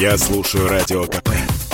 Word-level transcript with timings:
Я 0.00 0.16
слушаю 0.16 0.68
Радио 0.68 1.06
КП, 1.06 1.30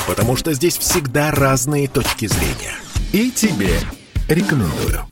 потому 0.09 0.35
что 0.35 0.55
здесь 0.55 0.79
всегда 0.79 1.31
разные 1.31 1.89
точки 1.89 2.25
зрения. 2.25 2.73
И 3.13 3.31
тебе 3.31 3.69
рекомендую. 4.31 5.03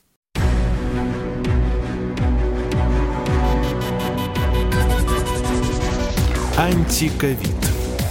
Антиковид. 6.56 7.38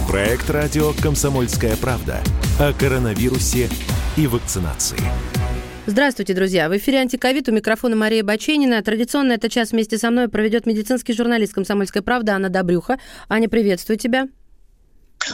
Проект 0.08 0.48
радио 0.48 0.92
«Комсомольская 1.02 1.76
правда» 1.78 2.20
о 2.60 2.72
коронавирусе 2.72 3.68
и 4.16 4.28
вакцинации. 4.28 5.00
Здравствуйте, 5.86 6.32
друзья. 6.32 6.68
В 6.68 6.76
эфире 6.76 6.98
«Антиковид» 6.98 7.48
у 7.48 7.52
микрофона 7.52 7.96
Мария 7.96 8.22
Баченина. 8.22 8.80
Традиционно 8.82 9.32
этот 9.32 9.50
час 9.50 9.72
вместе 9.72 9.98
со 9.98 10.12
мной 10.12 10.28
проведет 10.28 10.64
медицинский 10.64 11.12
журналист 11.12 11.54
«Комсомольская 11.54 12.04
правда» 12.04 12.36
Анна 12.36 12.50
Добрюха. 12.50 13.00
Аня, 13.28 13.48
приветствую 13.48 13.98
тебя. 13.98 14.28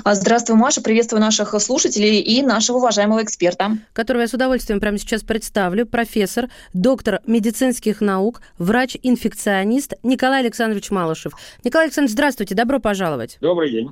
А, 0.04 0.14
здравствуй, 0.14 0.56
Маша. 0.56 0.82
Приветствую 0.82 1.20
наших 1.20 1.54
слушателей 1.60 2.20
и 2.20 2.42
нашего 2.42 2.78
уважаемого 2.78 3.22
эксперта. 3.22 3.78
Которого 3.92 4.22
я 4.22 4.28
с 4.28 4.34
удовольствием 4.34 4.80
прямо 4.80 4.98
сейчас 4.98 5.22
представлю. 5.22 5.86
Профессор, 5.86 6.48
доктор 6.74 7.20
медицинских 7.26 8.00
наук, 8.00 8.42
врач-инфекционист 8.58 9.94
Николай 10.02 10.40
Александрович 10.40 10.90
Малышев. 10.90 11.32
Николай 11.64 11.86
Александрович, 11.86 12.12
здравствуйте. 12.12 12.54
Добро 12.54 12.80
пожаловать. 12.80 13.38
Добрый 13.40 13.70
день. 13.70 13.90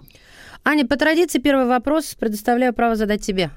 Аня, 0.64 0.86
по 0.86 0.96
традиции 0.96 1.38
первый 1.38 1.66
вопрос 1.66 2.16
предоставляю 2.18 2.74
право 2.74 2.96
задать 2.96 3.24
тебе. 3.24 3.50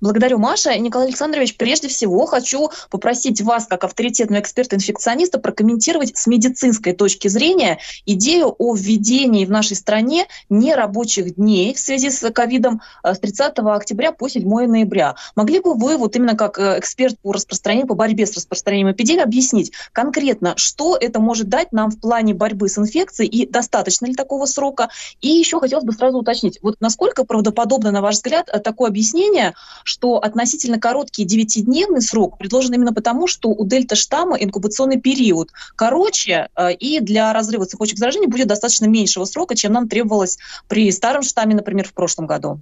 Благодарю, 0.00 0.38
Маша. 0.38 0.76
Николай 0.78 1.08
Александрович, 1.08 1.56
прежде 1.56 1.88
всего 1.88 2.26
хочу 2.26 2.70
попросить 2.90 3.40
вас, 3.40 3.66
как 3.66 3.84
авторитетного 3.84 4.40
эксперта-инфекциониста, 4.40 5.38
прокомментировать 5.38 6.16
с 6.16 6.26
медицинской 6.26 6.92
точки 6.92 7.28
зрения 7.28 7.78
идею 8.06 8.54
о 8.58 8.74
введении 8.74 9.44
в 9.44 9.50
нашей 9.50 9.76
стране 9.76 10.26
нерабочих 10.48 11.36
дней 11.36 11.74
в 11.74 11.78
связи 11.78 12.10
с 12.10 12.30
ковидом 12.30 12.80
э, 13.04 13.14
с 13.14 13.18
30 13.20 13.58
октября 13.58 14.12
по 14.12 14.28
7 14.28 14.42
ноября. 14.66 15.14
Могли 15.36 15.60
бы 15.60 15.74
вы, 15.74 15.96
вот 15.96 16.16
именно 16.16 16.36
как 16.36 16.58
э, 16.58 16.78
эксперт 16.78 17.18
по 17.20 17.32
распространению, 17.32 17.86
по 17.86 17.94
борьбе 17.94 18.26
с 18.26 18.34
распространением 18.34 18.92
эпидемии, 18.92 19.22
объяснить 19.22 19.72
конкретно, 19.92 20.54
что 20.56 20.96
это 20.96 21.20
может 21.20 21.48
дать 21.48 21.72
нам 21.72 21.90
в 21.90 22.00
плане 22.00 22.34
борьбы 22.34 22.68
с 22.68 22.78
инфекцией 22.78 23.28
и 23.28 23.46
достаточно 23.46 24.06
ли 24.06 24.14
такого 24.14 24.46
срока? 24.46 24.88
И 25.20 25.28
еще 25.28 25.60
хотелось 25.60 25.84
бы 25.84 25.92
сразу 25.92 26.18
уточнить, 26.18 26.58
вот 26.62 26.76
насколько 26.80 27.24
правдоподобно, 27.24 27.90
на 27.90 28.00
ваш 28.00 28.16
взгляд, 28.16 28.48
э, 28.52 28.58
такое 28.58 28.88
объяснение, 28.88 29.54
что 29.84 30.18
относительно 30.18 30.78
короткий 30.78 31.24
девятидневный 31.24 32.02
срок 32.02 32.38
предложен 32.38 32.74
именно 32.74 32.92
потому, 32.92 33.26
что 33.26 33.50
у 33.50 33.64
дельта-штамма 33.66 34.36
инкубационный 34.36 35.00
период 35.00 35.50
короче, 35.76 36.48
э, 36.56 36.72
и 36.74 37.00
для 37.00 37.32
разрыва 37.32 37.66
цепочек 37.66 37.98
заражения 37.98 38.28
будет 38.28 38.48
достаточно 38.48 38.86
меньшего 38.86 39.24
срока, 39.24 39.54
чем 39.54 39.72
нам 39.72 39.88
требовалось 39.88 40.38
при 40.68 40.90
старом 40.90 41.22
штамме, 41.22 41.54
например, 41.54 41.88
в 41.88 41.94
прошлом 41.94 42.26
году. 42.26 42.60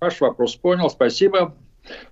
Ваш 0.00 0.20
вопрос 0.20 0.56
понял, 0.56 0.90
спасибо. 0.90 1.54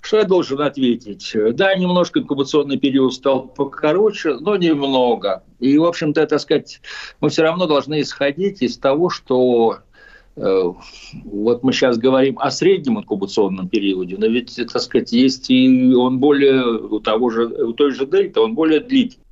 Что 0.01 0.19
я 0.19 0.25
должен 0.25 0.61
ответить? 0.61 1.33
Да, 1.55 1.75
немножко 1.75 2.21
инкубационный 2.21 2.79
период 2.79 3.15
стал 3.15 3.47
покороче, 3.49 4.35
но 4.41 4.57
немного. 4.57 5.43
И, 5.61 5.77
в 5.79 5.85
общем-то, 5.85 6.27
так 6.27 6.41
сказать, 6.41 6.81
мы 7.21 7.29
все 7.29 7.43
равно 7.43 7.67
должны 7.67 8.01
исходить 8.01 8.63
из 8.63 8.79
того, 8.79 9.11
что 9.11 9.79
вот 10.39 11.63
мы 11.63 11.73
сейчас 11.73 11.99
говорим 11.99 12.39
о 12.39 12.51
среднем 12.51 12.99
инкубационном 12.99 13.69
периоде, 13.69 14.17
но 14.19 14.27
ведь, 14.27 14.55
так 14.57 14.81
сказать, 14.81 15.13
есть 15.13 15.51
и 15.51 15.95
он 15.95 16.19
более, 16.19 16.65
у, 16.65 17.01
того 17.01 17.31
же, 17.31 17.47
у 17.47 17.73
той 17.73 17.93
же 17.93 18.07
дельта, 18.07 18.41
он 18.41 18.55
более 18.55 18.81
длительный 18.81 19.25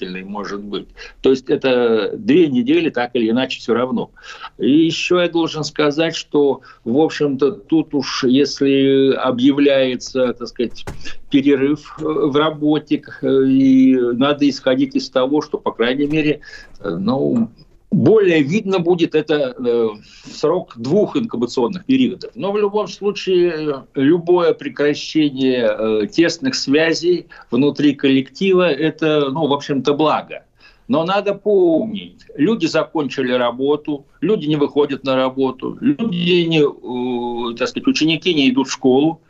может 0.00 0.62
быть. 0.62 0.88
То 1.22 1.30
есть 1.30 1.50
это 1.50 2.12
две 2.16 2.46
недели, 2.46 2.90
так 2.90 3.10
или 3.14 3.30
иначе, 3.30 3.58
все 3.58 3.74
равно. 3.74 4.10
И 4.58 4.70
еще 4.86 5.16
я 5.16 5.28
должен 5.28 5.64
сказать, 5.64 6.14
что, 6.14 6.60
в 6.84 6.98
общем-то, 6.98 7.52
тут 7.52 7.94
уж, 7.94 8.24
если 8.24 9.12
объявляется, 9.14 10.32
так 10.34 10.48
сказать, 10.48 10.84
перерыв 11.30 11.96
э, 11.98 12.04
в 12.04 12.36
работе, 12.36 13.02
э, 13.22 13.44
и 13.46 13.96
надо 13.96 14.48
исходить 14.48 14.94
из 14.94 15.10
того, 15.10 15.42
что, 15.42 15.58
по 15.58 15.72
крайней 15.72 16.06
мере, 16.06 16.40
ну, 16.82 17.50
более 17.90 18.42
видно 18.42 18.78
будет 18.78 19.14
это 19.14 19.54
э, 19.58 19.88
срок 20.30 20.74
двух 20.76 21.16
инкубационных 21.16 21.86
периодов. 21.86 22.30
Но 22.34 22.52
в 22.52 22.58
любом 22.58 22.88
случае 22.88 23.84
любое 23.94 24.52
прекращение 24.52 25.68
э, 25.68 26.06
тесных 26.06 26.54
связей 26.54 27.26
внутри 27.50 27.94
коллектива– 27.94 28.70
это, 28.70 29.30
ну, 29.30 29.46
в 29.46 29.52
общем-то, 29.52 29.94
благо. 29.94 30.44
Но 30.86 31.04
надо 31.04 31.34
помнить, 31.34 32.24
люди 32.34 32.66
закончили 32.66 33.32
работу, 33.32 34.06
люди 34.20 34.46
не 34.46 34.56
выходят 34.56 35.04
на 35.04 35.16
работу, 35.16 35.76
люди 35.80 36.44
не, 36.46 36.60
э, 36.60 37.56
так 37.56 37.68
сказать, 37.68 37.86
ученики 37.86 38.34
не 38.34 38.50
идут 38.50 38.68
в 38.68 38.72
школу. 38.72 39.20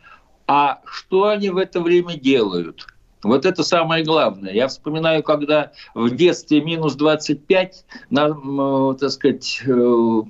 А 0.47 0.81
что 0.85 1.27
они 1.27 1.49
в 1.49 1.57
это 1.57 1.79
время 1.79 2.15
делают? 2.15 2.87
Вот 3.21 3.45
это 3.45 3.63
самое 3.63 4.03
главное. 4.03 4.53
Я 4.53 4.69
вспоминаю, 4.69 5.23
когда 5.23 5.71
в 5.93 6.09
детстве 6.15 6.61
минус 6.61 6.95
25, 6.95 7.85
нам, 8.09 8.91
э, 8.91 8.95
так 8.97 9.09
сказать, 9.09 9.61
э, 9.67 10.21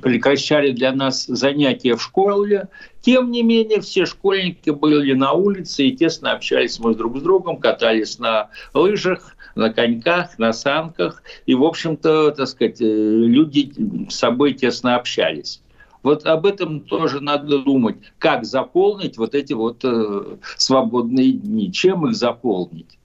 прекращали 0.00 0.70
для 0.70 0.92
нас 0.92 1.26
занятия 1.26 1.94
в 1.94 2.02
школе. 2.02 2.68
Тем 3.02 3.30
не 3.30 3.42
менее, 3.42 3.82
все 3.82 4.06
школьники 4.06 4.70
были 4.70 5.12
на 5.12 5.32
улице 5.32 5.84
и 5.84 5.96
тесно 5.96 6.32
общались 6.32 6.78
мы 6.78 6.94
друг 6.94 7.18
с 7.18 7.22
другом, 7.22 7.58
катались 7.58 8.18
на 8.18 8.48
лыжах, 8.72 9.36
на 9.54 9.70
коньках, 9.70 10.38
на 10.38 10.54
санках. 10.54 11.22
И, 11.44 11.54
в 11.54 11.64
общем-то, 11.64 12.30
так 12.30 12.48
сказать, 12.48 12.80
э, 12.80 12.84
люди 12.84 13.72
с 14.08 14.14
собой 14.14 14.54
тесно 14.54 14.96
общались. 14.96 15.60
Вот 16.02 16.26
об 16.26 16.46
этом 16.46 16.80
тоже 16.80 17.20
надо 17.20 17.58
думать, 17.58 17.96
как 18.18 18.44
заполнить 18.44 19.18
вот 19.18 19.34
эти 19.34 19.52
вот 19.52 19.84
э, 19.84 20.36
свободные 20.56 21.32
дни, 21.32 21.70
чем 21.72 22.06
их 22.08 22.16
заполнить. 22.16 22.98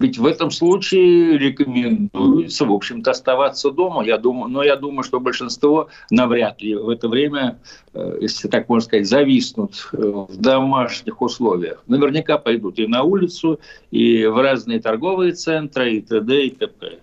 Ведь 0.00 0.16
в 0.16 0.24
этом 0.24 0.50
случае 0.50 1.36
рекомендуется, 1.36 2.64
в 2.64 2.72
общем-то, 2.72 3.10
оставаться 3.10 3.70
дома. 3.70 4.02
Я 4.02 4.16
думаю, 4.16 4.50
но 4.50 4.62
я 4.62 4.76
думаю, 4.76 5.02
что 5.02 5.20
большинство 5.20 5.88
навряд 6.10 6.62
ли 6.62 6.74
в 6.74 6.88
это 6.88 7.06
время, 7.06 7.58
э, 7.92 8.16
если 8.22 8.48
так 8.48 8.70
можно 8.70 8.86
сказать, 8.86 9.06
зависнут 9.06 9.90
э, 9.92 9.98
в 9.98 10.36
домашних 10.38 11.20
условиях. 11.20 11.82
Наверняка 11.86 12.38
пойдут 12.38 12.78
и 12.78 12.86
на 12.86 13.02
улицу, 13.02 13.60
и 13.90 14.24
в 14.24 14.40
разные 14.40 14.80
торговые 14.80 15.32
центры, 15.32 15.96
и 15.96 16.00
т.д. 16.00 16.46
и 16.46 16.50
т.п. 16.50 16.98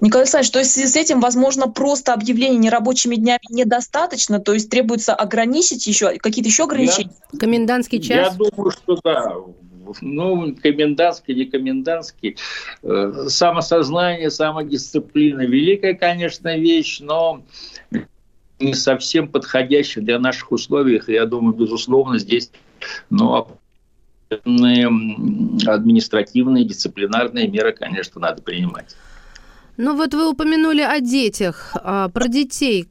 Николай 0.00 0.24
Александрович, 0.24 0.50
то 0.50 0.58
есть 0.58 0.72
в 0.72 0.74
связи 0.74 0.88
с 0.88 0.96
этим, 0.96 1.20
возможно, 1.20 1.68
просто 1.68 2.12
объявление 2.12 2.58
нерабочими 2.58 3.16
днями 3.16 3.40
недостаточно, 3.50 4.40
то 4.40 4.52
есть 4.52 4.70
требуется 4.70 5.14
ограничить 5.14 5.86
еще, 5.86 6.18
какие-то 6.18 6.48
еще 6.48 6.64
ограничения? 6.64 7.12
Я, 7.32 7.38
Комендантский 7.38 8.00
час? 8.00 8.32
Я 8.32 8.50
думаю, 8.50 8.70
что 8.70 8.98
да. 9.02 9.34
Ну, 10.00 10.54
комендантский, 10.62 11.34
не 11.34 11.44
комендантский. 11.44 12.36
Э, 12.82 13.26
самосознание, 13.28 14.30
самодисциплина– 14.30 15.40
великая, 15.42 15.94
конечно, 15.94 16.56
вещь, 16.56 17.00
но 17.00 17.42
не 18.58 18.74
совсем 18.74 19.28
подходящая 19.28 20.04
для 20.04 20.18
наших 20.18 20.52
условий. 20.52 21.00
Я 21.08 21.26
думаю, 21.26 21.54
безусловно, 21.54 22.18
здесь 22.18 22.50
ну, 23.10 23.48
административные, 24.30 26.64
дисциплинарные 26.64 27.48
меры, 27.48 27.72
конечно, 27.72 28.20
надо 28.20 28.42
принимать. 28.42 28.94
Ну 29.78 29.96
вот 29.96 30.12
вы 30.12 30.30
упомянули 30.30 30.82
о 30.82 31.00
детях, 31.00 31.74
а, 31.82 32.08
про 32.10 32.28
детей. 32.28 32.88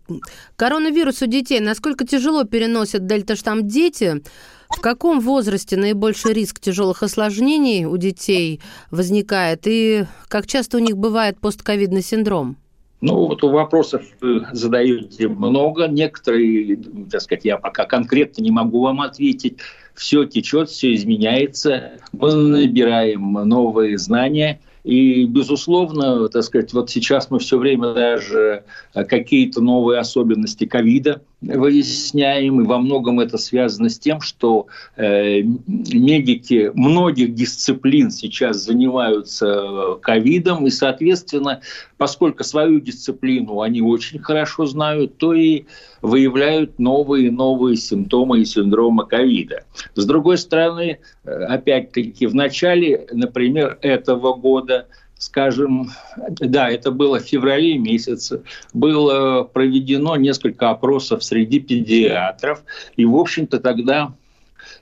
Коронавирус 0.56 1.22
у 1.22 1.28
детей. 1.28 1.59
Насколько 1.59 2.08
тяжело 2.08 2.44
переносят 2.44 3.06
дельта-штамм 3.06 3.68
дети? 3.68 4.24
В 4.69 4.81
каком 4.81 5.19
возрасте 5.19 5.78
наибольший 5.78 6.34
риск 6.34 6.59
тяжелых 6.59 7.03
осложнений 7.03 7.86
у 7.86 7.97
детей 7.97 8.62
возникает? 8.90 9.62
И 9.66 10.06
как 10.28 10.47
часто 10.47 10.78
у 10.78 10.80
них 10.80 10.97
бывает 10.97 11.40
постковидный 11.40 12.02
синдром? 12.02 12.58
Ну, 13.02 13.28
вот 13.28 13.44
вопросов 13.44 14.03
задаете 14.52 15.28
много. 15.28 15.88
Некоторые, 15.88 16.77
так 17.12 17.22
сказать, 17.22 17.45
я 17.45 17.57
пока 17.57 17.86
конкретно 17.86 18.42
не 18.42 18.51
могу 18.51 18.81
вам 18.81 19.01
ответить. 19.01 19.57
Все 19.94 20.24
течет, 20.24 20.69
все 20.69 20.95
изменяется. 20.95 21.92
Мы 22.12 22.34
набираем 22.34 23.34
новые 23.34 24.00
знания– 24.00 24.62
и, 24.83 25.25
безусловно, 25.25 26.28
так 26.30 26.44
сказать, 26.44 26.74
вот 26.74 26.89
сейчас 26.89 27.30
мы 27.30 27.39
все 27.39 27.57
время 27.57 27.94
даже 27.94 28.63
э, 28.94 29.04
какие-то 29.04 29.62
новые 29.62 30.00
особенности 30.00 30.66
ковида 30.66 31.22
выясняем, 31.41 32.61
и 32.61 32.65
во 32.65 32.77
многом 32.77 33.19
это 33.19 33.38
связано 33.38 33.89
с 33.89 33.97
тем, 33.97 34.21
что 34.21 34.67
э, 34.95 35.41
медики 35.41 36.71
многих 36.73 37.33
дисциплин 37.33 38.11
сейчас 38.11 38.57
занимаются 38.57 39.97
ковидом, 40.01 40.67
и, 40.67 40.69
соответственно, 40.69 41.61
поскольку 41.97 42.43
свою 42.43 42.79
дисциплину 42.79 43.61
они 43.61 43.81
очень 43.81 44.19
хорошо 44.19 44.65
знают, 44.65 45.17
то 45.17 45.33
и 45.33 45.65
выявляют 46.01 46.79
новые 46.79 47.27
и 47.27 47.31
новые 47.31 47.75
симптомы 47.75 48.41
и 48.41 48.45
синдромы 48.45 49.05
ковида. 49.05 49.63
С 49.95 50.05
другой 50.05 50.38
стороны, 50.38 50.99
э, 51.23 51.31
опять-таки, 51.31 52.27
в 52.27 52.35
начале, 52.35 53.07
например, 53.11 53.79
этого 53.81 54.35
года 54.35 54.88
скажем, 55.21 55.91
да, 56.39 56.68
это 56.71 56.89
было 56.89 57.19
в 57.19 57.23
феврале 57.23 57.77
месяце, 57.77 58.41
было 58.73 59.44
проведено 59.44 60.15
несколько 60.15 60.71
опросов 60.71 61.23
среди 61.23 61.59
педиатров, 61.59 62.63
и, 62.95 63.06
в 63.06 63.15
общем-то, 63.15 63.59
тогда 63.59 64.15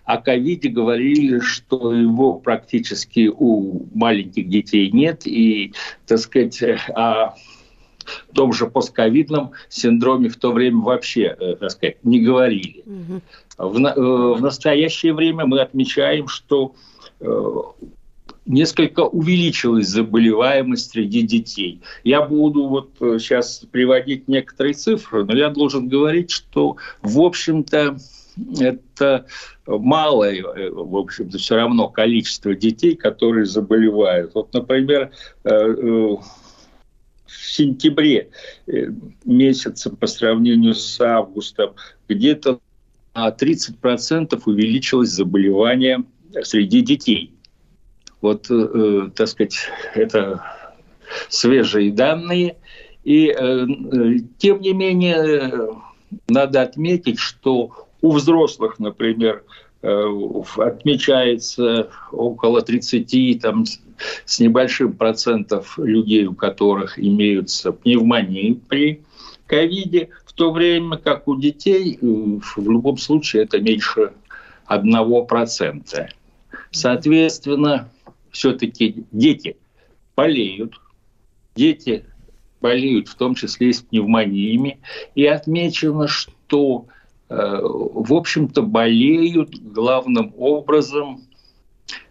о 0.06 0.18
ковиде 0.18 0.70
говорили, 0.70 1.40
что 1.40 1.94
его 1.94 2.36
практически 2.36 3.30
у 3.30 3.86
маленьких 3.94 4.48
детей 4.48 4.90
нет, 4.92 5.28
и, 5.28 5.74
так 6.08 6.20
сказать, 6.20 6.64
о 6.96 7.36
том 8.34 8.54
же 8.54 8.68
постковидном 8.68 9.52
синдроме 9.68 10.30
в 10.30 10.38
то 10.38 10.54
время 10.54 10.80
вообще, 10.80 11.36
э, 11.38 11.56
так 11.60 11.72
сказать, 11.72 11.98
не 12.06 12.22
говорили. 12.22 12.82
Угу. 12.86 13.22
В, 13.58 13.86
э, 13.86 13.94
в 14.36 14.42
настоящее 14.42 15.14
время 15.14 15.46
мы 15.46 15.60
отмечаем, 15.60 16.30
что 16.30 16.76
э, 17.20 17.26
несколько 18.50 19.02
увеличилась 19.02 19.88
заболеваемость 19.88 20.92
среди 20.92 21.22
детей. 21.22 21.82
Я 22.04 22.22
буду 22.22 22.68
вот 22.68 22.90
сейчас 23.00 23.66
приводить 23.72 24.28
некоторые 24.28 24.74
цифры, 24.74 25.24
но 25.24 25.36
я 25.38 25.50
должен 25.50 25.88
говорить, 25.88 26.32
что, 26.32 26.76
в 27.02 27.22
общем-то, 27.22 27.98
это 28.60 29.26
малое, 29.68 30.44
в 30.72 30.98
общем-то, 30.98 31.38
все 31.38 31.56
равно 31.56 31.88
количество 31.90 32.56
детей, 32.56 32.96
которые 32.96 33.46
заболевают. 33.46 34.34
Вот, 34.34 34.54
например, 34.54 35.12
в 37.30 37.46
сентябре 37.46 38.30
э, 38.68 38.88
месяца 39.24 39.90
по 39.90 40.08
сравнению 40.08 40.74
с 40.74 41.00
августом 41.00 41.74
где-то 42.08 42.60
на 43.14 43.30
30% 43.30 44.42
увеличилось 44.46 45.10
заболевание 45.10 46.04
среди 46.44 46.82
детей. 46.82 47.34
Вот, 48.22 48.50
э, 48.50 48.54
э, 48.54 49.10
так 49.16 49.28
сказать, 49.28 49.58
это 49.96 50.44
свежие 51.30 51.92
данные. 51.92 52.58
И, 53.04 53.28
э, 53.28 53.34
э 53.38 53.66
тем 54.38 54.62
не 54.62 54.74
менее, 54.74 55.74
надо 56.28 56.62
отметить, 56.62 57.20
что 57.20 57.88
у 58.02 58.12
взрослых, 58.12 58.80
например, 58.80 59.44
отмечается 59.82 61.90
около 62.12 62.62
30 62.62 63.42
там, 63.42 63.64
с 64.26 64.40
небольшим 64.40 64.94
процентов 64.94 65.78
людей, 65.78 66.26
у 66.26 66.34
которых 66.34 67.00
имеются 67.00 67.72
пневмонии 67.72 68.60
при 68.68 69.02
ковиде, 69.46 70.10
в 70.26 70.34
то 70.34 70.52
время 70.52 70.98
как 70.98 71.28
у 71.28 71.36
детей 71.36 71.98
э, 72.00 72.06
в 72.06 72.70
любом 72.70 72.98
случае 72.98 73.44
это 73.44 73.60
меньше 73.60 74.14
1%. 74.68 76.10
Соответственно, 76.72 77.90
все-таки 78.32 79.06
дети 79.12 79.58
болеют, 80.16 80.74
дети 81.56 82.06
болеют 82.62 83.08
в 83.08 83.16
том 83.16 83.36
числе 83.36 83.70
и 83.70 83.74
с 83.74 83.82
пневмониями, 83.82 84.80
и 85.16 85.26
отмечено, 85.26 86.08
что, 86.08 86.88
э, 87.30 87.36
в 87.36 88.14
общем-то, 88.14 88.62
болеют 88.62 89.56
главным 89.56 90.34
образом 90.38 91.22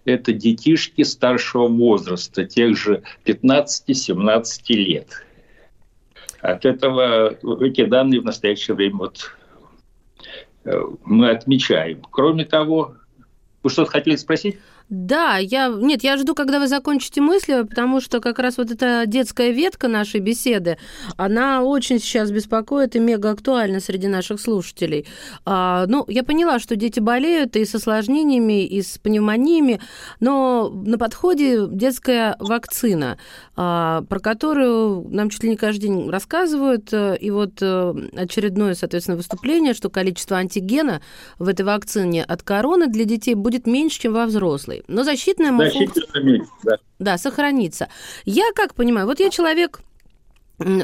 это 0.05 0.32
детишки 0.32 1.03
старшего 1.03 1.69
возраста, 1.69 2.44
тех 2.44 2.76
же 2.76 3.03
15-17 3.25 4.75
лет. 4.75 5.25
От 6.41 6.65
этого 6.65 7.37
эти 7.65 7.85
данные 7.85 8.20
в 8.20 8.25
настоящее 8.25 8.75
время 8.75 8.97
вот 8.97 9.32
э, 10.65 10.81
мы 11.05 11.31
отмечаем. 11.31 12.03
Кроме 12.11 12.44
того, 12.44 12.94
вы 13.62 13.70
что-то 13.70 13.91
хотели 13.91 14.17
спросить? 14.17 14.59
Да, 14.90 15.37
я... 15.37 15.69
Нет, 15.69 16.02
я 16.02 16.17
жду, 16.17 16.35
когда 16.35 16.58
вы 16.58 16.67
закончите 16.67 17.20
мысли, 17.20 17.61
потому 17.62 18.00
что 18.00 18.20
как 18.20 18.38
раз 18.38 18.56
вот 18.56 18.70
эта 18.70 19.05
детская 19.06 19.50
ветка 19.50 19.87
нашей 19.87 20.20
беседы, 20.20 20.79
она 21.19 21.62
очень 21.62 21.99
сейчас 21.99 22.31
беспокоит 22.31 22.96
и 22.96 22.99
мега 22.99 23.31
актуальна 23.32 23.81
среди 23.81 24.06
наших 24.06 24.40
слушателей. 24.40 25.06
А, 25.44 25.85
ну, 25.88 26.06
я 26.08 26.25
поняла, 26.25 26.58
что 26.58 26.75
дети 26.75 27.00
болеют 27.00 27.55
и 27.56 27.67
с 27.67 27.75
осложнениями, 27.75 28.64
и 28.64 28.81
с 28.81 28.96
пневмониями, 28.96 29.79
но 30.20 30.70
на 30.70 30.96
подходе 30.96 31.67
детская 31.69 32.37
вакцина, 32.38 33.19
а, 33.56 34.05
про 34.08 34.20
которую 34.20 35.06
нам 35.11 35.29
чуть 35.29 35.43
ли 35.43 35.50
не 35.50 35.56
каждый 35.56 35.82
день 35.82 36.08
рассказывают, 36.08 36.94
и 36.94 37.31
вот 37.31 37.61
э, 37.61 37.94
очередное, 38.17 38.75
соответственно, 38.75 39.19
выступление, 39.19 39.75
что 39.75 39.91
количество 39.91 40.38
антигена 40.38 41.02
в 41.38 41.46
этой 41.49 41.67
вакцине 41.67 42.25
от 42.25 42.43
короны 42.43 42.87
для 42.87 43.05
детей 43.05 43.34
будет 43.34 43.67
меньше, 43.67 44.00
чем 44.00 44.14
во 44.14 44.25
взрослой 44.25 44.77
силой. 44.78 44.84
Но 44.88 45.04
защитная 45.04 45.52
функция... 45.52 46.46
да. 46.62 46.76
да, 46.98 47.19
сохранится. 47.19 47.88
Я 48.25 48.44
как 48.54 48.75
понимаю, 48.75 49.06
вот 49.06 49.20
я 49.20 49.30
человек 49.30 49.80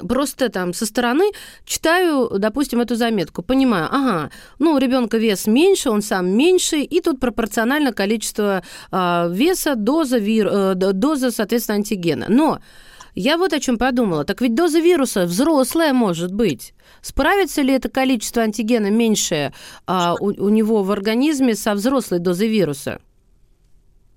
просто 0.08 0.50
там 0.50 0.72
со 0.72 0.86
стороны 0.86 1.32
читаю, 1.64 2.30
допустим, 2.38 2.80
эту 2.80 2.94
заметку, 2.94 3.42
понимаю, 3.42 3.88
ага, 3.90 4.30
ну, 4.60 4.74
у 4.74 4.78
ребенка 4.78 5.18
вес 5.18 5.48
меньше, 5.48 5.90
он 5.90 6.00
сам 6.00 6.28
меньше, 6.28 6.78
и 6.78 7.00
тут 7.00 7.18
пропорционально 7.18 7.92
количество 7.92 8.62
э, 8.92 9.28
веса, 9.32 9.74
доза, 9.74 10.18
вир, 10.18 10.46
э, 10.46 10.74
доза, 10.74 11.32
соответственно, 11.32 11.78
антигена. 11.78 12.26
Но 12.28 12.60
я 13.16 13.36
вот 13.36 13.52
о 13.52 13.60
чем 13.60 13.78
подумала. 13.78 14.24
Так 14.24 14.40
ведь 14.40 14.54
доза 14.54 14.80
вируса 14.80 15.24
взрослая 15.24 15.92
может 15.92 16.32
быть. 16.32 16.74
Справится 17.00 17.62
ли 17.62 17.72
это 17.72 17.88
количество 17.88 18.42
антигена 18.42 18.90
меньшее 18.90 19.52
а, 19.86 20.14
у, 20.14 20.26
у 20.26 20.48
него 20.48 20.82
в 20.82 20.90
организме 20.90 21.54
со 21.54 21.74
взрослой 21.74 22.18
дозой 22.18 22.48
вируса? 22.48 23.00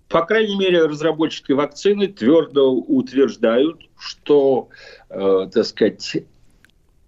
По 0.10 0.22
крайней 0.22 0.56
мере, 0.58 0.86
разработчики 0.86 1.52
вакцины 1.52 2.08
твердо 2.08 2.74
утверждают, 2.74 3.90
что, 4.00 4.70
э, 5.10 5.50
так 5.54 5.66
сказать, 5.66 6.24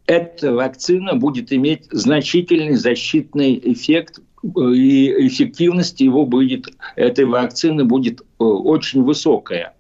эта 0.06 0.54
вакцина 0.54 1.16
будет 1.16 1.54
иметь 1.54 1.86
значительный 1.92 2.76
защитный 2.76 3.60
эффект 3.64 4.20
э, 4.44 4.48
и 4.74 5.28
эффективность 5.28 6.02
его 6.02 6.26
будет, 6.26 6.68
этой 6.98 7.26
вакцины 7.26 7.86
будет 7.86 8.22
э, 8.22 8.44
очень 8.44 9.04
высокая. 9.04 9.76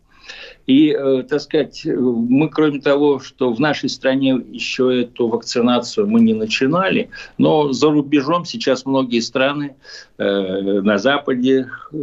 И, 0.69 0.91
э, 0.91 1.23
так 1.27 1.41
сказать, 1.41 1.81
мы, 1.83 2.47
кроме 2.47 2.79
того, 2.79 3.19
что 3.19 3.51
в 3.51 3.59
нашей 3.59 3.89
стране 3.89 4.39
еще 4.51 5.01
эту 5.01 5.27
вакцинацию 5.27 6.05
мы 6.05 6.21
не 6.21 6.35
начинали, 6.35 7.09
но 7.39 7.73
за 7.73 7.89
рубежом 7.89 8.45
сейчас 8.45 8.85
многие 8.85 9.21
страны 9.21 9.77
э, 10.19 10.81
на 10.81 10.99
Западе 10.99 11.67
э, 11.91 11.97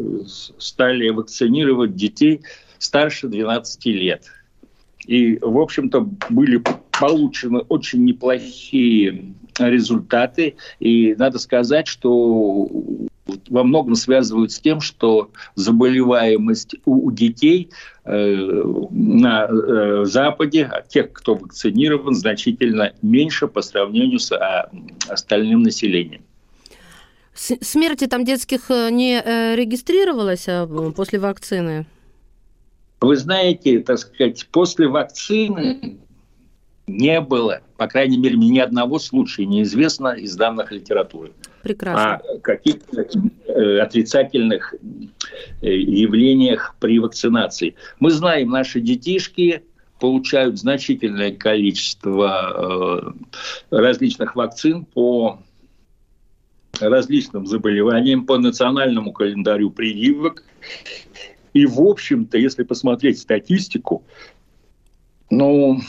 стали 0.59 1.11
вакцинировать 1.11 1.95
детей 1.95 2.41
старше 2.79 3.29
12 3.29 3.87
лет. 3.87 4.25
И, 5.07 5.39
в 5.41 5.59
общем-то, 5.59 6.01
были 6.29 6.61
получены 6.91 7.61
очень 7.69 8.05
неплохие 8.05 9.33
результаты. 9.59 10.57
И 10.81 11.15
надо 11.15 11.39
сказать, 11.39 11.87
что 11.87 12.69
во 13.49 13.65
многом 13.65 13.95
связывают 13.95 14.53
с 14.53 14.61
тем, 14.61 14.81
что 14.81 15.31
заболеваемость 15.55 16.77
у, 16.85 17.11
детей 17.11 17.71
э, 18.05 18.63
на 18.91 19.47
э, 19.47 20.05
Западе, 20.05 20.71
тех, 20.89 21.13
кто 21.13 21.35
вакцинирован, 21.35 22.15
значительно 22.15 22.93
меньше 23.03 23.49
по 23.49 23.63
сравнению 23.63 24.21
с 24.21 24.33
а, 24.33 24.71
остальным 25.09 25.63
населением. 25.63 26.23
Смерти 27.35 28.07
там 28.07 28.25
детских 28.25 28.71
э, 28.71 28.91
не 28.91 29.21
э, 29.21 29.57
регистрировалось 29.57 30.47
а, 30.49 30.67
после 30.93 31.19
вакцины? 31.19 31.87
Вы 33.01 33.17
знаете, 33.17 33.81
так 33.81 33.99
сказать, 33.99 34.47
после 34.51 34.89
вакцины 34.89 35.99
не 36.87 37.21
было, 37.21 37.61
по 37.77 37.87
крайней 37.87 38.19
мере, 38.19 38.37
ни 38.37 38.59
одного 38.59 38.99
случая 38.99 39.47
неизвестно 39.47 40.09
из 40.09 40.35
данных 40.37 40.73
литературы. 40.73 41.33
Прекрасно. 41.63 42.17
О 42.17 42.39
каких-то 42.39 43.07
э, 43.47 43.79
отрицательных 43.81 44.75
э, 45.63 45.67
явлениях 45.67 46.77
при 46.81 46.99
вакцинации. 46.99 47.75
Мы 48.01 48.11
знаем, 48.11 48.51
наши 48.51 48.81
детишки 48.81 49.63
получают 50.01 50.59
значительное 50.59 51.33
количество 51.33 53.15
э, 53.71 53.77
различных 53.77 54.37
вакцин 54.37 54.85
по 54.85 55.41
различным 56.81 57.47
заболеваниям, 57.47 58.27
по 58.27 58.39
национальному 58.39 59.13
календарю 59.13 59.71
прививок. 59.71 60.45
И, 61.55 61.65
в 61.65 61.81
общем-то, 61.81 62.37
если 62.37 62.65
посмотреть 62.65 63.19
статистику, 63.19 64.05
ну, 65.31 65.81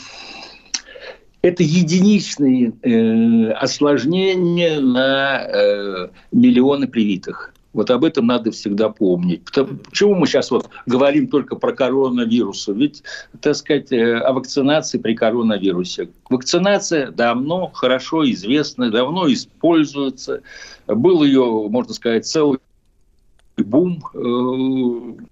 это 1.42 1.62
единичные 1.62 2.72
э, 2.82 3.52
осложнения 3.52 4.80
на 4.80 5.42
э, 5.42 6.08
миллионы 6.32 6.88
привитых. 6.88 7.54
Вот 7.74 7.90
об 7.90 8.04
этом 8.04 8.26
надо 8.26 8.50
всегда 8.50 8.88
помнить. 8.88 9.42
Почему 9.44 10.14
мы 10.14 10.26
сейчас 10.26 10.50
вот 10.50 10.68
говорим 10.86 11.28
только 11.28 11.54
про 11.54 11.72
коронавирус? 11.72 12.66
Ведь, 12.68 13.02
так 13.40 13.54
сказать, 13.54 13.92
э, 13.92 14.18
о 14.18 14.32
вакцинации 14.32 14.98
при 14.98 15.14
коронавирусе. 15.14 16.08
Вакцинация 16.28 17.10
давно 17.12 17.70
хорошо 17.72 18.28
известна, 18.30 18.90
давно 18.90 19.32
используется. 19.32 20.42
Был 20.86 21.22
ее, 21.22 21.68
можно 21.68 21.92
сказать, 21.92 22.26
целый 22.26 22.58
бум 23.56 24.02
э, 24.14 25.22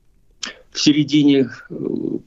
в 0.76 0.80
середине 0.80 1.49
э, 1.71 1.75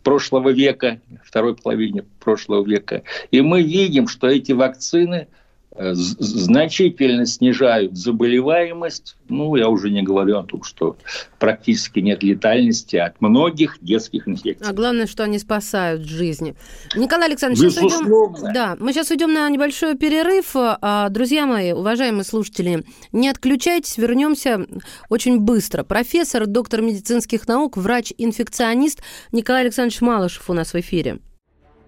прошлого 0.04 0.50
века, 0.50 1.00
второй 1.24 1.56
половине 1.56 2.04
прошлого 2.20 2.66
века. 2.66 3.04
И 3.30 3.42
мы 3.42 3.62
видим, 3.62 4.08
что 4.08 4.28
эти 4.28 4.52
вакцины– 4.54 5.28
значительно 5.80 7.26
снижают 7.26 7.98
заболеваемость. 7.98 9.16
Ну, 9.30 9.56
я 9.56 9.70
уже 9.70 9.90
не 9.90 10.02
говорю 10.02 10.40
о 10.40 10.44
том, 10.44 10.64
что 10.64 10.98
практически 11.40 12.00
нет 12.00 12.24
летальности 12.24 12.98
от 12.98 13.22
многих 13.22 13.78
детских 13.82 14.28
инфекций. 14.28 14.68
А 14.68 14.74
главное, 14.74 15.08
что 15.08 15.24
они 15.24 15.40
спасают 15.40 16.02
жизни. 16.02 16.56
Николай 16.96 17.30
Александрович, 17.30 17.74
сейчас 17.74 18.00
уйдем, 18.02 18.54
да, 18.54 18.76
мы 18.80 18.92
сейчас 18.92 19.12
уйдем 19.12 19.34
на 19.34 19.50
небольшой 19.50 19.96
перерыв. 19.96 20.52
А, 20.56 21.10
друзья 21.10 21.46
мои, 21.46 21.72
уважаемые 21.72 22.24
слушатели, 22.24 22.84
не 23.12 23.30
отключайтесь, 23.30 23.98
вернемся 23.98 24.66
очень 25.10 25.40
быстро. 25.40 25.84
Профессор, 25.84 26.48
доктор 26.48 26.82
медицинских 26.82 27.48
наук, 27.48 27.78
врач-инфекционист 27.78 29.02
Николай 29.32 29.62
Александрович 29.62 30.02
Малышев 30.02 30.50
у 30.50 30.54
нас 30.54 30.74
в 30.74 30.80
эфире. 30.80 31.20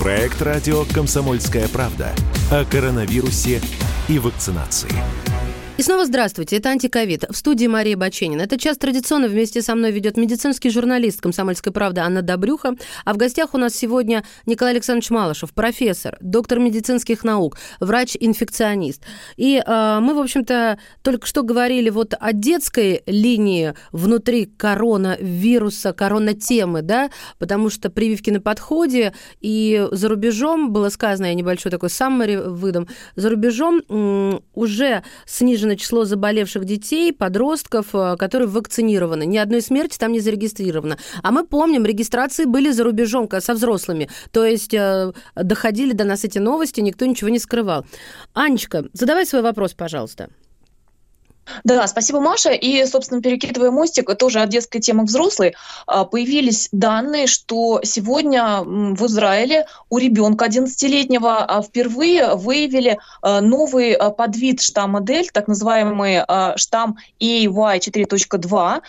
Проект 0.00 0.40
радио 0.40 0.86
«Комсомольская 0.94 1.68
правда» 1.68 2.14
о 2.50 2.64
коронавирусе 2.64 3.60
и 4.08 4.18
вакцинации. 4.18 4.90
И 5.80 5.82
снова 5.82 6.04
здравствуйте, 6.04 6.58
это 6.58 6.68
«Антиковид». 6.68 7.24
В 7.30 7.34
студии 7.34 7.66
Мария 7.66 7.96
Баченина. 7.96 8.42
Этот 8.42 8.60
час 8.60 8.76
традиционно 8.76 9.28
вместе 9.28 9.62
со 9.62 9.74
мной 9.74 9.92
ведет 9.92 10.18
медицинский 10.18 10.68
журналист 10.68 11.22
«Комсомольской 11.22 11.72
правды» 11.72 12.02
Анна 12.02 12.20
Добрюха. 12.20 12.74
А 13.06 13.14
в 13.14 13.16
гостях 13.16 13.54
у 13.54 13.56
нас 13.56 13.74
сегодня 13.74 14.22
Николай 14.44 14.74
Александрович 14.74 15.08
Малышев, 15.08 15.54
профессор, 15.54 16.18
доктор 16.20 16.58
медицинских 16.58 17.24
наук, 17.24 17.56
врач-инфекционист. 17.80 19.04
И 19.38 19.56
э, 19.56 19.98
мы, 20.02 20.12
в 20.12 20.18
общем-то, 20.18 20.78
только 21.00 21.26
что 21.26 21.42
говорили 21.42 21.88
вот 21.88 22.12
о 22.20 22.34
детской 22.34 23.02
линии 23.06 23.72
внутри 23.90 24.44
коронавируса, 24.44 25.94
коронатемы, 25.94 26.82
да, 26.82 27.08
потому 27.38 27.70
что 27.70 27.88
прививки 27.88 28.28
на 28.28 28.42
подходе, 28.42 29.14
и 29.40 29.88
за 29.92 30.10
рубежом 30.10 30.72
было 30.72 30.90
сказано, 30.90 31.24
я 31.24 31.34
небольшой 31.34 31.72
такой 31.72 31.88
саммари 31.88 32.36
выдам, 32.36 32.86
за 33.16 33.30
рубежом 33.30 34.42
уже 34.52 35.04
снижено 35.24 35.69
снижено 35.70 35.76
число 35.76 36.04
заболевших 36.04 36.64
детей, 36.64 37.12
подростков, 37.12 37.94
э, 37.94 38.16
которые 38.18 38.48
вакцинированы. 38.48 39.26
Ни 39.26 39.38
одной 39.38 39.60
смерти 39.60 39.98
там 39.98 40.12
не 40.12 40.20
зарегистрировано. 40.20 40.96
А 41.22 41.30
мы 41.30 41.44
помним, 41.44 41.84
регистрации 41.84 42.44
были 42.44 42.72
за 42.72 42.84
рубежом 42.84 43.28
со 43.40 43.54
взрослыми. 43.54 44.08
То 44.32 44.44
есть 44.44 44.74
э, 44.74 45.12
доходили 45.34 45.92
до 45.92 46.04
нас 46.04 46.24
эти 46.24 46.38
новости, 46.38 46.80
никто 46.80 47.06
ничего 47.06 47.30
не 47.30 47.38
скрывал. 47.38 47.84
Анечка, 48.34 48.84
задавай 48.92 49.26
свой 49.26 49.42
вопрос, 49.42 49.74
пожалуйста. 49.74 50.28
Да, 51.64 51.86
спасибо, 51.86 52.20
Маша. 52.20 52.50
И, 52.50 52.84
собственно, 52.86 53.20
перекидывая 53.20 53.70
мостик, 53.70 54.14
тоже 54.16 54.40
от 54.40 54.48
детской 54.48 54.80
темы 54.80 55.04
к 55.04 55.08
взрослой, 55.08 55.54
а, 55.86 56.04
появились 56.04 56.68
данные, 56.72 57.26
что 57.26 57.80
сегодня 57.82 58.60
в 58.62 59.06
Израиле 59.06 59.66
у 59.88 59.98
ребенка 59.98 60.46
11-летнего 60.46 61.44
а, 61.44 61.62
впервые 61.62 62.34
выявили 62.34 62.98
а, 63.22 63.40
новый 63.40 63.96
подвид 64.16 64.60
штамма 64.60 65.00
Дель, 65.00 65.30
так 65.32 65.48
называемый 65.48 66.22
штамм 66.56 66.96
AY4.2, 67.20 68.82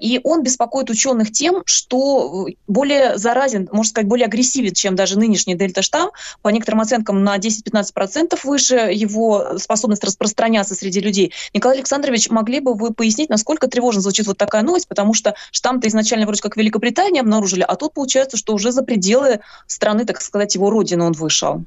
и 0.00 0.20
он 0.24 0.42
беспокоит 0.42 0.90
ученых 0.90 1.32
тем, 1.32 1.62
что 1.66 2.46
более 2.66 3.16
заразен, 3.18 3.68
можно 3.72 3.90
сказать, 3.90 4.08
более 4.08 4.26
агрессивен, 4.26 4.72
чем 4.74 4.94
даже 4.94 5.18
нынешний 5.18 5.54
дельта-штамм. 5.54 6.10
По 6.42 6.48
некоторым 6.48 6.80
оценкам 6.80 7.24
на 7.24 7.36
10-15% 7.36 8.38
выше 8.44 8.74
его 8.74 9.58
способность 9.58 10.04
распространяться 10.04 10.74
среди 10.74 11.00
людей. 11.00 11.32
Николай 11.52 11.78
Александрович 11.78 12.03
Александрович, 12.08 12.30
могли 12.30 12.60
бы 12.60 12.74
вы 12.74 12.92
пояснить, 12.92 13.28
насколько 13.28 13.68
тревожно 13.68 14.00
звучит 14.00 14.26
вот 14.26 14.38
такая 14.38 14.62
новость, 14.62 14.88
потому 14.88 15.14
что 15.14 15.34
штамм-то 15.52 15.88
изначально 15.88 16.26
вроде 16.26 16.42
как 16.42 16.54
в 16.54 16.58
Великобритании 16.58 17.20
обнаружили, 17.20 17.62
а 17.62 17.76
тут 17.76 17.94
получается, 17.94 18.36
что 18.36 18.54
уже 18.54 18.72
за 18.72 18.82
пределы 18.82 19.40
страны, 19.66 20.04
так 20.04 20.20
сказать, 20.20 20.54
его 20.54 20.70
родины 20.70 21.04
он 21.04 21.12
вышел. 21.12 21.64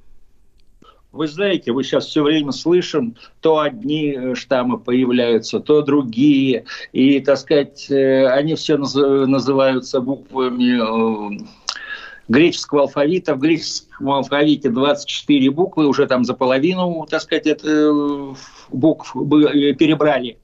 Вы 1.11 1.27
знаете, 1.27 1.71
вы 1.71 1.83
сейчас 1.83 2.05
все 2.05 2.21
время 2.21 2.51
слышим, 2.51 3.15
то 3.39 3.59
одни 3.59 4.11
э, 4.11 4.35
штаммы 4.35 4.77
появляются, 4.77 5.59
то 5.59 5.81
другие. 5.81 6.65
И, 6.91 7.19
так 7.21 7.37
сказать, 7.37 7.89
э, 7.89 8.27
они 8.27 8.53
все 8.55 8.77
называются 8.77 10.01
буквами 10.01 10.77
э, 10.77 11.45
греческого 12.27 12.81
алфавита. 12.81 13.35
В 13.35 13.39
греческом 13.39 14.11
алфавите 14.11 14.69
24 14.69 15.51
буквы, 15.51 15.87
уже 15.87 16.07
там 16.07 16.23
за 16.23 16.33
половину, 16.33 17.05
так 17.09 17.21
сказать, 17.21 17.47
это 17.47 17.67
э, 17.67 18.33
букв 18.71 19.15
э, 19.15 19.73
перебрали. 19.73 20.37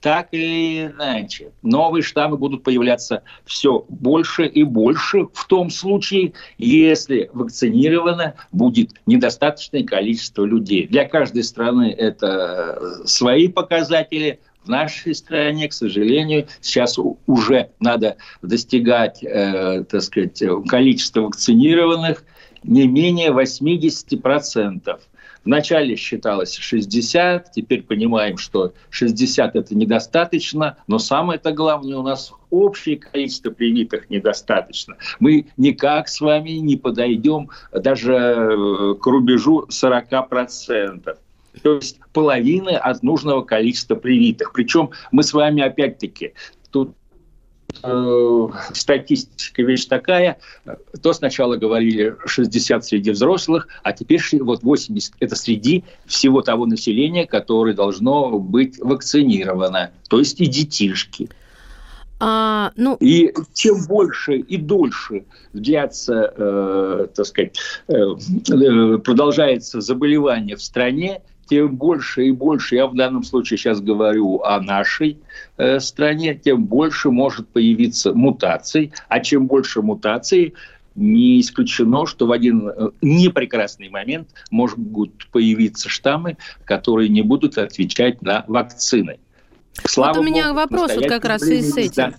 Так 0.00 0.28
или 0.32 0.86
иначе, 0.86 1.52
новые 1.62 2.02
штаммы 2.02 2.38
будут 2.38 2.62
появляться 2.62 3.22
все 3.44 3.84
больше 3.90 4.46
и 4.46 4.62
больше 4.62 5.26
в 5.34 5.46
том 5.46 5.68
случае, 5.68 6.32
если 6.56 7.28
вакцинировано 7.34 8.34
будет 8.50 8.92
недостаточное 9.04 9.84
количество 9.84 10.44
людей. 10.44 10.86
Для 10.86 11.06
каждой 11.06 11.44
страны 11.44 11.94
это 11.96 13.02
свои 13.04 13.48
показатели– 13.48 14.40
в 14.64 14.68
нашей 14.68 15.14
стране, 15.14 15.68
к 15.68 15.72
сожалению, 15.72 16.46
сейчас 16.60 16.98
уже 17.26 17.70
надо 17.80 18.16
достигать, 18.42 19.22
э, 19.22 19.84
так 19.88 20.02
сказать, 20.02 20.42
количества 20.68 21.22
вакцинированных 21.22 22.24
не 22.62 22.86
менее 22.86 23.30
80%. 23.30 25.00
Вначале 25.44 25.96
считалось 25.96 26.54
60, 26.54 27.52
теперь 27.52 27.82
понимаем, 27.82 28.36
что 28.36 28.74
60 28.90 29.56
это 29.56 29.74
недостаточно, 29.74 30.76
но 30.86 30.98
самое-то 30.98 31.52
главное, 31.52 31.96
у 31.96 32.02
нас 32.02 32.32
общее 32.50 32.98
количество 32.98 33.50
привитых 33.50 34.10
недостаточно. 34.10 34.96
Мы 35.18 35.46
никак 35.56 36.08
с 36.08 36.20
вами 36.20 36.50
не 36.50 36.76
подойдем 36.76 37.48
даже 37.72 38.14
э, 38.14 38.94
к 39.00 39.06
рубежу 39.06 39.66
40% 39.70 41.16
то 41.62 41.76
есть 41.76 41.98
половины 42.12 42.70
от 42.70 43.02
нужного 43.02 43.42
количества 43.42 43.94
привитых. 43.94 44.52
Причем 44.52 44.90
мы 45.12 45.22
с 45.22 45.32
вами 45.32 45.62
опять-таки 45.62 46.34
тут 46.70 46.94
э, 47.82 48.48
статистика 48.72 49.62
вещь 49.62 49.86
такая, 49.86 50.38
то 51.02 51.12
сначала 51.12 51.56
говорили 51.56 52.16
60 52.24 52.84
среди 52.84 53.10
взрослых, 53.10 53.68
а 53.82 53.92
теперь 53.92 54.20
вот 54.40 54.62
80 54.62 55.14
это 55.20 55.36
среди 55.36 55.84
всего 56.06 56.42
того 56.42 56.66
населения, 56.66 57.26
которое 57.26 57.74
должно 57.74 58.38
быть 58.38 58.78
вакцинировано, 58.78 59.92
то 60.08 60.18
есть 60.18 60.40
и 60.40 60.46
детишки. 60.46 61.28
А, 62.22 62.72
ну... 62.76 62.96
И 63.00 63.32
чем 63.54 63.86
больше 63.86 64.36
и 64.36 64.58
дольше 64.58 65.24
длятся, 65.54 66.32
э, 66.36 67.06
так 67.14 67.26
сказать, 67.26 67.56
э, 67.88 67.94
э 67.94 68.98
продолжается 68.98 69.80
заболевание 69.80 70.56
в 70.56 70.62
стране, 70.62 71.22
тем 71.50 71.74
больше 71.74 72.26
и 72.26 72.30
больше, 72.30 72.76
я 72.76 72.86
в 72.86 72.94
данном 72.94 73.24
случае 73.24 73.58
сейчас 73.58 73.80
говорю 73.80 74.40
о 74.42 74.60
нашей 74.60 75.18
э, 75.56 75.80
стране, 75.80 76.36
тем 76.36 76.64
больше 76.64 77.10
может 77.10 77.48
появиться 77.48 78.14
мутаций, 78.14 78.92
а 79.08 79.18
чем 79.18 79.48
больше 79.48 79.82
мутаций, 79.82 80.54
не 80.94 81.40
исключено, 81.40 82.06
что 82.06 82.28
в 82.28 82.32
один 82.32 82.68
э, 82.68 82.90
непрекрасный 83.02 83.88
момент 83.88 84.28
могут 84.52 85.26
появиться 85.32 85.88
штаммы, 85.88 86.36
которые 86.64 87.08
не 87.08 87.22
будут 87.22 87.58
отвечать 87.58 88.22
на 88.22 88.44
вакцины. 88.46 89.18
Слава 89.84 90.14
вот 90.14 90.20
у 90.20 90.22
меня 90.22 90.48
Богу, 90.48 90.60
вопрос 90.60 90.94
вот 90.94 91.08
как 91.08 91.24
раз 91.24 91.42
и 91.42 91.62
с 91.62 91.76
этим. 91.76 91.92
Да. 91.96 92.14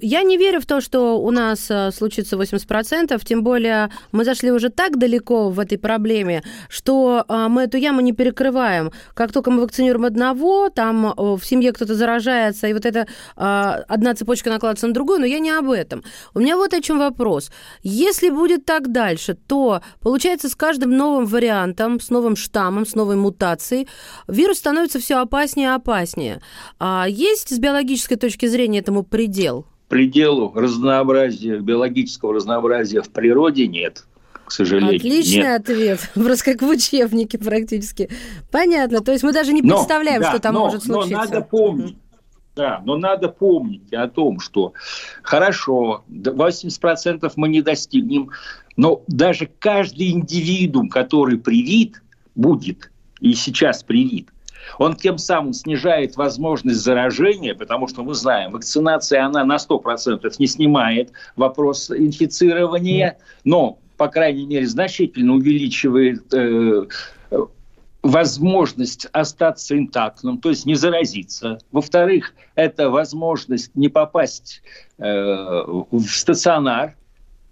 Я 0.00 0.22
не 0.22 0.36
верю 0.36 0.60
в 0.60 0.66
то, 0.66 0.80
что 0.80 1.18
у 1.20 1.30
нас 1.30 1.70
э, 1.70 1.90
случится 1.92 2.36
80%, 2.36 3.24
тем 3.24 3.42
более 3.42 3.90
мы 4.12 4.24
зашли 4.24 4.50
уже 4.50 4.68
так 4.68 4.98
далеко 4.98 5.48
в 5.50 5.60
этой 5.60 5.78
проблеме, 5.78 6.42
что 6.68 7.24
э, 7.28 7.46
мы 7.48 7.62
эту 7.62 7.76
яму 7.76 8.00
не 8.00 8.12
перекрываем. 8.12 8.90
Как 9.14 9.32
только 9.32 9.50
мы 9.50 9.62
вакцинируем 9.62 10.04
одного, 10.04 10.70
там 10.70 11.14
в 11.16 11.40
семье 11.44 11.72
кто-то 11.72 11.94
заражается, 11.94 12.66
и 12.66 12.72
вот 12.72 12.84
эта 12.84 13.06
одна 13.36 14.14
цепочка 14.14 14.50
накладывается 14.50 14.86
на 14.86 14.94
другую, 14.94 15.20
но 15.20 15.26
я 15.26 15.38
не 15.38 15.50
об 15.50 15.70
этом. 15.70 16.02
У 16.34 16.40
меня 16.40 16.56
вот 16.56 16.74
о 16.74 16.80
чем 16.80 16.98
вопрос. 16.98 17.50
Если 17.82 18.30
будет 18.30 18.64
так 18.64 18.92
дальше, 18.92 19.36
то, 19.46 19.82
получается, 20.00 20.48
с 20.48 20.54
каждым 20.54 20.96
новым 20.96 21.26
вариантом, 21.26 22.00
с 22.00 22.10
новым 22.10 22.36
штаммом, 22.36 22.86
с 22.86 22.94
новой 22.94 23.16
мутацией, 23.16 23.88
вирус 24.28 24.58
становится 24.58 24.98
все 24.98 25.16
опаснее 25.16 25.68
и 25.68 25.72
опаснее. 25.72 26.40
А 26.78 27.06
есть 27.08 27.54
с 27.54 27.58
биологической 27.58 28.16
точки 28.16 28.46
зрения 28.46 28.80
этому 28.80 29.02
предел? 29.02 29.66
Пределу 29.88 30.52
разнообразия, 30.54 31.58
биологического 31.58 32.34
разнообразия 32.34 33.02
в 33.02 33.10
природе 33.10 33.66
нет. 33.68 34.04
к 34.44 34.52
сожалению. 34.52 34.96
Отличный 34.96 35.42
Нет. 35.42 35.60
ответ. 35.60 36.00
Просто 36.14 36.52
как 36.52 36.62
в 36.62 36.68
учебнике 36.68 37.38
практически. 37.38 38.08
Понятно. 38.50 39.00
То 39.00 39.12
есть 39.12 39.24
мы 39.24 39.32
даже 39.32 39.52
не 39.52 39.62
представляем, 39.62 40.20
но, 40.20 40.26
да, 40.26 40.30
что 40.30 40.40
там 40.40 40.54
но, 40.54 40.60
может 40.60 40.84
случиться. 40.84 41.16
Но 41.16 41.24
надо 41.24 41.40
помнить, 41.42 41.96
да, 42.56 42.82
но 42.84 42.96
надо 42.96 43.28
помнить 43.28 43.92
о 43.92 44.08
том, 44.08 44.40
что 44.40 44.72
хорошо, 45.22 46.04
80% 46.08 47.32
мы 47.36 47.48
не 47.48 47.60
достигнем, 47.60 48.30
но 48.76 49.02
даже 49.06 49.48
каждый 49.58 50.10
индивидуум, 50.10 50.88
который 50.88 51.38
привит, 51.38 52.02
будет 52.34 52.90
и 53.20 53.34
сейчас 53.34 53.82
привит, 53.82 54.28
он 54.78 54.96
тем 54.96 55.18
самым 55.18 55.52
снижает 55.52 56.16
возможность 56.16 56.80
заражения, 56.80 57.54
потому 57.54 57.88
что 57.88 58.02
мы 58.02 58.14
знаем, 58.14 58.52
вакцинация, 58.52 59.24
она 59.24 59.44
на 59.44 59.56
100% 59.56 60.32
не 60.38 60.46
снимает 60.46 61.12
вопрос 61.36 61.90
инфицирования, 61.90 63.18
но, 63.44 63.78
по 63.96 64.08
крайней 64.08 64.46
мере, 64.46 64.66
значительно 64.66 65.34
увеличивает 65.34 66.32
э, 66.34 66.86
возможность 68.02 69.06
остаться 69.12 69.76
интактным, 69.76 70.38
то 70.38 70.50
есть 70.50 70.66
не 70.66 70.74
заразиться. 70.74 71.58
Во-вторых, 71.72 72.34
это 72.54 72.90
возможность 72.90 73.74
не 73.74 73.88
попасть 73.88 74.62
э, 74.98 75.04
в 75.04 76.06
стационар, 76.06 76.96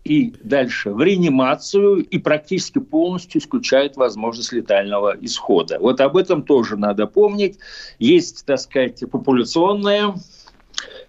и 0.05 0.35
дальше 0.43 0.91
в 0.91 1.01
реанимацию 1.01 2.05
и 2.05 2.19
практически 2.19 2.79
полностью 2.79 3.41
исключает 3.41 3.97
возможность 3.97 4.53
летального 4.53 5.17
исхода. 5.21 5.79
Вот 5.81 6.01
об 6.01 6.17
этом 6.17 6.43
тоже 6.43 6.77
надо 6.77 7.07
помнить. 7.07 7.59
Есть, 7.99 8.45
так 8.45 8.61
сказать, 8.61 9.03
популяционная 9.11 10.15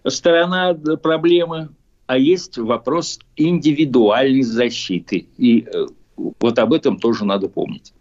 сторона 0.08 0.74
проблемы, 0.74 1.70
а 2.08 2.18
есть 2.18 2.58
вопрос 2.58 3.20
индивидуальной 3.36 4.44
защиты. 4.44 5.28
И 5.38 5.62
э, 5.62 5.88
вот 6.40 6.58
об 6.60 6.72
этом 6.72 6.98
тоже 6.98 7.26
надо 7.26 7.50
помнить. 7.50 7.95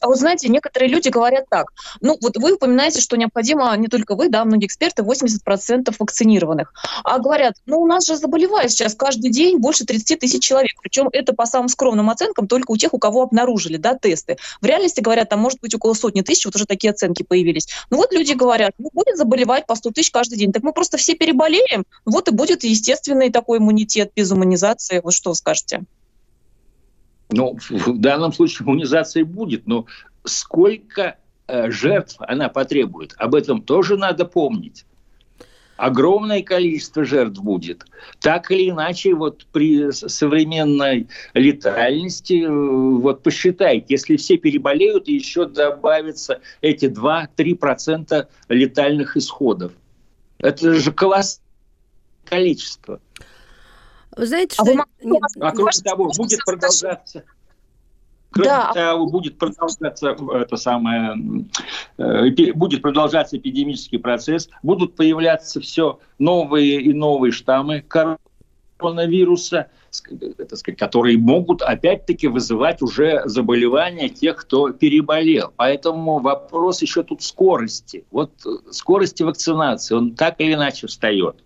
А 0.00 0.08
вот 0.08 0.18
знаете, 0.18 0.48
некоторые 0.48 0.90
люди 0.90 1.08
говорят 1.08 1.46
так. 1.48 1.72
Ну, 2.00 2.16
вот 2.20 2.36
вы 2.36 2.54
упоминаете, 2.54 3.00
что 3.00 3.16
необходимо, 3.16 3.74
не 3.76 3.88
только 3.88 4.14
вы, 4.14 4.28
да, 4.28 4.44
многие 4.44 4.66
эксперты, 4.66 5.02
80% 5.02 5.94
вакцинированных. 5.98 6.72
А 7.04 7.18
говорят, 7.18 7.54
ну, 7.66 7.80
у 7.80 7.86
нас 7.86 8.06
же 8.06 8.16
заболевает 8.16 8.70
сейчас 8.70 8.94
каждый 8.94 9.30
день 9.30 9.58
больше 9.58 9.84
30 9.84 10.20
тысяч 10.20 10.42
человек. 10.42 10.72
Причем 10.82 11.08
это 11.12 11.32
по 11.32 11.46
самым 11.46 11.68
скромным 11.68 12.10
оценкам 12.10 12.46
только 12.46 12.70
у 12.70 12.76
тех, 12.76 12.94
у 12.94 12.98
кого 12.98 13.22
обнаружили, 13.22 13.76
да, 13.76 13.94
тесты. 13.94 14.36
В 14.60 14.66
реальности, 14.66 15.00
говорят, 15.00 15.28
там 15.28 15.40
может 15.40 15.60
быть 15.60 15.74
около 15.74 15.94
сотни 15.94 16.20
тысяч, 16.22 16.44
вот 16.44 16.56
уже 16.56 16.66
такие 16.66 16.90
оценки 16.90 17.22
появились. 17.22 17.68
Ну, 17.90 17.96
вот 17.96 18.12
люди 18.12 18.32
говорят, 18.32 18.72
ну, 18.78 18.90
будет 18.92 19.16
заболевать 19.16 19.66
по 19.66 19.74
100 19.74 19.90
тысяч 19.90 20.10
каждый 20.10 20.38
день. 20.38 20.52
Так 20.52 20.62
мы 20.62 20.72
просто 20.72 20.96
все 20.96 21.14
переболеем, 21.14 21.84
вот 22.04 22.28
и 22.28 22.30
будет 22.30 22.64
естественный 22.64 23.30
такой 23.30 23.58
иммунитет 23.58 24.12
без 24.14 24.30
иммунизации. 24.30 25.00
Вот 25.02 25.14
что 25.14 25.34
скажете? 25.34 25.84
Ну, 27.30 27.56
в 27.70 27.98
данном 27.98 28.32
случае 28.32 28.66
иммунизация 28.66 29.24
будет, 29.24 29.66
но 29.66 29.86
сколько 30.24 31.16
э, 31.48 31.70
жертв 31.70 32.16
она 32.20 32.48
потребует, 32.48 33.14
об 33.18 33.34
этом 33.34 33.62
тоже 33.62 33.96
надо 33.96 34.24
помнить. 34.24 34.84
Огромное 35.76 36.42
количество 36.42 37.04
жертв 37.04 37.40
будет. 37.40 37.84
Так 38.20 38.50
или 38.50 38.70
иначе, 38.70 39.14
вот 39.14 39.46
при 39.52 39.90
современной 39.90 41.08
летальности, 41.34 42.44
э, 42.44 42.48
вот 42.48 43.22
посчитайте, 43.22 43.86
если 43.88 44.16
все 44.16 44.38
переболеют, 44.38 45.08
еще 45.08 45.46
добавятся 45.46 46.40
эти 46.62 46.86
2-3% 46.86 48.26
летальных 48.48 49.16
исходов. 49.16 49.72
Это 50.38 50.74
же 50.74 50.92
колоссальное 50.92 51.46
количество. 52.24 53.00
Вы 54.16 54.26
знаете, 54.26 54.56
а 54.58 54.64
что... 54.64 54.74
Вы... 54.74 55.18
А 55.40 55.52
кроме 55.52 55.70
того, 55.84 56.10
будет 56.16 56.44
продолжаться... 56.44 57.24
Кроме 58.30 58.48
да. 58.50 58.72
того, 58.72 59.06
будет 59.06 59.38
продолжаться 59.38 60.16
это 60.34 60.56
самое, 60.56 61.16
э, 61.96 62.52
будет 62.52 62.82
продолжаться 62.82 63.38
эпидемический 63.38 63.98
процесс, 63.98 64.50
будут 64.62 64.94
появляться 64.94 65.60
все 65.60 66.00
новые 66.18 66.82
и 66.82 66.92
новые 66.92 67.32
штаммы 67.32 67.82
коронавируса, 68.78 69.68
сказать, 69.90 70.76
которые 70.76 71.16
могут 71.16 71.62
опять-таки 71.62 72.26
вызывать 72.26 72.82
уже 72.82 73.22
заболевания 73.24 74.10
тех, 74.10 74.36
кто 74.36 74.70
переболел. 74.70 75.52
Поэтому 75.56 76.18
вопрос 76.18 76.82
еще 76.82 77.04
тут 77.04 77.22
скорости. 77.22 78.04
Вот 78.10 78.32
скорости 78.70 79.22
вакцинации, 79.22 79.94
он 79.94 80.14
так 80.14 80.40
или 80.40 80.52
иначе 80.52 80.88
встает. 80.88 81.42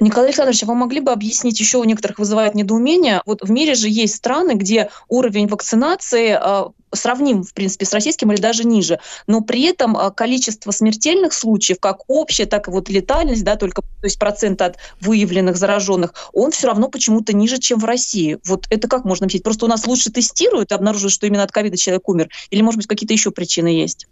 Николай 0.00 0.28
Александрович, 0.28 0.62
а 0.62 0.66
вы 0.66 0.74
могли 0.74 1.00
бы 1.00 1.12
объяснить, 1.12 1.58
еще 1.60 1.78
у 1.78 1.84
некоторых 1.84 2.18
вызывает 2.18 2.54
недоумение, 2.54 3.22
вот 3.26 3.42
в 3.42 3.50
мире 3.50 3.74
же 3.74 3.88
есть 3.88 4.16
страны, 4.16 4.52
где 4.52 4.90
уровень 5.08 5.46
вакцинации 5.46 6.38
э, 6.40 6.64
сравним, 6.92 7.42
в 7.42 7.54
принципе, 7.54 7.86
с 7.86 7.92
российским 7.92 8.32
или 8.32 8.40
даже 8.40 8.64
ниже, 8.64 9.00
но 9.26 9.40
при 9.40 9.62
этом 9.62 9.96
э, 9.96 10.10
количество 10.10 10.70
смертельных 10.70 11.32
случаев, 11.32 11.78
как 11.80 12.00
общее, 12.08 12.46
так 12.46 12.68
и 12.68 12.70
вот 12.70 12.88
летальность, 12.88 13.44
да, 13.44 13.56
только 13.56 13.82
то 13.82 14.06
есть 14.06 14.18
процент 14.18 14.60
от 14.60 14.76
выявленных 15.00 15.56
зараженных, 15.56 16.14
он 16.32 16.50
все 16.50 16.66
равно 16.66 16.88
почему-то 16.88 17.34
ниже, 17.34 17.58
чем 17.58 17.78
в 17.78 17.84
России. 17.84 18.38
Вот 18.44 18.66
это 18.70 18.88
как 18.88 19.04
можно 19.04 19.24
объяснить? 19.24 19.44
Просто 19.44 19.64
у 19.66 19.68
нас 19.68 19.86
лучше 19.86 20.10
тестируют 20.10 20.72
и 20.72 20.74
обнаруживают, 20.74 21.12
что 21.12 21.26
именно 21.26 21.42
от 21.42 21.52
ковида 21.52 21.76
человек 21.76 22.08
умер? 22.08 22.28
Или, 22.50 22.62
может 22.62 22.78
быть, 22.78 22.86
какие-то 22.86 23.14
еще 23.14 23.30
причины 23.30 23.68
есть? 23.68 24.06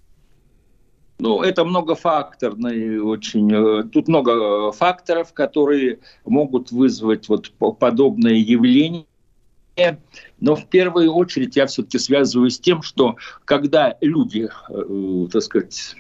Ну, 1.23 1.41
это 1.41 1.65
многофакторный 1.65 2.99
очень. 2.99 3.49
Э, 3.53 3.85
тут 3.85 4.09
много 4.09 4.73
факторов, 4.73 5.33
которые 5.33 6.01
могут 6.25 6.73
вызвать 6.73 7.29
вот 7.29 7.53
подобное 7.79 8.35
явление. 8.35 9.07
Но 10.41 10.57
в 10.57 10.67
первую 10.67 11.13
очередь 11.13 11.55
я 11.55 11.67
все-таки 11.67 11.99
связываю 11.99 12.51
с 12.51 12.59
тем, 12.59 12.83
что 12.83 13.15
когда 13.45 13.97
люди, 14.01 14.49
э, 14.69 15.29
так 15.31 15.43
сказать, 15.43 15.95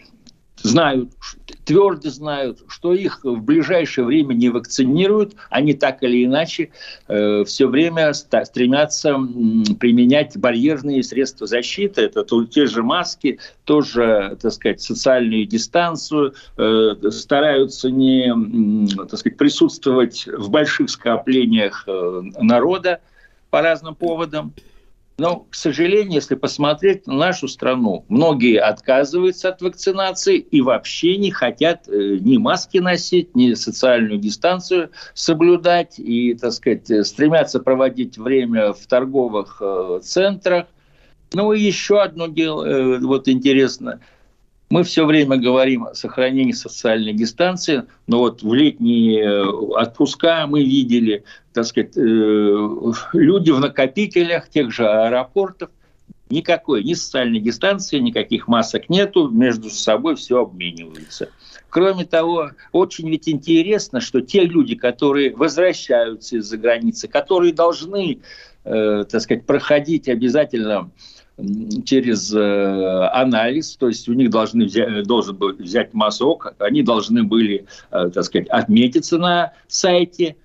знают, 0.63 1.11
твердо 1.65 2.11
знают, 2.11 2.61
что 2.69 2.95
их 2.95 3.21
в 3.25 3.41
ближайшее 3.43 4.05
время 4.05 4.35
не 4.35 4.49
вакцинируют, 4.49 5.35
они 5.51 5.75
так 5.75 6.03
или 6.03 6.25
иначе 6.25 6.71
э, 7.09 7.45
все 7.45 7.67
время 7.69 8.13
стремятся 8.13 9.15
применять 9.79 10.37
барьерные 10.37 11.03
средства 11.03 11.47
защиты. 11.47 12.03
Это 12.03 12.25
то, 12.25 12.45
те 12.45 12.67
же 12.67 12.83
маски, 12.83 13.39
тоже, 13.65 14.37
так 14.41 14.53
сказать, 14.53 14.81
социальную 14.81 15.47
дистанцию, 15.47 16.35
э, 16.57 16.95
стараются 17.11 17.91
не, 17.91 18.33
так 19.07 19.19
сказать, 19.19 19.39
присутствовать 19.39 20.27
в 20.27 20.51
больших 20.51 20.91
скоплениях 20.91 21.85
э, 21.87 22.23
народа 22.41 23.01
по 23.51 23.61
разным 23.63 23.95
поводам. 23.95 24.53
Но, 25.23 25.47
к 25.49 25.55
сожалению, 25.55 26.15
если 26.15 26.35
посмотреть 26.35 27.07
на 27.07 27.15
нашу 27.15 27.47
страну, 27.47 28.05
многие 28.09 28.59
отказываются 28.59 29.51
от 29.51 29.63
вакцинации 29.63 30.39
и 30.39 30.61
вообще 30.61 31.17
не 31.17 31.31
хотят 31.31 31.87
э, 31.87 32.19
ни 32.21 32.39
маски 32.39 32.79
носить, 32.79 33.37
ни 33.37 33.55
социальную 33.55 34.19
дистанцию 34.19 34.91
соблюдать, 35.15 36.01
и, 36.01 36.35
так 36.35 36.51
сказать, 36.51 37.07
стремятся 37.07 37.61
проводить 37.61 38.19
время 38.19 38.73
в 38.73 38.85
торговых 38.89 39.59
э, 39.61 40.01
центрах. 40.03 40.67
Ну 41.35 41.53
и 41.53 41.61
еще 41.61 42.03
одно 42.03 42.27
дело, 42.27 42.65
э, 42.65 42.99
вот 42.99 43.29
интересно– 43.29 44.01
мы 44.73 44.85
все 44.85 45.05
время 45.05 45.37
говорим 45.37 45.85
о 45.85 45.95
сохранении 45.95 46.53
социальной 46.53 47.13
дистанции, 47.13 47.85
но 48.07 48.21
вот 48.21 48.43
в 48.43 48.55
летние 48.55 49.23
э, 49.23 49.45
отпуска 49.45 50.47
мы 50.47 50.65
видели, 50.65 51.25
так 51.53 51.67
сказать, 51.67 51.95
э, 51.95 52.01
люди 53.13 53.51
в 53.51 53.61
накопителях 53.61 54.49
тех 54.49 54.73
же 54.73 54.89
аэропортов, 54.89 55.69
никакой 56.31 56.85
ни 56.85 56.95
социальной 56.95 57.39
дистанции, 57.39 57.99
никаких 57.99 58.49
масок 58.49 58.89
нету, 58.89 59.29
между 59.29 59.69
собой 59.69 60.17
все 60.17 60.41
обмениваются. 60.41 61.29
Кроме 61.69 62.07
того, 62.07 62.53
очень 62.73 63.11
ведь 63.11 63.29
интересно, 63.29 64.01
что 64.01 64.23
те 64.23 64.47
люди, 64.47 64.75
которые 64.75 65.37
возвращаются 65.37 66.39
из-за 66.39 66.57
границы, 66.57 67.09
которые 67.09 67.53
должны, 67.53 68.21
э, 68.65 69.05
так 69.07 69.21
сказать, 69.21 69.45
проходить 69.45 70.09
обязательно 70.09 70.91
через 71.85 72.33
э, 72.35 73.09
анализ, 73.13 73.77
то 73.77 73.89
есть 73.89 74.09
у 74.09 74.13
них 74.13 74.31
должны 74.31 74.67
взять, 74.67 75.05
должен 75.05 75.37
был 75.37 75.53
взять 75.55 75.95
мазок, 75.95 76.55
они 76.59 76.83
должны 76.83 77.25
были, 77.25 77.67
э, 77.91 78.11
так 78.13 78.25
сказать, 78.25 78.49
отметиться 78.49 79.19
на 79.19 79.53
сайте. 79.67 80.37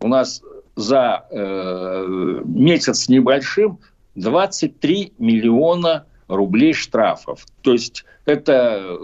У 0.00 0.08
нас 0.08 0.42
за 0.76 1.26
э, 1.30 2.42
месяц 2.44 3.08
небольшим 3.08 3.78
23 4.14 5.14
миллиона 5.18 6.06
рублей 6.28 6.72
штрафов. 6.74 7.44
То 7.62 7.72
есть 7.72 8.04
это 8.24 8.82
э, 8.82 8.96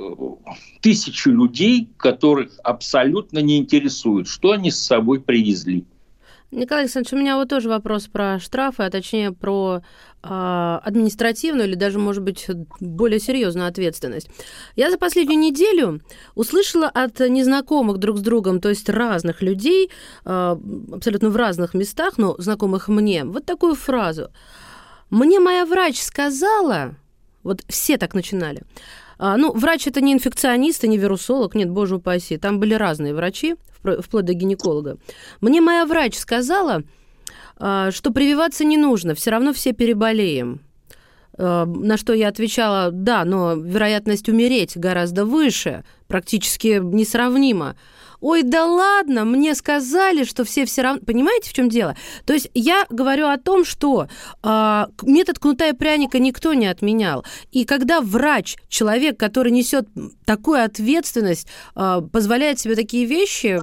тысячи 0.81 1.28
людей, 1.28 1.88
которых 1.96 2.52
абсолютно 2.62 3.38
не 3.38 3.59
интересует, 3.59 4.28
что 4.28 4.52
они 4.52 4.70
с 4.70 4.78
собой 4.78 5.20
привезли. 5.20 5.85
Николай 6.52 6.82
Александрович, 6.82 7.14
у 7.14 7.16
меня 7.16 7.36
вот 7.36 7.48
тоже 7.48 7.70
вопрос 7.70 8.08
про 8.08 8.38
штрафы, 8.38 8.82
а 8.82 8.90
точнее 8.90 9.32
про 9.32 9.80
э, 10.22 10.78
административную 10.84 11.66
или 11.66 11.76
даже, 11.76 11.98
может 11.98 12.22
быть, 12.22 12.46
более 12.78 13.20
серьезную 13.20 13.68
ответственность. 13.68 14.28
Я 14.76 14.90
за 14.90 14.98
последнюю 14.98 15.40
неделю 15.40 16.02
услышала 16.34 16.88
от 16.88 17.20
незнакомых 17.20 17.96
друг 17.96 18.18
с 18.18 18.20
другом, 18.20 18.60
то 18.60 18.68
есть 18.68 18.90
разных 18.90 19.40
людей, 19.40 19.90
э, 20.26 20.56
абсолютно 20.92 21.30
в 21.30 21.36
разных 21.36 21.72
местах, 21.72 22.18
но 22.18 22.34
знакомых 22.36 22.88
мне, 22.88 23.24
вот 23.24 23.46
такую 23.46 23.74
фразу. 23.74 24.28
Мне 25.08 25.40
моя 25.40 25.64
врач 25.64 26.02
сказала, 26.02 26.96
вот 27.42 27.62
все 27.66 27.96
так 27.96 28.12
начинали, 28.12 28.62
а, 29.18 29.37
ну, 29.37 29.53
врач 29.53 29.87
это 29.87 30.01
не 30.01 30.12
инфекционист 30.12 30.85
и 30.85 30.88
не 30.88 30.98
вирусолог, 30.98 31.55
нет, 31.55 31.70
боже 31.70 31.96
упаси. 31.96 32.37
Там 32.37 32.59
были 32.59 32.75
разные 32.75 33.14
врачи, 33.14 33.57
вплоть 34.01 34.25
до 34.25 34.35
гинеколога. 34.35 34.98
Мне 35.40 35.61
моя 35.61 35.87
врач 35.87 36.16
сказала, 36.16 36.83
а, 37.57 37.90
что 37.90 38.12
прививаться 38.12 38.64
не 38.64 38.77
нужно, 38.77 39.14
все 39.14 39.31
равно 39.31 39.53
все 39.53 39.72
переболеем. 39.72 40.61
А, 41.38 41.66
на 41.66 41.97
что 41.97 42.12
я 42.12 42.29
отвечала, 42.29 42.90
да, 42.90 43.25
но 43.25 43.55
вероятность 43.55 44.29
умереть 44.29 44.77
гораздо 44.77 45.25
выше, 45.25 45.85
практически 46.09 46.81
несравнима. 46.83 47.77
Ой, 48.21 48.45
да 48.45 48.66
ладно, 48.66 49.25
мне 49.25 49.53
сказали, 49.57 50.23
что 50.23 50.45
все 50.45 50.64
все 50.64 50.83
равно... 50.83 51.01
Понимаете, 51.05 51.51
в 51.51 51.53
чем 51.55 51.68
дело? 51.68 51.97
То 52.25 52.33
есть 52.33 52.51
я 52.55 52.87
говорю 52.88 53.27
о 53.27 53.37
том, 53.37 53.64
что 53.64 54.07
э, 54.45 54.87
метод 55.03 55.40
кнута 55.40 55.71
и 55.71 55.73
пряника 55.73 56.21
никто 56.21 56.55
не 56.55 56.68
отменял. 56.68 57.25
И 57.51 57.64
когда 57.64 58.01
врач, 58.01 58.59
человек, 58.68 59.18
который 59.18 59.51
несет 59.51 59.88
такую 60.25 60.62
ответственность, 60.62 61.49
э, 61.75 62.01
позволяет 62.12 62.61
себе 62.61 62.77
такие 62.77 63.07
вещи, 63.07 63.61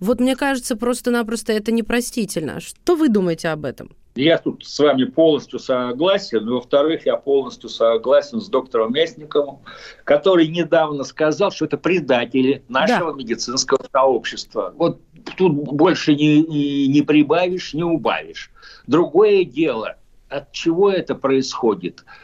вот 0.00 0.20
мне 0.20 0.36
кажется, 0.36 0.74
просто-напросто 0.74 1.52
это 1.52 1.70
непростительно. 1.70 2.60
Что 2.60 2.96
вы 2.96 3.10
думаете 3.10 3.48
об 3.48 3.66
этом? 3.66 3.90
Я 4.14 4.38
тут 4.38 4.64
с 4.64 4.78
вами 4.78 5.04
полностью 5.04 5.58
согласен. 5.58 6.48
Во-вторых, 6.48 7.06
я 7.06 7.16
полностью 7.16 7.68
согласен 7.68 8.40
с 8.40 8.48
доктором 8.48 8.92
Местниковым, 8.92 9.58
который 10.04 10.48
недавно 10.48 11.04
сказал, 11.04 11.52
что 11.52 11.66
это 11.66 11.76
предатели 11.78 12.64
нашего 12.68 13.12
да. 13.12 13.18
медицинского 13.18 13.84
сообщества. 13.92 14.72
Вот 14.76 15.00
тут 15.36 15.52
больше 15.52 16.14
не, 16.14 16.42
не, 16.42 16.88
не 16.88 17.02
прибавишь, 17.02 17.74
не 17.74 17.84
убавишь. 17.84 18.50
Другое 18.86 19.44
дело, 19.44 19.96
от 20.28 20.50
чего 20.52 20.90
это 20.90 21.14
происходит– 21.14 22.04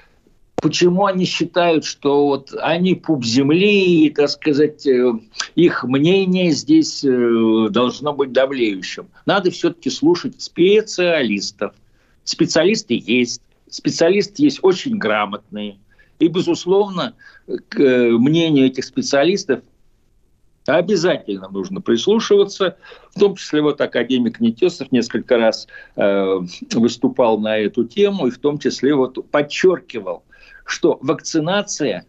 почему 0.65 1.05
они 1.05 1.27
считают, 1.27 1.85
что 1.85 2.27
вот 2.27 2.55
они 2.59 2.95
пуп 2.95 3.23
земли, 3.23 4.07
и, 4.07 4.09
так 4.09 4.31
сказать, 4.31 4.87
э, 4.87 5.13
их 5.57 5.85
мнение 5.85 6.53
здесь 6.53 7.05
э, 7.05 7.69
должно 7.69 8.15
быть 8.15 8.33
давлеющим. 8.33 9.09
Надо 9.27 9.51
все-таки 9.51 9.91
слушать 9.91 10.41
специалистов. 10.41 11.75
Специалисты 12.25 12.95
есть, 12.95 13.43
специалисты 13.69 14.43
есть 14.43 14.61
очень 14.63 14.97
грамотные. 14.97 15.77
И, 16.19 16.29
безусловно, 16.29 17.13
к 17.69 17.79
э, 17.79 18.13
мнению 18.13 18.65
этих 18.65 18.87
специалистов 18.87 19.61
обязательно 20.65 21.49
нужно 21.51 21.83
прислушиваться. 21.83 22.79
В 23.15 23.21
том 23.21 23.37
числе 23.37 23.61
вот 23.61 23.83
академик 23.83 24.41
Нетесов 24.41 24.91
несколько 24.93 25.37
раз 25.37 25.69
э, 25.97 26.41
выступал 26.73 27.39
на 27.39 27.59
эту 27.59 27.85
тему 27.85 28.29
и 28.29 28.31
в 28.31 28.39
том 28.39 28.59
числе 28.59 28.95
вот 28.95 29.31
подчеркивал– 29.31 30.23
что 30.65 30.99
вакцинация, 31.03 32.05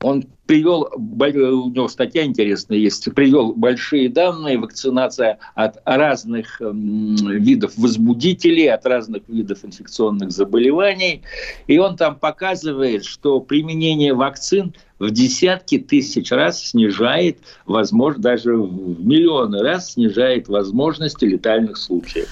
он 0.00 0.24
привел, 0.46 0.88
у 0.96 1.70
него 1.70 1.86
статья 1.86 2.24
интересная 2.24 2.76
есть, 2.78 3.08
привел 3.14 3.52
большие 3.52 4.08
данные, 4.08 4.58
вакцинация 4.58 5.38
от 5.54 5.78
разных 5.84 6.60
видов 6.60 7.72
возбудителей, 7.76 8.68
от 8.68 8.84
разных 8.84 9.22
видов 9.28 9.64
инфекционных 9.64 10.32
заболеваний. 10.32 11.22
И 11.68 11.78
он 11.78 11.96
там 11.96 12.16
показывает, 12.16 13.04
что 13.04 13.40
применение 13.40 14.12
вакцин 14.12 14.74
в 14.98 15.10
десятки 15.10 15.78
тысяч 15.78 16.32
раз 16.32 16.70
снижает 16.70 17.38
возможность, 17.64 18.22
даже 18.22 18.56
в 18.56 19.06
миллионы 19.06 19.60
раз 19.60 19.92
снижает 19.92 20.48
возможности 20.48 21.24
летальных 21.24 21.76
случаев. 21.76 22.28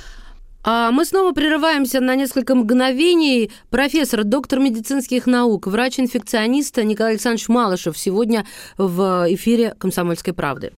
А 0.63 0.91
мы 0.91 1.05
снова 1.05 1.33
прерываемся 1.33 2.01
на 2.01 2.15
несколько 2.15 2.55
мгновений. 2.55 3.51
Профессор, 3.71 4.25
доктор 4.25 4.59
медицинских 4.61 5.27
наук, 5.27 5.67
врач-инфекционист 5.67 6.77
Николай 6.79 7.13
Александрович 7.13 7.49
Малышев 7.49 7.97
сегодня 7.97 8.47
в 8.77 9.27
эфире 9.31 9.75
«Комсомольской 9.79 10.35
правды». 10.35 10.73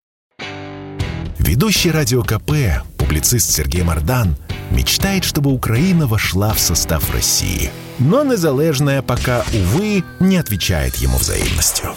Ведущий 1.39 1.91
радио 1.91 2.23
КП, 2.23 2.53
публицист 2.97 3.51
Сергей 3.51 3.83
Мардан, 3.83 4.37
мечтает, 4.71 5.25
чтобы 5.25 5.53
Украина 5.53 6.07
вошла 6.07 6.55
в 6.55 6.61
состав 6.61 7.13
России. 7.13 7.71
Но 7.99 8.23
незалежная 8.23 9.03
пока, 9.03 9.45
увы, 9.53 10.05
не 10.21 10.37
отвечает 10.37 10.97
ему 10.97 11.19
взаимностью. 11.19 11.91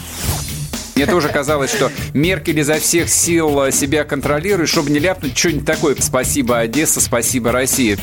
Мне 0.96 1.04
тоже 1.04 1.28
казалось, 1.28 1.70
что 1.70 1.92
Меркель 2.14 2.58
изо 2.60 2.80
всех 2.80 3.10
сил 3.10 3.70
себя 3.70 4.04
контролирует, 4.04 4.70
чтобы 4.70 4.90
не 4.90 4.98
ляпнуть 4.98 5.36
что-нибудь 5.36 5.66
такое. 5.66 5.94
Спасибо, 6.00 6.58
Одесса, 6.58 7.02
спасибо, 7.02 7.52
Россия. 7.52 7.98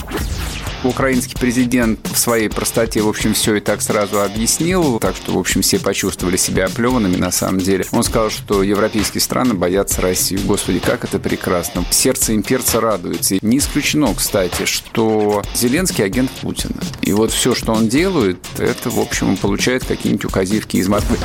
Украинский 0.84 1.36
президент 1.40 2.08
в 2.08 2.18
своей 2.18 2.50
простоте, 2.50 3.02
в 3.02 3.08
общем, 3.08 3.34
все 3.34 3.56
и 3.56 3.60
так 3.62 3.82
сразу 3.82 4.22
объяснил, 4.22 5.00
так 5.00 5.16
что, 5.16 5.32
в 5.32 5.40
общем, 5.40 5.62
все 5.62 5.80
почувствовали 5.80 6.38
себя 6.38 6.66
оплеванными 6.66 7.16
на 7.16 7.32
самом 7.32 7.60
деле. 7.60 7.86
Он 7.92 8.04
сказал, 8.04 8.30
что 8.30 8.62
европейские 8.62 9.22
страны 9.22 9.54
боятся 9.54 10.02
России. 10.02 10.38
Господи, 10.44 10.80
как 10.80 11.04
это 11.04 11.20
прекрасно. 11.20 11.86
Сердце 11.90 12.36
имперца 12.36 12.82
радуется. 12.82 13.38
Не 13.42 13.58
исключено, 13.58 14.14
кстати, 14.14 14.66
что 14.66 15.42
Зеленский 15.56 16.04
агент 16.04 16.30
Путина. 16.42 16.76
И 17.02 17.14
вот 17.14 17.32
все, 17.32 17.56
что 17.56 17.72
он 17.74 17.88
делает, 17.88 18.38
это, 18.58 18.90
в 18.90 19.00
общем, 19.00 19.30
он 19.30 19.38
получает 19.38 19.86
какие-нибудь 19.86 20.26
указивки 20.26 20.78
из 20.78 20.88
Москвы. 20.90 21.18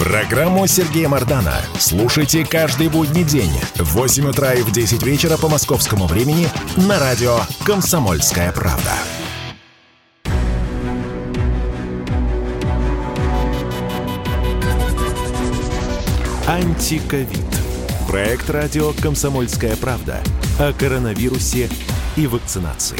Программу 0.00 0.66
Сергея 0.66 1.10
Мардана 1.10 1.56
слушайте 1.78 2.46
каждый 2.46 2.88
будний 2.88 3.22
день 3.22 3.52
в 3.74 3.96
8 3.96 4.30
утра 4.30 4.54
и 4.54 4.62
в 4.62 4.72
10 4.72 5.02
вечера 5.02 5.36
по 5.36 5.46
московскому 5.46 6.06
времени 6.06 6.48
на 6.88 6.98
радио 6.98 7.40
«Комсомольская 7.66 8.50
правда». 8.50 8.92
Антиковид. 16.46 17.28
Проект 18.08 18.48
радио 18.48 18.94
«Комсомольская 19.02 19.76
правда» 19.76 20.22
о 20.58 20.72
коронавирусе 20.72 21.68
и 22.16 22.26
вакцинации. 22.26 22.98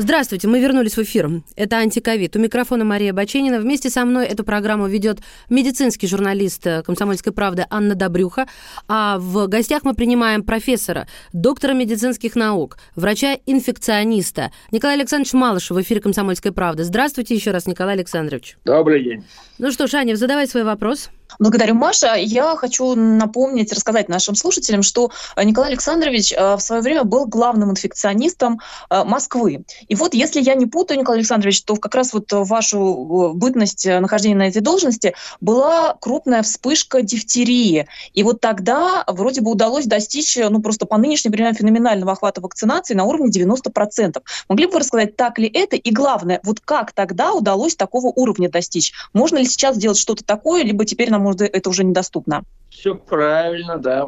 Здравствуйте, 0.00 0.46
мы 0.46 0.60
вернулись 0.60 0.96
в 0.96 1.02
эфир. 1.02 1.28
Это 1.56 1.78
«Антиковид». 1.78 2.36
У 2.36 2.38
микрофона 2.38 2.84
Мария 2.84 3.12
Баченина. 3.12 3.58
Вместе 3.58 3.90
со 3.90 4.04
мной 4.04 4.26
эту 4.26 4.44
программу 4.44 4.86
ведет 4.86 5.18
медицинский 5.50 6.06
журналист 6.06 6.64
«Комсомольской 6.86 7.32
правды» 7.32 7.66
Анна 7.68 7.96
Добрюха. 7.96 8.46
А 8.86 9.18
в 9.18 9.48
гостях 9.48 9.82
мы 9.82 9.94
принимаем 9.94 10.44
профессора, 10.44 11.08
доктора 11.32 11.72
медицинских 11.72 12.36
наук, 12.36 12.78
врача-инфекциониста 12.94 14.52
Николая 14.70 14.98
Александровича 14.98 15.36
Малышева 15.36 15.78
в 15.78 15.82
эфире 15.82 16.00
«Комсомольской 16.00 16.52
правды». 16.52 16.84
Здравствуйте 16.84 17.34
еще 17.34 17.50
раз, 17.50 17.66
Николай 17.66 17.94
Александрович. 17.96 18.56
Добрый 18.64 19.02
день. 19.02 19.24
Ну 19.58 19.72
что 19.72 19.88
ж, 19.88 19.94
Аня, 19.94 20.14
задавай 20.14 20.46
свой 20.46 20.62
вопрос. 20.62 21.10
Благодарю, 21.38 21.74
Маша. 21.74 22.14
Я 22.16 22.56
хочу 22.56 22.96
напомнить, 22.96 23.72
рассказать 23.72 24.08
нашим 24.08 24.34
слушателям, 24.34 24.82
что 24.82 25.12
э, 25.36 25.44
Николай 25.44 25.70
Александрович 25.70 26.32
э, 26.32 26.56
в 26.56 26.60
свое 26.60 26.82
время 26.82 27.04
был 27.04 27.26
главным 27.26 27.70
инфекционистом 27.70 28.60
э, 28.90 29.04
Москвы. 29.04 29.64
И 29.86 29.94
вот, 29.94 30.14
если 30.14 30.40
я 30.40 30.56
не 30.56 30.66
путаю, 30.66 30.98
Николай 30.98 31.20
Александрович, 31.20 31.62
то 31.62 31.76
как 31.76 31.94
раз 31.94 32.12
вот 32.12 32.32
вашу 32.32 33.32
бытность 33.34 33.86
нахождения 33.86 34.34
на 34.34 34.48
этой 34.48 34.62
должности 34.62 35.14
была 35.40 35.96
крупная 36.00 36.42
вспышка 36.42 37.02
дифтерии. 37.02 37.86
И 38.14 38.24
вот 38.24 38.40
тогда 38.40 39.04
вроде 39.06 39.40
бы 39.40 39.52
удалось 39.52 39.86
достичь, 39.86 40.36
ну 40.36 40.60
просто 40.60 40.86
по 40.86 40.96
нынешним 40.96 41.30
временам, 41.30 41.54
феноменального 41.54 42.12
охвата 42.12 42.40
вакцинации 42.40 42.94
на 42.94 43.04
уровне 43.04 43.30
90%. 43.30 44.20
Могли 44.48 44.66
бы 44.66 44.72
вы 44.72 44.78
рассказать, 44.80 45.14
так 45.14 45.38
ли 45.38 45.46
это? 45.46 45.76
И 45.76 45.92
главное, 45.92 46.40
вот 46.42 46.58
как 46.58 46.90
тогда 46.92 47.32
удалось 47.32 47.76
такого 47.76 48.08
уровня 48.08 48.50
достичь? 48.50 48.92
Можно 49.12 49.38
ли 49.38 49.44
сейчас 49.44 49.76
сделать 49.76 49.98
что-то 49.98 50.24
такое, 50.24 50.64
либо 50.64 50.84
теперь 50.84 51.10
нам 51.10 51.27
это 51.32 51.70
уже 51.70 51.84
недоступно? 51.84 52.44
Все 52.70 52.94
правильно, 52.94 53.78
да. 53.78 54.06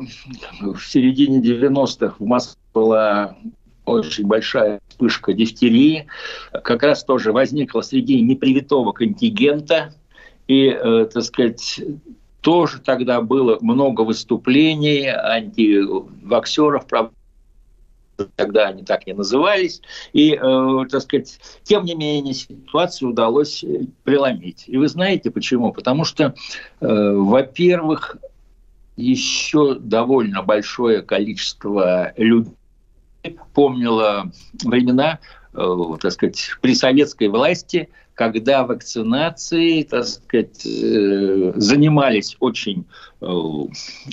В 0.60 0.80
середине 0.80 1.40
90-х 1.40 2.16
в 2.18 2.24
Москве 2.24 2.60
была 2.72 3.36
очень 3.84 4.26
большая 4.26 4.80
вспышка 4.88 5.32
дифтерии. 5.32 6.06
Как 6.62 6.82
раз 6.82 7.04
тоже 7.04 7.32
возникла 7.32 7.80
среди 7.80 8.20
непривитого 8.20 8.92
контингента. 8.92 9.94
И, 10.46 10.66
э, 10.66 11.08
так 11.12 11.22
сказать, 11.22 11.80
тоже 12.40 12.80
тогда 12.80 13.20
было 13.20 13.58
много 13.60 14.02
выступлений 14.02 15.06
антиваксеров, 15.06 16.86
правда, 16.86 17.12
тогда 18.36 18.68
они 18.68 18.82
так 18.82 19.06
не 19.06 19.12
назывались. 19.12 19.82
И, 20.12 20.32
э, 20.34 20.86
так 20.90 21.02
сказать, 21.02 21.38
тем 21.62 21.84
не 21.84 21.94
менее, 21.94 22.34
ситуацию 22.34 23.10
удалось 23.10 23.64
э, 23.64 23.86
преломить. 24.04 24.64
И 24.66 24.76
вы 24.76 24.88
знаете 24.88 25.30
почему? 25.30 25.72
Потому 25.72 26.04
что, 26.04 26.34
э, 26.80 26.86
во-первых, 27.14 28.16
еще 28.96 29.76
довольно 29.76 30.42
большое 30.42 31.02
количество 31.02 32.12
людей 32.16 32.52
помнила 33.54 34.30
времена, 34.62 35.18
так 35.52 36.12
сказать, 36.12 36.50
при 36.60 36.74
советской 36.74 37.28
власти, 37.28 37.88
когда 38.14 38.64
вакцинацией, 38.64 39.84
так 39.84 40.04
сказать, 40.06 40.64
э, 40.66 41.52
занимались 41.56 42.36
очень 42.40 42.84
э, 43.20 43.26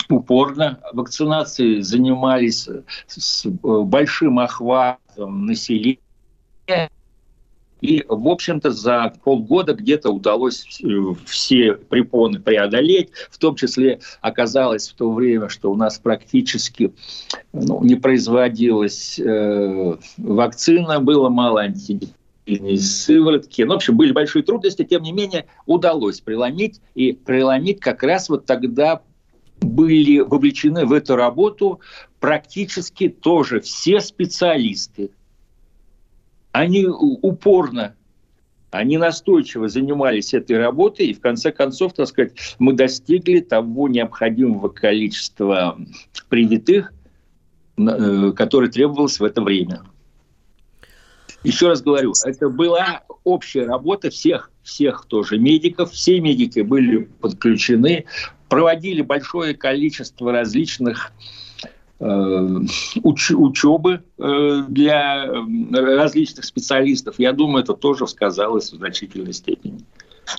упорно, 0.10 0.80
вакцинацией 0.93 1.82
занимались 1.82 2.69
с 3.08 3.45
большим 3.45 4.39
охватом 4.39 5.45
населения, 5.45 6.00
и, 7.81 8.03
в 8.07 8.27
общем-то, 8.27 8.71
за 8.71 9.13
полгода 9.23 9.73
где-то 9.73 10.09
удалось 10.09 10.81
э, 10.83 10.87
все 11.25 11.73
препоны 11.73 12.39
преодолеть. 12.39 13.09
В 13.29 13.37
том 13.37 13.55
числе 13.55 13.99
оказалось 14.21 14.89
в 14.89 14.95
то 14.95 15.11
время, 15.11 15.49
что 15.49 15.71
у 15.71 15.75
нас 15.75 15.99
практически 15.99 16.93
ну, 17.53 17.83
не 17.83 17.95
производилась 17.95 19.19
э, 19.19 19.95
вакцина, 20.17 20.99
было 20.99 21.29
мало 21.29 21.61
антидепрессивной 21.61 22.13
сыворотки. 22.77 23.61
Ну, 23.61 23.73
в 23.73 23.75
общем, 23.75 23.97
были 23.97 24.11
большие 24.11 24.43
трудности, 24.43 24.83
тем 24.83 25.03
не 25.03 25.11
менее 25.11 25.45
удалось 25.65 26.21
преломить. 26.21 26.81
И 26.95 27.11
преломить 27.11 27.79
как 27.79 28.03
раз 28.03 28.29
вот 28.29 28.45
тогда 28.45 29.01
были 29.59 30.19
вовлечены 30.19 30.85
в 30.85 30.93
эту 30.93 31.15
работу 31.15 31.81
практически 32.19 33.09
тоже 33.09 33.59
все 33.59 33.99
специалисты, 33.99 35.11
они 36.57 36.85
упорно, 36.87 37.95
они 38.71 38.97
настойчиво 38.97 39.69
занимались 39.69 40.33
этой 40.33 40.57
работой, 40.57 41.07
и 41.07 41.13
в 41.13 41.21
конце 41.21 41.51
концов, 41.51 41.93
так 41.93 42.07
сказать, 42.07 42.33
мы 42.59 42.73
достигли 42.73 43.39
того 43.39 43.87
необходимого 43.87 44.69
количества 44.69 45.77
привитых, 46.29 46.91
э, 47.77 48.31
которое 48.35 48.69
требовалось 48.69 49.19
в 49.19 49.23
это 49.23 49.41
время. 49.41 49.83
Еще 51.43 51.67
раз 51.67 51.81
говорю, 51.81 52.13
это 52.25 52.49
была 52.49 53.03
общая 53.23 53.65
работа 53.65 54.09
всех, 54.09 54.51
всех 54.63 55.05
тоже 55.05 55.37
медиков. 55.37 55.91
Все 55.91 56.19
медики 56.19 56.61
были 56.61 57.03
подключены, 57.21 58.05
проводили 58.49 59.01
большое 59.01 59.53
количество 59.53 60.31
различных 60.31 61.11
уч, 61.99 63.31
учебы 63.31 64.03
э, 64.17 64.63
для 64.67 65.25
различных 65.71 66.45
специалистов. 66.45 67.15
Я 67.17 67.33
думаю, 67.33 67.63
это 67.63 67.73
тоже 67.73 68.07
сказалось 68.07 68.71
в 68.71 68.75
значительной 68.75 69.33
степени. 69.33 69.79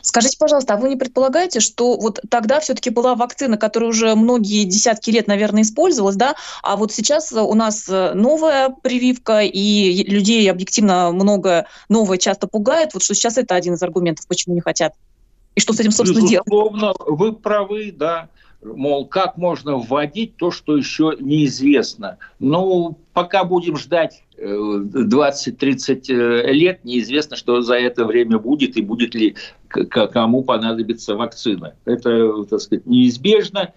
Скажите, 0.03 0.37
пожалуйста, 0.39 0.75
а 0.75 0.77
вы 0.77 0.91
не 0.91 0.97
предполагаете, 0.97 1.61
что 1.61 1.97
вот 1.97 2.21
тогда 2.29 2.61
все-таки 2.61 2.91
была 2.91 3.15
вакцина, 3.15 3.57
которая 3.57 3.91
уже 3.91 4.15
многие 4.15 4.65
десятки 4.65 5.11
лет, 5.11 5.27
наверное, 5.27 5.63
использовалась, 5.63 6.17
да, 6.17 6.35
а 6.63 6.77
вот 6.77 6.93
сейчас 6.93 7.33
у 7.33 7.55
нас 7.55 7.89
э, 7.89 8.13
новая 8.15 8.69
прививка, 8.69 9.41
и 9.41 10.05
людей 10.05 10.51
объективно 10.51 11.11
много 11.13 11.67
новое 11.89 12.19
часто 12.19 12.47
пугает, 12.47 12.93
вот 12.93 13.03
что 13.03 13.15
сейчас 13.15 13.39
это 13.39 13.55
один 13.55 13.75
из 13.75 13.83
аргументов, 13.83 14.27
почему 14.29 14.55
не 14.55 14.61
хотят. 14.61 14.93
И 15.55 15.61
что 15.61 15.73
с 15.73 15.81
этим, 15.81 15.91
собственно, 15.91 16.21
Безусловно, 16.21 16.81
делать? 16.81 16.99
Вы 17.07 17.33
правы, 17.33 17.93
да 17.97 18.29
мол, 18.63 19.07
как 19.07 19.37
можно 19.37 19.77
вводить 19.77 20.37
то, 20.37 20.51
что 20.51 20.77
еще 20.77 21.15
неизвестно. 21.19 22.19
Ну, 22.39 22.99
пока 23.13 23.45
будем 23.45 23.77
ждать 23.77 24.25
20-30 24.37 26.05
э, 26.09 26.15
э, 26.15 26.53
лет, 26.53 26.85
неизвестно, 26.85 27.37
что 27.37 27.61
за 27.61 27.75
это 27.75 28.05
время 28.05 28.39
будет 28.39 28.77
и 28.77 28.83
будет 28.83 29.15
ли 29.15 29.37
кому 29.69 30.43
понадобится 30.43 31.15
вакцина. 31.15 31.75
Это, 31.85 32.45
так 32.45 32.61
сказать, 32.61 32.87
неизбежно. 32.87 33.73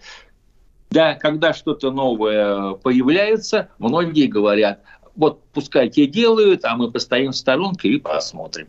Да, 0.90 1.14
когда 1.14 1.54
что-то 1.54 1.90
новое 1.90 2.74
появляется, 2.74 3.70
многие 3.78 4.26
говорят, 4.26 4.80
вот 5.16 5.42
пускай 5.52 5.88
те 5.88 6.06
делают, 6.06 6.64
а 6.64 6.76
мы 6.76 6.90
постоим 6.90 7.32
в 7.32 7.36
сторонке 7.36 7.88
и 7.88 7.98
посмотрим. 7.98 8.68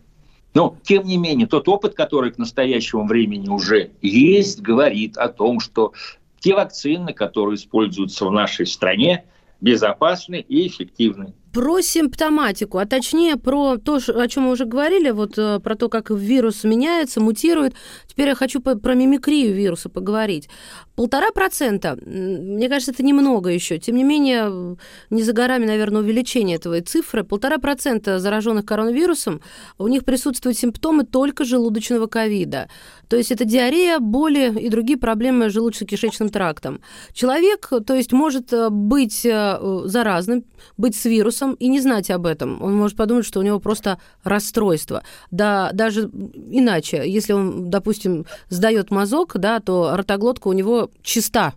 Но, 0.53 0.77
тем 0.83 1.05
не 1.05 1.17
менее, 1.17 1.47
тот 1.47 1.67
опыт, 1.67 1.95
который 1.95 2.31
к 2.31 2.37
настоящему 2.37 3.07
времени 3.07 3.49
уже 3.49 3.91
есть, 4.01 4.61
говорит 4.61 5.17
о 5.17 5.29
том, 5.29 5.59
что 5.59 5.93
те 6.39 6.53
вакцины, 6.53 7.13
которые 7.13 7.55
используются 7.55 8.25
в 8.25 8.31
нашей 8.31 8.65
стране, 8.67 9.25
безопасны 9.61 10.45
и 10.47 10.67
эффективны 10.67 11.33
про 11.53 11.81
симптоматику, 11.81 12.79
а 12.79 12.85
точнее 12.85 13.37
про 13.37 13.77
то, 13.77 13.99
о 14.07 14.27
чем 14.27 14.43
мы 14.43 14.51
уже 14.51 14.65
говорили, 14.65 15.11
вот 15.11 15.37
э, 15.37 15.59
про 15.59 15.75
то, 15.75 15.87
как 15.87 16.09
вирус 16.09 16.63
меняется, 16.63 17.21
мутирует. 17.21 17.75
Теперь 18.07 18.29
я 18.29 18.35
хочу 18.35 18.59
про 18.59 18.95
мимикрию 18.95 19.53
вируса 19.53 19.87
поговорить. 19.87 20.49
Полтора 20.95 21.31
процента, 21.31 21.97
мне 22.05 22.69
кажется, 22.69 22.91
это 22.91 23.03
немного 23.03 23.49
еще. 23.49 23.79
Тем 23.79 23.95
не 23.95 24.03
менее, 24.03 24.77
не 25.09 25.23
за 25.23 25.33
горами, 25.33 25.65
наверное, 25.65 26.01
увеличение 26.01 26.57
этого 26.57 26.79
цифры. 26.81 27.23
Полтора 27.23 27.57
процента 27.57 28.19
зараженных 28.19 28.65
коронавирусом, 28.65 29.41
у 29.79 29.87
них 29.87 30.05
присутствуют 30.05 30.55
симптомы 30.55 31.03
только 31.03 31.45
желудочного 31.45 32.05
ковида. 32.05 32.69
То 33.07 33.17
есть 33.17 33.31
это 33.31 33.43
диарея, 33.43 33.97
боли 33.99 34.53
и 34.59 34.69
другие 34.69 34.97
проблемы 34.97 35.49
с 35.49 35.55
желудочно-кишечным 35.55 36.29
трактом. 36.29 36.79
Человек, 37.13 37.69
то 37.85 37.95
есть, 37.95 38.11
может 38.11 38.53
э, 38.53 38.69
быть 38.69 39.25
э, 39.25 39.81
заразным, 39.85 40.45
быть 40.77 40.95
с 40.95 41.05
вирусом, 41.05 41.53
и 41.55 41.67
не 41.69 41.79
знать 41.79 42.11
об 42.11 42.25
этом. 42.25 42.61
Он 42.61 42.75
может 42.75 42.97
подумать, 42.97 43.25
что 43.25 43.39
у 43.39 43.43
него 43.43 43.59
просто 43.59 43.99
расстройство. 44.23 45.03
Да, 45.31 45.71
даже 45.73 46.03
иначе, 46.03 47.03
если 47.05 47.33
он, 47.33 47.69
допустим, 47.69 48.25
сдает 48.49 48.91
мазок, 48.91 49.37
да, 49.37 49.59
то 49.59 49.95
ротоглотка 49.95 50.47
у 50.47 50.53
него 50.53 50.82
чиста, 51.01 51.53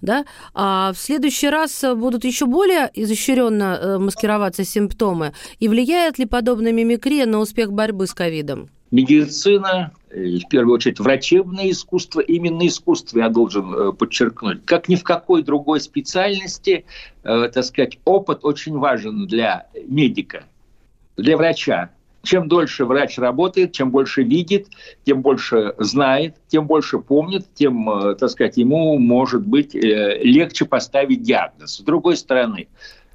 да, 0.00 0.24
а 0.54 0.92
в 0.92 0.98
следующий 0.98 1.48
раз 1.48 1.84
будут 1.96 2.24
еще 2.24 2.46
более 2.46 2.90
изощренно 2.94 3.78
э, 3.80 3.98
маскироваться 3.98 4.64
симптомы. 4.64 5.32
И 5.60 5.68
влияет 5.68 6.18
ли 6.18 6.26
подобная 6.26 6.72
мимикрия 6.72 7.26
на 7.26 7.38
успех 7.38 7.72
борьбы 7.72 8.06
с 8.06 8.14
ковидом? 8.14 8.68
медицина, 8.94 9.92
и 10.14 10.38
в 10.38 10.48
первую 10.48 10.76
очередь 10.76 11.00
врачебное 11.00 11.68
искусство, 11.70 12.20
именно 12.20 12.64
искусство 12.64 13.18
я 13.18 13.28
должен 13.28 13.74
э, 13.74 13.92
подчеркнуть, 13.92 14.64
как 14.64 14.88
ни 14.88 14.94
в 14.94 15.02
какой 15.02 15.42
другой 15.42 15.80
специальности, 15.80 16.84
э, 17.24 17.50
так 17.52 17.64
сказать, 17.64 17.98
опыт 18.04 18.44
очень 18.44 18.78
важен 18.78 19.26
для 19.26 19.66
медика, 19.88 20.44
для 21.16 21.36
врача. 21.36 21.90
Чем 22.24 22.48
дольше 22.48 22.84
врач 22.84 23.18
работает, 23.18 23.72
чем 23.72 23.90
больше 23.90 24.22
видит, 24.22 24.68
тем 25.04 25.22
больше 25.22 25.74
знает, 25.78 26.36
тем 26.48 26.66
больше 26.66 26.98
помнит, 26.98 27.46
тем, 27.54 27.88
э, 27.90 28.14
так 28.16 28.30
сказать, 28.30 28.56
ему 28.56 28.98
может 28.98 29.46
быть 29.46 29.74
легче 29.74 30.64
поставить 30.64 31.22
диагноз. 31.22 31.76
С 31.76 31.80
другой 31.80 32.16
стороны, 32.16 32.68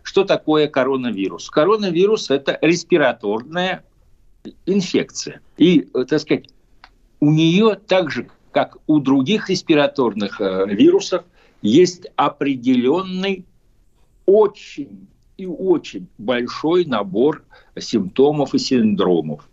что 0.03 0.23
такое 0.23 0.67
коронавирус? 0.67 1.49
Коронавирус– 1.49 2.29
это 2.31 2.57
респираторная 2.61 3.83
инфекция. 4.65 5.41
И, 5.57 5.87
э, 5.93 6.05
так 6.05 6.21
сказать, 6.21 6.49
у 7.19 7.31
нее 7.31 7.75
так 7.75 8.11
же, 8.11 8.29
как 8.51 8.77
у 8.87 8.99
других 8.99 9.49
респираторных 9.49 10.39
э, 10.41 10.65
вирусов, 10.67 11.23
есть 11.61 12.07
определенный 12.15 13.45
очень 14.25 15.08
и 15.39 15.45
очень 15.45 16.07
большой 16.17 16.85
набор 16.85 17.43
симптомов 17.77 18.53
и 18.53 18.59
синдромов. 18.59 19.47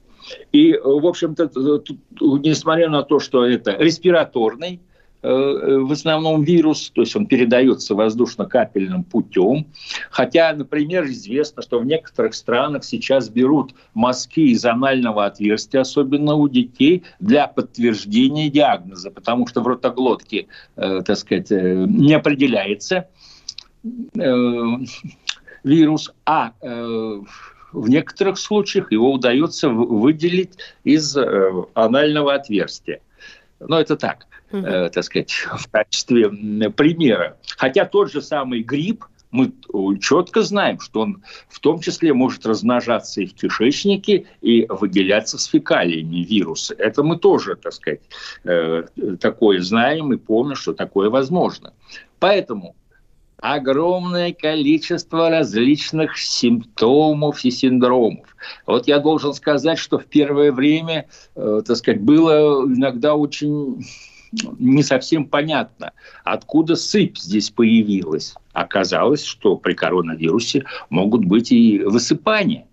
И, 0.53 0.73
э, 0.73 0.81
в 0.83 1.07
общем-то, 1.07 1.51
несмотря 2.21 2.89
на 2.89 3.03
то, 3.03 3.21
что 3.21 3.45
это 3.45 3.77
респираторный 3.79 4.81
Э, 5.27 5.79
в 5.79 5.91
основном 5.91 6.45
вирус, 6.45 6.91
то 6.95 7.01
есть 7.01 7.17
он 7.17 7.27
передается 7.27 7.97
воздушно-капельным 7.97 9.03
путем. 9.03 9.67
Хотя, 10.11 10.55
например, 10.55 11.07
известно, 11.07 11.63
что 11.63 11.81
в 11.81 11.87
некоторых 11.87 12.35
странах 12.35 12.85
сейчас 12.85 13.29
берут 13.29 13.75
мазки 13.93 14.53
из 14.53 14.65
анального 14.65 15.27
отверстия, 15.27 15.81
особенно 15.81 16.35
у 16.35 16.49
детей, 16.49 17.03
для 17.19 17.49
подтверждения 17.49 18.49
диагноза, 18.51 19.11
потому 19.11 19.49
что 19.49 19.63
в 19.63 19.67
ротоглотке, 19.67 20.47
э, 20.77 21.03
так 21.05 21.17
сказать, 21.19 21.51
э, 21.51 21.87
не 21.89 22.15
определяется 22.15 23.09
вирус, 25.67 26.13
а 26.25 26.53
в 26.61 27.89
некоторых 27.89 28.39
случаях 28.39 28.91
его 28.93 29.13
удается 29.13 29.69
выделить 29.69 30.59
из 30.85 31.17
анального 31.75 32.35
отверстия. 32.35 33.01
Но 33.59 33.79
это 33.81 33.97
так 33.97 34.27
э, 34.51 34.91
так 34.93 35.05
сказать, 35.05 35.31
в 35.31 35.71
качестве 35.71 36.29
примера. 36.71 37.37
Хотя 37.57 37.85
тот 37.85 38.11
же 38.11 38.23
самый 38.23 38.63
грипп, 38.63 39.05
мы 39.31 39.53
четко 40.01 40.43
знаем, 40.43 40.81
что 40.81 41.01
он 41.01 41.23
в 41.49 41.59
том 41.61 41.81
числе 41.81 42.15
может 42.15 42.47
размножаться 42.47 43.21
и 43.21 43.27
в 43.27 43.35
кишечнике, 43.35 44.27
и 44.41 44.67
выделяться 44.69 45.37
с 45.37 45.47
фекалиями 45.47 46.25
вируса. 46.25 46.75
Это 46.79 47.03
мы 47.03 47.19
тоже, 47.19 47.57
так 47.57 47.73
сказать, 47.73 48.01
э, 48.45 48.85
такое 49.21 49.61
знаем 49.61 50.13
и 50.13 50.17
помним, 50.17 50.55
что 50.55 50.73
такое 50.73 51.11
возможно. 51.11 51.75
Поэтому 52.19 52.77
огромное 53.39 54.33
количество 54.33 55.29
различных 55.31 56.19
симптомов 56.19 57.45
и 57.45 57.51
синдромов. 57.51 58.37
Вот 58.67 58.87
я 58.89 58.99
должен 58.99 59.35
сказать, 59.35 59.79
что 59.79 59.99
в 59.99 60.07
первое 60.07 60.53
время, 60.53 61.07
э, 61.35 61.63
так 61.67 61.77
сказать, 61.77 62.01
было 62.01 62.65
иногда 62.65 63.15
очень 63.15 63.85
не 64.59 64.83
совсем 64.83 65.27
понятно, 65.27 65.93
откуда 66.25 66.77
сыпь 66.77 67.17
здесь 67.19 67.51
появилась. 67.51 68.35
Оказалось, 68.53 69.25
что 69.25 69.57
при 69.57 69.75
коронавирусе 69.75 70.65
могут 70.91 71.25
быть 71.25 71.53
и 71.53 71.79
высыпания. 71.81 72.67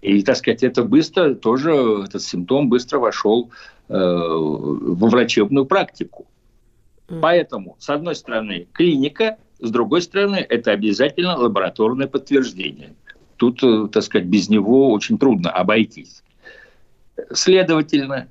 И, 0.00 0.22
так 0.22 0.36
сказать, 0.36 0.62
это 0.62 0.84
быстро 0.84 1.34
тоже, 1.34 1.72
этот 2.04 2.22
симптом 2.22 2.68
быстро 2.68 3.00
вошел 3.00 3.50
э, 3.88 3.94
во 3.94 5.08
врачебную 5.08 5.66
практику. 5.66 6.26
Поэтому, 7.20 7.76
с 7.80 7.88
одной 7.88 8.14
стороны, 8.14 8.68
клиника, 8.72 9.38
с 9.60 9.70
другой 9.70 10.02
стороны, 10.02 10.36
это 10.36 10.72
обязательно 10.72 11.36
лабораторное 11.36 12.06
подтверждение. 12.06 12.94
Тут, 13.36 13.62
э, 13.62 13.88
так 13.92 14.02
сказать, 14.02 14.26
без 14.26 14.48
него 14.48 14.90
очень 14.92 15.18
трудно 15.18 15.50
обойтись. 15.50 16.22
Следовательно, 17.32 18.28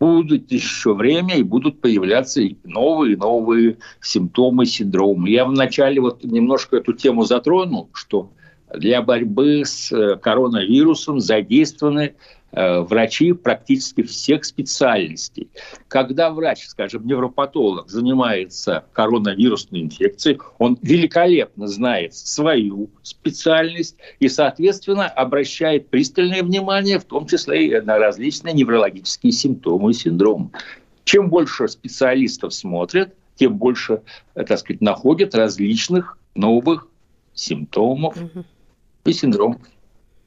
будут 0.00 0.50
еще 0.50 0.94
время 0.94 1.36
и 1.36 1.42
будут 1.42 1.80
появляться 1.80 2.42
новые 2.64 3.14
и 3.14 3.16
новые 3.16 3.78
симптомы, 4.00 4.66
синдромы. 4.66 5.30
Я 5.30 5.44
вначале 5.44 6.00
вот 6.00 6.24
немножко 6.24 6.76
эту 6.76 6.92
тему 6.92 7.24
затронул, 7.24 7.88
что 7.92 8.30
для 8.76 9.02
борьбы 9.02 9.64
с 9.64 9.92
э, 9.92 10.16
коронавирусом 10.16 11.20
задействованы 11.20 12.14
Э, 12.52 12.80
врачи 12.80 13.32
практически 13.32 14.02
всех 14.02 14.44
специальностей. 14.46 15.50
Когда 15.88 16.30
врач, 16.30 16.64
скажем, 16.66 17.06
невропатолог, 17.06 17.90
занимается 17.90 18.86
коронавирусной 18.94 19.82
инфекцией, 19.82 20.38
он 20.56 20.78
великолепно 20.80 21.66
знает 21.66 22.14
свою 22.14 22.88
специальность 23.02 23.96
и, 24.20 24.30
соответственно, 24.30 25.06
обращает 25.06 25.88
пристальное 25.88 26.42
внимание, 26.42 26.98
в 26.98 27.04
том 27.04 27.26
числе 27.26 27.66
и 27.66 27.80
на 27.82 27.98
различные 27.98 28.54
неврологические 28.54 29.32
симптомы 29.32 29.90
и 29.90 29.94
синдромы. 29.94 30.48
Чем 31.04 31.28
больше 31.28 31.68
специалистов 31.68 32.54
смотрят, 32.54 33.14
тем 33.34 33.58
больше, 33.58 34.00
э, 34.34 34.44
так 34.44 34.58
сказать, 34.60 34.80
находят 34.80 35.34
различных 35.34 36.16
новых 36.34 36.88
симптомов 37.34 38.16
и 39.10 39.12
синдромов. 39.12 39.60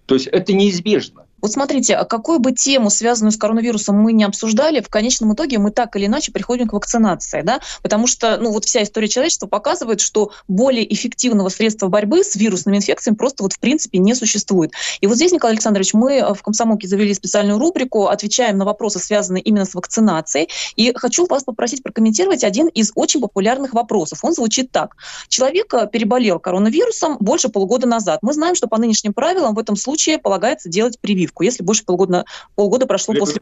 То 0.05 0.15
есть 0.15 0.27
это 0.27 0.53
неизбежно. 0.53 1.25
Вот 1.41 1.51
смотрите, 1.51 1.95
а 1.95 2.05
какую 2.05 2.39
бы 2.39 2.51
тему, 2.51 2.89
связанную 2.89 3.31
с 3.31 3.37
коронавирусом, 3.37 3.95
мы 3.95 4.13
не 4.13 4.23
обсуждали, 4.23 4.81
в 4.81 4.89
конечном 4.89 5.33
итоге 5.33 5.57
мы 5.57 5.71
так 5.71 5.95
или 5.95 6.05
иначе 6.05 6.31
приходим 6.31 6.67
к 6.67 6.73
вакцинации, 6.73 7.41
да, 7.41 7.59
потому 7.81 8.07
что, 8.07 8.37
ну, 8.37 8.51
вот 8.51 8.65
вся 8.65 8.83
история 8.83 9.07
человечества 9.07 9.47
показывает, 9.47 10.01
что 10.01 10.31
более 10.47 10.91
эффективного 10.93 11.49
средства 11.49 11.87
борьбы 11.87 12.23
с 12.23 12.35
вирусными 12.35 12.77
инфекциями 12.77 13.15
просто 13.15 13.43
вот 13.43 13.53
в 13.53 13.59
принципе 13.59 13.99
не 13.99 14.15
существует. 14.15 14.71
И 15.01 15.07
вот 15.07 15.15
здесь, 15.15 15.31
Николай 15.31 15.53
Александрович, 15.53 15.93
мы 15.93 16.15
э, 16.15 16.33
в 16.33 16.41
«Комсомолке» 16.41 16.87
завели 16.87 17.13
специальную 17.13 17.59
рубрику, 17.59 18.07
отвечаем 18.07 18.57
на 18.57 18.65
вопросы, 18.65 18.99
связанные 18.99 19.41
именно 19.41 19.65
с 19.65 19.73
вакцинацией, 19.73 20.49
и 20.75 20.93
хочу 20.95 21.25
вас 21.27 21.43
попросить 21.43 21.83
прокомментировать 21.83 22.43
один 22.43 22.67
из 22.67 22.91
очень 22.95 23.21
популярных 23.21 23.73
вопросов. 23.73 24.19
Он 24.23 24.33
звучит 24.33 24.71
так. 24.71 24.95
Человек 25.27 25.73
э, 25.73 25.87
переболел 25.91 26.39
коронавирусом 26.39 27.17
больше 27.19 27.49
полугода 27.49 27.87
назад. 27.87 28.19
Мы 28.21 28.33
знаем, 28.33 28.55
что 28.55 28.67
по 28.67 28.77
нынешним 28.77 29.13
правилам 29.13 29.55
в 29.55 29.59
этом 29.59 29.75
случае 29.75 30.17
полагается 30.17 30.69
делать 30.69 30.99
прививку 30.99 31.28
прививку, 31.29 31.43
если 31.43 31.63
больше 31.63 31.85
полгода, 31.85 32.25
полгода 32.55 32.85
прошло 32.85 33.13
после... 33.13 33.41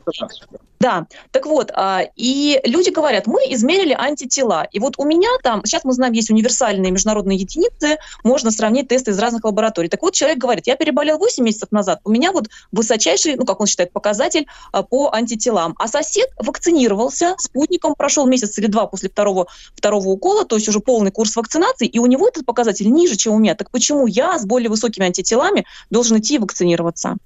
Да, 0.79 1.07
так 1.31 1.47
вот, 1.47 1.71
а, 1.73 2.03
и 2.15 2.59
люди 2.63 2.91
говорят, 2.91 3.25
мы 3.25 3.41
измерили 3.49 3.95
антитела, 3.97 4.67
и 4.71 4.79
вот 4.79 4.93
у 4.97 5.05
меня 5.05 5.29
там, 5.41 5.65
сейчас 5.65 5.83
мы 5.83 5.93
знаем, 5.93 6.13
есть 6.13 6.29
универсальные 6.29 6.91
международные 6.91 7.37
единицы, 7.37 7.97
можно 8.23 8.51
сравнить 8.51 8.87
тесты 8.87 9.11
из 9.11 9.19
разных 9.19 9.43
лабораторий. 9.43 9.89
Так 9.89 10.03
вот, 10.03 10.13
человек 10.13 10.37
говорит, 10.37 10.67
я 10.67 10.75
переболел 10.75 11.17
8 11.17 11.43
месяцев 11.43 11.71
назад, 11.71 11.99
у 12.03 12.11
меня 12.11 12.31
вот 12.31 12.49
высочайший, 12.71 13.35
ну, 13.37 13.45
как 13.45 13.59
он 13.59 13.65
считает, 13.65 13.91
показатель 13.91 14.45
а, 14.71 14.83
по 14.83 15.09
антителам, 15.11 15.73
а 15.79 15.87
сосед 15.87 16.29
вакцинировался 16.37 17.35
спутником, 17.39 17.95
прошел 17.95 18.27
месяц 18.27 18.57
или 18.59 18.67
два 18.67 18.85
после 18.85 19.09
второго, 19.09 19.47
второго 19.75 20.09
укола, 20.09 20.45
то 20.45 20.57
есть 20.57 20.69
уже 20.69 20.79
полный 20.79 21.11
курс 21.11 21.35
вакцинации, 21.35 21.87
и 21.87 21.97
у 21.97 22.05
него 22.05 22.27
этот 22.27 22.45
показатель 22.45 22.91
ниже, 22.91 23.15
чем 23.15 23.33
у 23.33 23.39
меня. 23.39 23.55
Так 23.55 23.71
почему 23.71 24.05
я 24.05 24.37
с 24.37 24.45
более 24.45 24.69
высокими 24.69 25.07
антителами 25.07 25.65
должен 25.89 26.19
идти 26.19 26.35
и 26.35 26.39
вакцинироваться? 26.39 27.17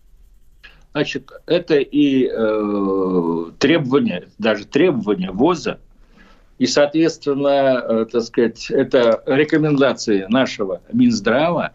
Значит, 0.93 1.31
это 1.45 1.75
и 1.75 2.29
э, 2.29 3.45
требования, 3.59 4.27
даже 4.37 4.65
требования 4.65 5.31
ВОЗа, 5.31 5.79
и, 6.57 6.65
соответственно, 6.65 7.81
э, 7.81 8.05
так 8.11 8.23
сказать, 8.23 8.69
это 8.69 9.23
рекомендации 9.25 10.25
нашего 10.27 10.81
Минздрава, 10.91 11.71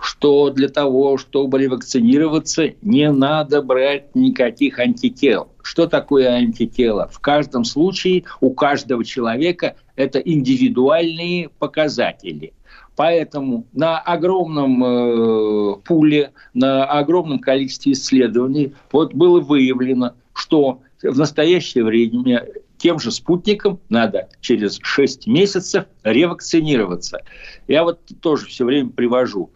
что 0.00 0.50
для 0.50 0.68
того, 0.68 1.18
чтобы 1.18 1.58
ревакцинироваться, 1.58 2.70
не 2.80 3.12
надо 3.12 3.62
брать 3.62 4.14
никаких 4.16 4.78
антител. 4.78 5.48
Что 5.62 5.86
такое 5.86 6.30
антитело? 6.30 7.08
В 7.12 7.20
каждом 7.20 7.64
случае 7.64 8.24
у 8.40 8.52
каждого 8.54 9.04
человека 9.04 9.76
это 9.94 10.18
индивидуальные 10.18 11.50
показатели– 11.50 12.54
Поэтому 12.96 13.66
на 13.72 13.98
огромном 13.98 14.84
э, 14.84 15.76
пуле, 15.84 16.32
на 16.52 16.84
огромном 16.84 17.38
количестве 17.38 17.92
исследований 17.92 18.74
вот 18.90 19.14
было 19.14 19.40
выявлено, 19.40 20.14
что 20.34 20.80
в 21.02 21.18
настоящее 21.18 21.84
время 21.84 22.46
тем 22.76 22.98
же 22.98 23.10
спутником 23.10 23.78
надо 23.88 24.28
через 24.40 24.78
6 24.82 25.26
месяцев 25.26 25.84
ревакцинироваться. 26.02 27.22
Я 27.68 27.84
вот 27.84 28.00
тоже 28.20 28.46
все 28.46 28.64
время 28.64 28.90
привожу. 28.90 29.50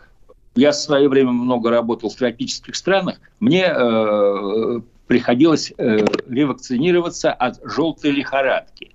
Я 0.55 0.70
в 0.70 0.77
свое 0.77 1.09
время 1.09 1.33
много 1.33 1.70
работал 1.70 2.09
в 2.09 2.14
тропических 2.14 2.75
странах. 2.77 3.20
Мне 3.40 3.66
э, 3.66 4.81
приходилось 5.07 5.72
э, 5.77 5.99
ревакцинироваться 6.29 7.33
от 7.33 7.61
желтой 7.64 8.12
лихорадки. 8.12 8.92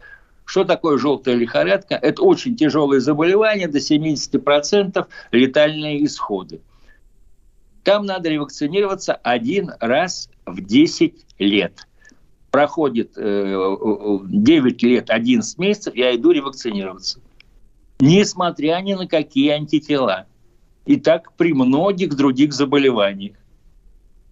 Что 0.52 0.66
такое 0.66 0.98
желтая 0.98 1.36
лихорадка? 1.36 1.96
Это 1.96 2.24
очень 2.24 2.58
тяжелое 2.58 3.00
заболевание, 3.00 3.70
до 3.70 3.78
70% 3.78 5.08
летальные 5.32 6.04
исходы. 6.04 6.60
Там 7.86 8.06
надо 8.06 8.28
ревакцинироваться 8.28 9.14
один 9.14 9.72
раз 9.80 10.30
в 10.46 10.60
10 10.60 11.26
лет. 11.40 11.88
Проходит 12.52 13.14
э, 13.16 14.20
9 14.26 14.84
лет, 14.84 15.10
11 15.10 15.58
месяцев, 15.58 15.96
я 15.96 16.14
иду 16.14 16.32
ревакцинироваться. 16.32 17.22
Несмотря 18.02 18.82
ни 18.82 18.94
на 18.94 19.08
какие 19.08 19.52
антитела. 19.52 20.26
И 20.86 20.98
так 20.98 21.32
при 21.38 21.54
многих 21.54 22.18
других 22.18 22.52
заболеваниях. 22.52 23.38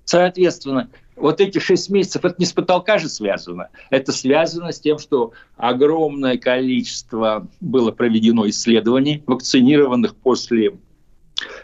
Соответственно, 0.09 0.89
вот 1.15 1.39
эти 1.39 1.59
шесть 1.59 1.91
месяцев, 1.91 2.25
это 2.25 2.33
не 2.39 2.45
с 2.47 2.51
потолка 2.51 2.97
же 2.97 3.07
связано. 3.07 3.69
Это 3.91 4.11
связано 4.11 4.71
с 4.71 4.79
тем, 4.79 4.97
что 4.97 5.33
огромное 5.55 6.39
количество 6.39 7.47
было 7.61 7.91
проведено 7.91 8.49
исследований, 8.49 9.21
вакцинированных 9.27 10.15
после 10.15 10.79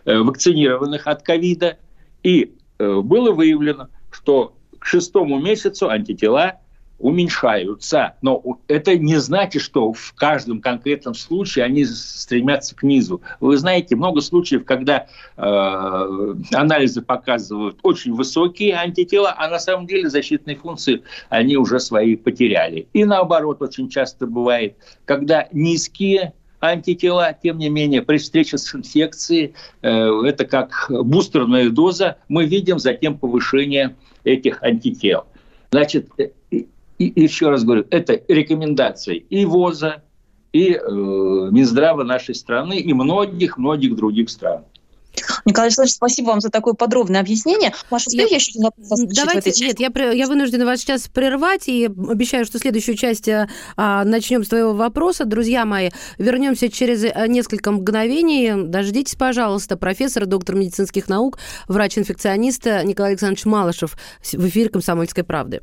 э, 0.06 0.18
вакцинированных 0.20 1.08
от 1.08 1.24
ковида, 1.24 1.80
и 2.22 2.54
э, 2.78 3.02
было 3.02 3.32
выявлено, 3.32 3.88
что 4.12 4.56
к 4.78 4.86
шестому 4.86 5.40
месяцу 5.40 5.90
антитела 5.90 6.60
уменьшаются. 7.00 8.16
Но 8.22 8.60
это 8.68 8.98
не 8.98 9.18
значит, 9.18 9.62
что 9.62 9.94
в 9.94 10.14
каждом 10.14 10.62
конкретном 10.62 11.14
случае 11.14 11.66
они 11.66 11.86
стремятся 11.86 12.76
к 12.76 12.84
низу. 12.84 13.22
Вы 13.40 13.58
знаете, 13.58 13.96
много 13.96 14.22
случаев, 14.22 14.66
когда 14.66 15.08
э, 15.38 16.36
анализы 16.54 17.02
показывают 17.02 17.80
очень 17.84 18.14
высокие 18.14 18.76
антитела, 18.76 19.34
а 19.38 19.50
на 19.50 19.60
самом 19.60 19.88
деле 19.88 20.10
защитные 20.10 20.56
функции 20.56 21.04
они 21.30 21.58
уже 21.58 21.80
свои 21.80 22.16
потеряли. 22.16 22.88
И 22.94 23.04
наоборот, 23.06 23.62
очень 23.62 23.90
часто 23.90 24.26
бывает, 24.26 24.78
когда 25.06 25.48
низкие 25.52 26.34
антитела, 26.62 27.36
тем 27.42 27.58
не 27.58 27.70
менее, 27.70 28.02
при 28.02 28.18
встрече 28.18 28.58
с 28.58 28.74
инфекцией, 28.74 29.54
э, 29.82 30.22
это 30.26 30.46
как 30.46 30.88
бустерная 30.90 31.70
доза, 31.70 32.18
мы 32.30 32.46
видим 32.46 32.80
затем 32.80 33.18
повышение 33.18 33.96
этих 34.24 34.64
антител. 34.64 35.26
Значит, 35.72 36.08
э, 36.18 36.30
и 36.98 37.22
еще 37.22 37.50
раз 37.50 37.64
говорю, 37.64 37.86
это 37.90 38.22
рекомендации 38.28 39.18
и 39.18 39.46
ВОЗа, 39.46 40.04
и 40.54 40.72
э, 40.72 40.80
Минздрава 40.80 42.04
нашей 42.04 42.36
страны, 42.36 42.78
и 42.80 42.94
многих-многих 42.94 43.96
других 43.96 44.30
стран. 44.30 44.64
Николай 45.46 45.68
Александрович, 45.68 45.96
спасибо 45.96 46.28
вам 46.28 46.42
за 46.42 46.50
такое 46.50 46.74
подробное 46.74 47.22
объяснение. 47.22 47.74
Маша, 47.90 48.10
я, 48.12 48.24
я 48.24 48.36
еще 48.36 48.52
Давайте, 48.88 49.52
нет, 49.66 49.80
я, 49.80 50.12
я 50.12 50.28
вынуждена 50.28 50.66
вас 50.66 50.82
сейчас 50.82 51.08
прервать 51.08 51.68
и 51.68 51.86
обещаю, 51.86 52.46
что 52.46 52.60
следующую 52.60 52.98
часть 52.98 53.30
а, 53.30 54.04
начнем 54.04 54.44
с 54.44 54.50
твоего 54.50 54.74
вопроса. 54.74 55.26
Друзья 55.26 55.66
мои, 55.66 55.90
вернемся 56.18 56.70
через 56.70 57.04
э, 57.04 57.28
несколько 57.28 57.72
мгновений. 57.72 58.54
Дождитесь, 58.56 59.16
пожалуйста, 59.16 59.78
профессор, 59.78 60.26
доктор 60.26 60.56
медицинских 60.56 61.08
наук, 61.08 61.40
врач-инфекционист 61.68 62.66
Николай 62.84 63.12
Александрович 63.12 63.46
Малышев 63.46 63.96
в 64.22 64.48
эфире 64.48 64.70
«Комсомольской 64.70 65.24
правды». 65.24 65.62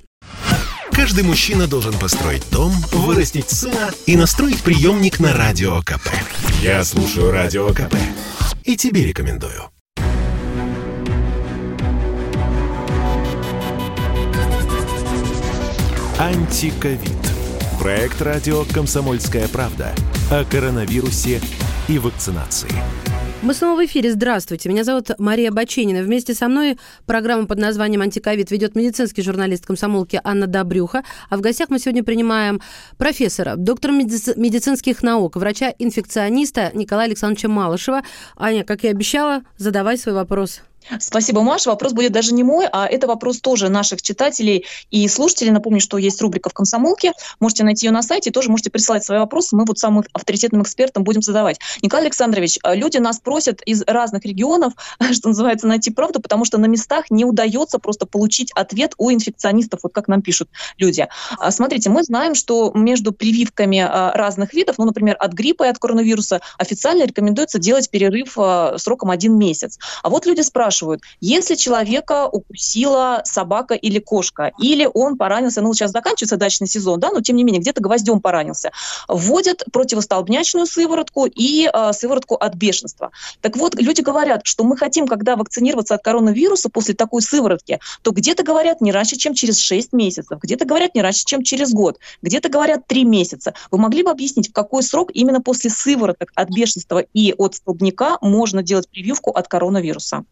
Каждый 0.90 1.24
мужчина 1.24 1.66
должен 1.66 1.92
построить 1.98 2.48
дом, 2.50 2.72
вырастить 2.92 3.50
сына 3.50 3.90
и 4.06 4.16
настроить 4.16 4.62
приемник 4.62 5.20
на 5.20 5.32
Радио 5.32 5.80
КП. 5.82 6.08
Я 6.60 6.82
слушаю 6.84 7.30
Радио 7.30 7.68
КП 7.68 7.94
и 8.64 8.76
тебе 8.76 9.06
рекомендую. 9.06 9.70
Антиковид. 16.18 17.10
Проект 17.80 18.22
радио 18.22 18.64
«Комсомольская 18.72 19.48
правда» 19.48 19.92
о 20.30 20.44
коронавирусе 20.44 21.40
и 21.88 21.98
вакцинации. 21.98 22.70
Мы 23.42 23.54
снова 23.54 23.80
в 23.80 23.84
эфире. 23.86 24.12
Здравствуйте. 24.12 24.68
Меня 24.68 24.84
зовут 24.84 25.18
Мария 25.18 25.50
Баченина. 25.50 26.04
Вместе 26.04 26.32
со 26.32 26.46
мной 26.46 26.78
программу 27.06 27.48
под 27.48 27.58
названием 27.58 28.00
«Антиковид» 28.00 28.52
ведет 28.52 28.76
медицинский 28.76 29.22
журналист 29.22 29.66
комсомолки 29.66 30.20
Анна 30.22 30.46
Добрюха. 30.46 31.02
А 31.28 31.36
в 31.36 31.40
гостях 31.40 31.68
мы 31.68 31.80
сегодня 31.80 32.04
принимаем 32.04 32.60
профессора, 32.98 33.56
доктора 33.56 33.90
медицинских 33.90 35.02
наук, 35.02 35.34
врача-инфекциониста 35.34 36.70
Николая 36.72 37.06
Александровича 37.06 37.48
Малышева. 37.48 38.02
Аня, 38.36 38.62
как 38.62 38.84
и 38.84 38.88
обещала, 38.88 39.42
задавай 39.56 39.98
свой 39.98 40.14
вопрос. 40.14 40.62
Спасибо, 40.98 41.42
Маша. 41.42 41.70
Вопрос 41.70 41.92
будет 41.92 42.12
даже 42.12 42.34
не 42.34 42.42
мой, 42.42 42.66
а 42.70 42.86
это 42.86 43.06
вопрос 43.06 43.40
тоже 43.40 43.68
наших 43.68 44.02
читателей 44.02 44.66
и 44.90 45.06
слушателей. 45.08 45.50
Напомню, 45.50 45.80
что 45.80 45.98
есть 45.98 46.20
рубрика 46.20 46.50
в 46.50 46.54
«Комсомолке». 46.54 47.12
Можете 47.40 47.64
найти 47.64 47.86
ее 47.86 47.92
на 47.92 48.02
сайте, 48.02 48.30
тоже 48.30 48.50
можете 48.50 48.70
присылать 48.70 49.04
свои 49.04 49.18
вопросы. 49.18 49.56
Мы 49.56 49.64
вот 49.64 49.78
самым 49.78 50.04
авторитетным 50.12 50.62
экспертам 50.62 51.04
будем 51.04 51.22
задавать. 51.22 51.58
Николай 51.82 52.06
Александрович, 52.06 52.58
э, 52.64 52.74
люди 52.74 52.98
нас 52.98 53.20
просят 53.20 53.62
из 53.62 53.82
разных 53.86 54.24
регионов, 54.24 54.72
что 55.12 55.28
называется, 55.28 55.66
найти 55.66 55.90
правду, 55.90 56.20
потому 56.20 56.44
что 56.44 56.58
на 56.58 56.66
местах 56.66 57.10
не 57.10 57.24
удается 57.24 57.78
просто 57.78 58.06
получить 58.06 58.50
ответ 58.54 58.94
у 58.98 59.10
инфекционистов, 59.10 59.80
вот 59.82 59.92
как 59.92 60.08
нам 60.08 60.22
пишут 60.22 60.48
люди. 60.78 61.06
А, 61.38 61.50
смотрите, 61.50 61.90
мы 61.90 62.02
знаем, 62.02 62.34
что 62.34 62.72
между 62.74 63.12
прививками 63.12 63.78
а, 63.78 64.12
разных 64.14 64.52
видов, 64.52 64.78
ну, 64.78 64.84
например, 64.84 65.16
от 65.18 65.32
гриппа 65.32 65.64
и 65.64 65.68
от 65.68 65.78
коронавируса, 65.78 66.40
официально 66.58 67.04
рекомендуется 67.04 67.58
делать 67.58 67.90
перерыв 67.90 68.34
а, 68.36 68.76
сроком 68.78 69.10
один 69.10 69.38
месяц. 69.38 69.78
А 70.02 70.10
вот 70.10 70.26
люди 70.26 70.40
спрашивают, 70.40 70.71
спрашивают, 70.72 71.02
если 71.20 71.54
человека 71.54 72.28
укусила 72.28 73.20
собака 73.24 73.74
или 73.74 73.98
кошка, 73.98 74.52
или 74.58 74.88
он 74.92 75.18
поранился, 75.18 75.60
ну, 75.60 75.74
сейчас 75.74 75.90
заканчивается 75.90 76.38
дачный 76.38 76.66
сезон, 76.66 76.98
да, 76.98 77.10
но 77.10 77.20
тем 77.20 77.36
не 77.36 77.44
менее, 77.44 77.60
где-то 77.60 77.82
гвоздем 77.82 78.20
поранился, 78.20 78.70
вводят 79.06 79.64
противостолбнячную 79.70 80.66
сыворотку 80.66 81.26
и 81.26 81.70
э, 81.72 81.92
сыворотку 81.92 82.36
от 82.36 82.54
бешенства. 82.54 83.10
Так 83.42 83.56
вот, 83.56 83.74
люди 83.74 84.00
говорят, 84.00 84.40
что 84.44 84.64
мы 84.64 84.78
хотим, 84.78 85.06
когда 85.06 85.36
вакцинироваться 85.36 85.94
от 85.94 86.02
коронавируса 86.02 86.70
после 86.70 86.94
такой 86.94 87.20
сыворотки, 87.20 87.78
то 88.02 88.12
где-то 88.12 88.42
говорят 88.42 88.80
не 88.80 88.92
раньше, 88.92 89.16
чем 89.16 89.34
через 89.34 89.58
6 89.58 89.92
месяцев, 89.92 90.38
где-то 90.42 90.64
говорят 90.64 90.94
не 90.94 91.02
раньше, 91.02 91.24
чем 91.26 91.42
через 91.42 91.72
год, 91.72 91.98
где-то 92.22 92.48
говорят 92.48 92.86
3 92.86 93.04
месяца. 93.04 93.52
Вы 93.70 93.78
могли 93.78 94.02
бы 94.02 94.10
объяснить, 94.10 94.48
в 94.48 94.52
какой 94.52 94.82
срок 94.82 95.10
именно 95.12 95.42
после 95.42 95.68
сывороток 95.68 96.32
от 96.34 96.48
бешенства 96.48 97.04
и 97.12 97.34
от 97.36 97.56
столбняка 97.56 98.16
можно 98.22 98.62
делать 98.62 98.88
прививку 98.88 99.30
от 99.30 99.48
коронавируса? 99.48 100.24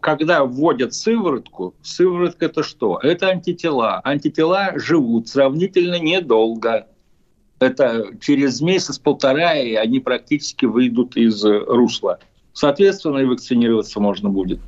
Когда 0.00 0.44
вводят 0.44 0.94
сыворотку, 0.94 1.74
сыворотка 1.82 2.46
это 2.46 2.62
что? 2.62 2.98
Это 3.02 3.28
антитела. 3.28 4.00
Антитела 4.04 4.72
живут 4.74 5.28
сравнительно 5.28 5.98
недолго. 5.98 6.88
Это 7.60 8.06
через 8.20 8.60
месяц-полтора, 8.60 9.54
и 9.54 9.74
они 9.74 10.00
практически 10.00 10.64
выйдут 10.64 11.16
из 11.16 11.44
русла. 11.44 12.18
Соответственно, 12.52 13.18
и 13.18 13.24
вакцинироваться 13.24 14.00
можно 14.00 14.28
будет. 14.28 14.60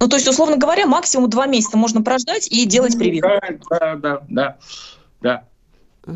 Ну, 0.00 0.08
то 0.08 0.16
есть, 0.16 0.28
условно 0.28 0.56
говоря, 0.56 0.86
максимум 0.86 1.30
два 1.30 1.46
месяца 1.46 1.76
можно 1.76 2.02
прождать 2.02 2.48
и 2.50 2.66
делать 2.66 2.98
прививку. 2.98 3.28
Да, 3.70 3.96
да, 3.96 4.22
да, 4.28 4.58
да. 5.20 5.44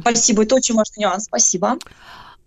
Спасибо, 0.01 0.43
это 0.43 0.57
очень 0.57 0.75
важный 0.75 1.03
нюанс. 1.03 1.25
Спасибо. 1.25 1.79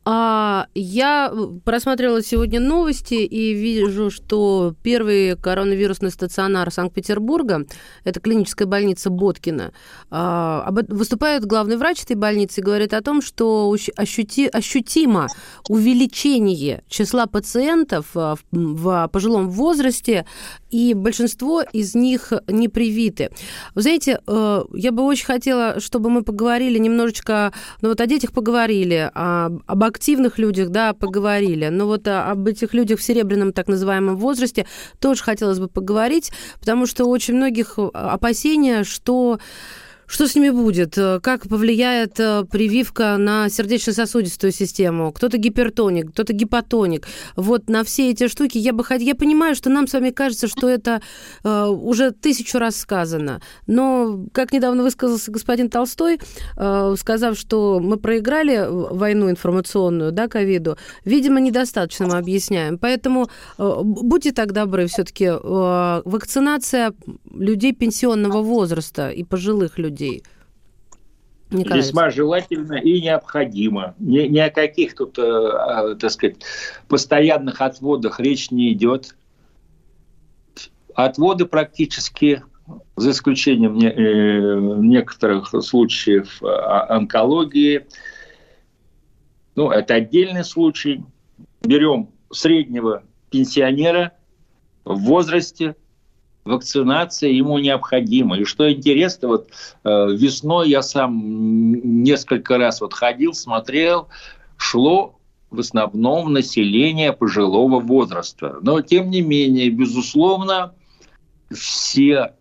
А, 0.10 0.68
я 0.74 1.34
просмотрела 1.66 2.24
сегодня 2.24 2.62
новости 2.62 3.16
и 3.16 3.53
вижу, 3.53 4.10
что 4.10 4.74
первый 4.82 5.36
коронавирусный 5.36 6.12
стационар 6.12 6.72
Санкт-Петербурга, 6.72 7.66
это 8.05 8.22
клиническая 8.22 8.70
больница 8.70 9.10
Боткина, 9.10 9.74
а, 10.10 10.72
выступает 10.88 11.43
главный 11.45 11.76
врач 11.76 12.03
этой 12.03 12.16
больницы 12.16 12.62
и 12.62 12.64
говорит 12.64 12.93
о 12.93 13.01
том, 13.01 13.22
что 13.22 13.76
ощути, 13.97 14.47
ощутимо 14.47 15.28
увеличение 15.68 16.86
числа 16.88 17.26
пациентов 17.26 18.05
а, 18.16 18.36
в, 18.36 18.43
в 18.53 19.10
пожилом 19.12 19.49
возрасте, 19.49 20.26
и 20.70 20.93
большинство 20.93 21.61
из 21.61 21.95
них 21.95 22.34
не 22.47 22.68
привиты. 22.68 23.30
Вы 23.76 23.82
знаете, 23.82 24.20
э, 24.26 24.63
я 24.74 24.91
бы 24.91 25.03
очень 25.03 25.26
хотела, 25.26 25.80
чтобы 25.80 26.09
мы 26.09 26.24
поговорили 26.24 26.78
немножечко, 26.78 27.53
ну 27.82 27.89
вот 27.89 28.01
о 28.01 28.05
детях 28.05 28.32
поговорили, 28.32 29.11
об 29.13 29.84
активных 29.84 30.38
людях, 30.38 30.70
да, 30.70 30.93
поговорили. 30.93 31.68
Но 31.68 31.86
вот 31.88 32.07
а, 32.07 32.32
об 32.32 32.47
этих 32.47 32.74
людях 32.74 32.99
в 32.99 33.03
серебряном 33.03 33.53
так 33.53 33.68
называемом 33.68 34.18
возрасте 34.18 34.68
тоже 34.99 35.24
хотелось 35.24 35.59
бы 35.59 35.68
поговорить, 35.68 36.32
потому 36.59 36.86
что 36.86 37.05
очень 37.05 37.36
многих 37.36 37.78
а, 37.78 37.89
опасения, 38.13 38.84
что 38.84 39.39
что 40.08 40.26
с 40.26 40.36
ними 40.36 40.49
будет? 40.49 40.97
Э, 40.97 41.20
как 41.22 41.47
повлияет 41.47 42.18
э, 42.20 42.45
прививка 42.49 43.18
на 43.18 43.49
сердечно-сосудистую 43.49 44.53
систему? 44.53 45.12
Кто-то 45.12 45.38
гипертоник, 45.38 46.12
кто-то 46.12 46.32
гипотоник. 46.32 47.08
Вот 47.36 47.70
на 47.70 47.84
все 47.84 48.12
эти 48.12 48.30
штуки 48.30 48.58
я 48.58 48.72
бы 48.72 48.86
хотела... 48.86 49.08
Я 49.08 49.16
понимаю, 49.16 49.53
что 49.53 49.70
нам 49.70 49.86
с 49.86 49.93
вами 49.93 50.12
кажется, 50.12 50.47
что 50.47 50.70
это 50.70 51.01
э, 51.43 51.66
уже 51.66 52.12
тысячу 52.12 52.58
раз 52.58 52.78
сказано. 52.78 53.41
Но, 53.68 54.26
как 54.32 54.53
недавно 54.53 54.84
высказался 54.84 55.30
господин 55.30 55.70
Толстой, 55.70 56.20
э, 56.55 56.95
сказав, 56.97 57.38
что 57.38 57.82
мы 57.82 57.97
проиграли 57.97 58.66
войну 58.70 59.30
информационную, 59.30 60.14
да, 60.14 60.30
ковиду, 60.30 60.78
видимо, 61.03 61.41
недостаточно 61.41 62.08
мы 62.08 62.18
объясняем. 62.18 62.78
Поэтому 62.78 63.30
э, 63.58 63.82
будьте 63.84 64.32
так 64.32 64.53
добры, 64.53 64.88
все-таки 64.88 65.26
э, 65.26 66.01
вакцинация 66.05 66.93
людей 67.30 67.74
пенсионного 67.74 68.41
возраста 68.41 69.10
и 69.10 69.24
пожилых 69.24 69.78
людей 69.78 69.97
людей. 69.98 70.24
Николай 71.50 71.80
Весьма 71.80 72.10
желательно 72.10 72.76
и 72.76 73.02
необходимо. 73.02 73.95
Ни, 74.00 74.22
ни 74.28 74.39
о 74.39 74.50
каких 74.50 74.95
тут, 74.95 75.18
э, 75.18 75.22
э, 75.22 75.95
так 75.95 76.12
сказать, 76.12 76.38
постоянных 76.89 77.62
отводах 77.62 78.20
речь 78.20 78.52
не 78.52 78.74
идет. 78.74 79.16
Отводы 80.93 81.45
практически, 81.45 82.43
за 82.98 83.12
исключением 83.12 83.78
не, 83.78 83.88
э, 83.88 84.60
некоторых 84.80 85.54
случаев 85.64 86.43
э, 86.43 86.48
онкологии, 86.48 87.88
ну, 89.56 89.72
это 89.72 89.95
отдельный 89.95 90.43
случай. 90.43 91.04
Берем 91.62 92.10
среднего 92.30 93.04
пенсионера 93.32 94.12
в 94.84 95.00
возрасте 95.00 95.76
вакцинация 96.48 97.30
ему 97.30 97.60
необходима. 97.60 98.39
И 98.39 98.43
что 98.43 98.72
интересно, 98.72 99.28
вот 99.28 99.50
э, 99.84 100.08
весной 100.12 100.70
я 100.70 100.82
сам 100.82 101.74
несколько 102.04 102.58
раз 102.58 102.82
вот 102.82 102.93
ходил, 102.93 103.34
смотрел, 103.34 104.08
шло 104.58 105.18
в 105.50 105.60
основном 105.60 106.34
население 106.34 107.14
пожилого 107.14 107.80
возраста. 107.80 108.58
Но, 108.62 108.82
тем 108.82 109.10
не 109.10 109.22
менее, 109.22 109.70
безусловно, 109.70 110.74
все, 111.54 112.34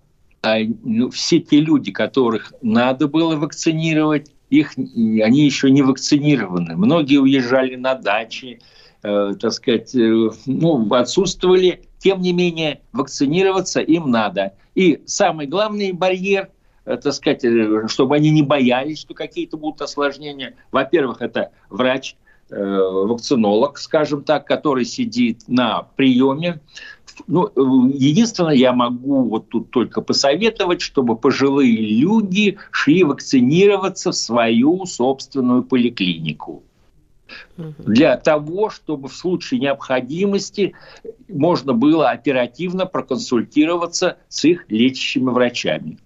а, 0.42 0.56
ну, 0.82 1.10
все 1.10 1.38
те 1.40 1.60
люди, 1.60 1.92
которых 1.92 2.52
надо 2.62 3.06
было 3.06 3.36
вакцинировать, 3.36 4.30
их, 4.50 4.76
они 4.76 5.44
еще 5.44 5.70
не 5.70 5.82
вакцинированы. 5.82 6.76
Многие 6.76 7.18
уезжали 7.18 7.74
на 7.76 7.94
дачи, 7.94 8.60
э, 9.02 9.34
так 9.40 9.52
сказать, 9.52 9.94
э, 9.94 10.30
ну, 10.46 10.94
отсутствовали 10.94 11.82
тем 12.06 12.20
не 12.20 12.32
менее, 12.32 12.82
вакцинироваться 12.92 13.80
им 13.80 14.12
надо. 14.12 14.52
И 14.76 15.02
самый 15.06 15.48
главный 15.48 15.90
барьер, 15.90 16.50
э, 16.84 16.96
так 16.98 17.12
сказать, 17.12 17.44
э, 17.44 17.88
чтобы 17.88 18.14
они 18.14 18.30
не 18.30 18.42
боялись, 18.42 19.00
что 19.00 19.12
какие-то 19.12 19.56
будут 19.56 19.82
осложнения. 19.82 20.54
Во-первых, 20.70 21.20
это 21.20 21.50
врач, 21.68 22.14
э, 22.48 22.56
вакцинолог, 22.56 23.78
скажем 23.78 24.22
так, 24.22 24.46
который 24.46 24.84
сидит 24.84 25.40
на 25.48 25.88
приеме. 25.96 26.60
Ну, 27.26 27.50
единственное, 27.88 28.54
я 28.54 28.72
могу 28.72 29.24
вот 29.24 29.48
тут 29.48 29.72
только 29.72 30.00
посоветовать, 30.00 30.82
чтобы 30.82 31.16
пожилые 31.16 31.76
люди 31.76 32.56
шли 32.70 33.02
вакцинироваться 33.02 34.12
в 34.12 34.14
свою 34.14 34.86
собственную 34.86 35.64
поликлинику 35.64 36.62
для 37.56 38.16
того, 38.16 38.70
чтобы 38.70 39.08
в 39.08 39.14
случае 39.14 39.60
необходимости 39.60 40.74
можно 41.28 41.72
было 41.72 42.10
оперативно 42.10 42.86
проконсультироваться 42.86 44.18
с 44.28 44.44
их 44.44 44.66
лечащими 44.68 45.30
врачами. 45.30 45.98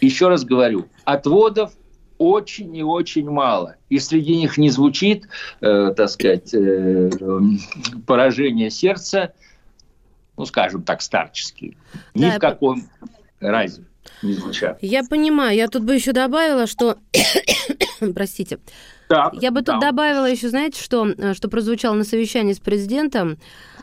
Еще 0.00 0.28
раз 0.28 0.44
говорю, 0.44 0.86
отводов 1.04 1.72
очень 2.18 2.74
и 2.76 2.82
очень 2.82 3.30
мало. 3.30 3.76
И 3.88 3.98
среди 3.98 4.36
них 4.36 4.58
не 4.58 4.70
звучит, 4.70 5.28
э, 5.60 5.92
так 5.96 6.08
сказать, 6.10 6.52
э, 6.52 7.10
поражение 8.06 8.70
сердца, 8.70 9.32
ну, 10.36 10.44
скажем 10.44 10.82
так, 10.82 11.00
старческие. 11.00 11.76
Ни 12.14 12.22
да, 12.22 12.36
в 12.36 12.38
каком 12.38 12.82
разе 13.40 13.84
не 14.22 14.32
звучат. 14.34 14.78
Я 14.82 15.04
понимаю. 15.04 15.56
Я 15.56 15.68
тут 15.68 15.84
бы 15.84 15.94
еще 15.94 16.12
добавила, 16.12 16.66
что, 16.66 16.98
простите, 18.14 18.58
Так, 19.08 19.34
Я 19.34 19.50
бы 19.50 19.62
да. 19.62 19.72
тут 19.72 19.80
добавила 19.80 20.26
еще, 20.26 20.48
знаете, 20.48 20.82
что, 20.82 21.06
э, 21.06 21.34
что 21.34 21.48
прозвучало 21.48 21.94
на 21.94 22.04
совещании 22.04 22.52
с 22.52 22.60
президентом 22.60 23.38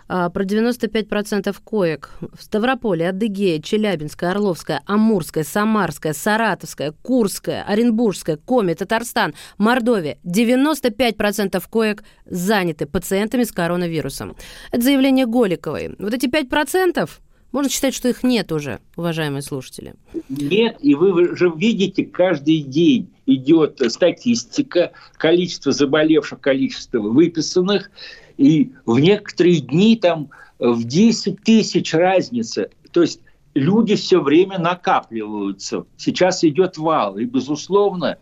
а, 0.07 0.29
про 0.29 0.43
95% 0.43 1.55
коек 1.63 2.11
в 2.19 2.43
Ставрополе, 2.43 3.09
Адыгея, 3.09 3.59
Челябинская, 3.59 4.31
Орловская, 4.31 4.81
Амурская, 4.85 5.43
Самарская, 5.43 6.13
Саратовская, 6.13 6.93
Курская, 7.01 7.63
Оренбургская, 7.63 8.37
Коми, 8.37 8.73
Татарстан, 8.75 9.33
Мордовия. 9.57 10.17
95% 10.23 11.63
коек 11.69 12.03
заняты 12.25 12.85
пациентами 12.85 13.43
с 13.43 13.51
коронавирусом. 13.51 14.35
Это 14.71 14.83
заявление 14.83 15.25
Голиковой. 15.25 15.95
Вот 15.97 16.13
эти 16.13 16.27
5% 16.27 17.09
можно 17.55 17.71
считать, 17.71 17.93
что 17.93 18.09
их 18.09 18.21
нет 18.21 18.51
уже, 18.51 18.81
уважаемые 18.97 19.41
слушатели. 19.41 19.93
Нет, 20.27 20.75
и 20.81 20.93
вы 20.93 21.37
же 21.37 21.49
видите, 21.55 22.03
каждый 22.03 22.59
день 22.59 23.13
идет 23.25 23.81
статистика, 23.87 24.91
количество 25.15 25.71
заболевших, 25.71 26.41
количество 26.41 26.99
выписанных, 26.99 27.91
и 28.35 28.73
в 28.85 28.99
некоторые 28.99 29.61
дни 29.61 29.95
там 29.95 30.31
в 30.59 30.83
10 30.83 31.43
тысяч 31.43 31.93
разница. 31.93 32.71
То 32.91 33.03
есть 33.03 33.21
люди 33.53 33.95
все 33.95 34.21
время 34.21 34.59
накапливаются. 34.59 35.85
Сейчас 35.95 36.43
идет 36.43 36.77
вал. 36.77 37.17
И, 37.17 37.23
безусловно, 37.23 38.17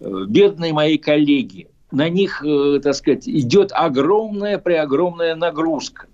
э, 0.00 0.24
бедные 0.28 0.74
мои 0.74 0.98
коллеги, 0.98 1.68
на 1.92 2.10
них, 2.10 2.44
э, 2.44 2.80
так 2.82 2.94
сказать, 2.94 3.26
идет 3.26 3.70
огромная, 3.72 4.58
преогромная 4.58 5.34
нагрузка. 5.34 6.08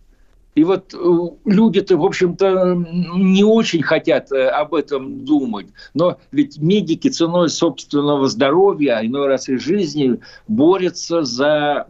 И 0.55 0.65
вот 0.65 0.93
э, 0.93 0.99
люди-то, 1.47 1.97
в 1.97 2.05
общем-то, 2.05 2.75
не 3.17 3.43
очень 3.43 3.83
хотят 3.83 4.31
э, 4.33 4.49
об 4.49 4.75
этом 4.75 5.25
думать. 5.25 5.69
Но 5.95 6.19
ведь 6.31 6.59
медики 6.59 7.09
ценой 7.09 7.49
собственного 7.49 8.29
здоровья, 8.29 8.99
а 8.99 9.07
иной 9.07 9.29
раз 9.29 9.49
и 9.49 9.57
жизни, 9.57 10.21
борются 10.49 11.23
за 11.23 11.87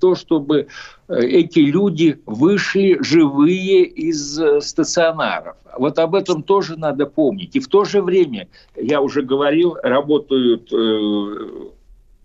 то, 0.00 0.14
чтобы 0.14 0.68
э, 1.08 1.20
эти 1.20 1.58
люди 1.58 2.18
вышли 2.24 2.96
живые 3.02 3.84
из 3.84 4.40
стационаров. 4.64 5.56
Вот 5.78 5.98
об 5.98 6.14
этом 6.14 6.42
тоже 6.42 6.78
надо 6.78 7.04
помнить. 7.04 7.54
И 7.54 7.60
в 7.60 7.68
то 7.68 7.84
же 7.84 8.00
время, 8.00 8.48
я 8.76 9.02
уже 9.02 9.20
говорил, 9.20 9.76
работают 9.82 10.72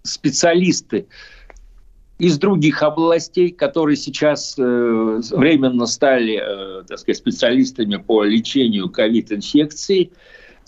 специалисты, 0.03 1.05
из 2.21 2.37
других 2.37 2.83
областей, 2.83 3.49
которые 3.49 3.97
сейчас 3.97 4.53
э, 4.55 4.61
временно 5.31 5.87
стали 5.87 6.39
э, 6.39 6.83
так 6.83 6.99
сказать, 6.99 7.17
специалистами 7.17 7.95
по 7.95 8.23
лечению 8.23 8.91
ковид-инфекции, 8.91 10.11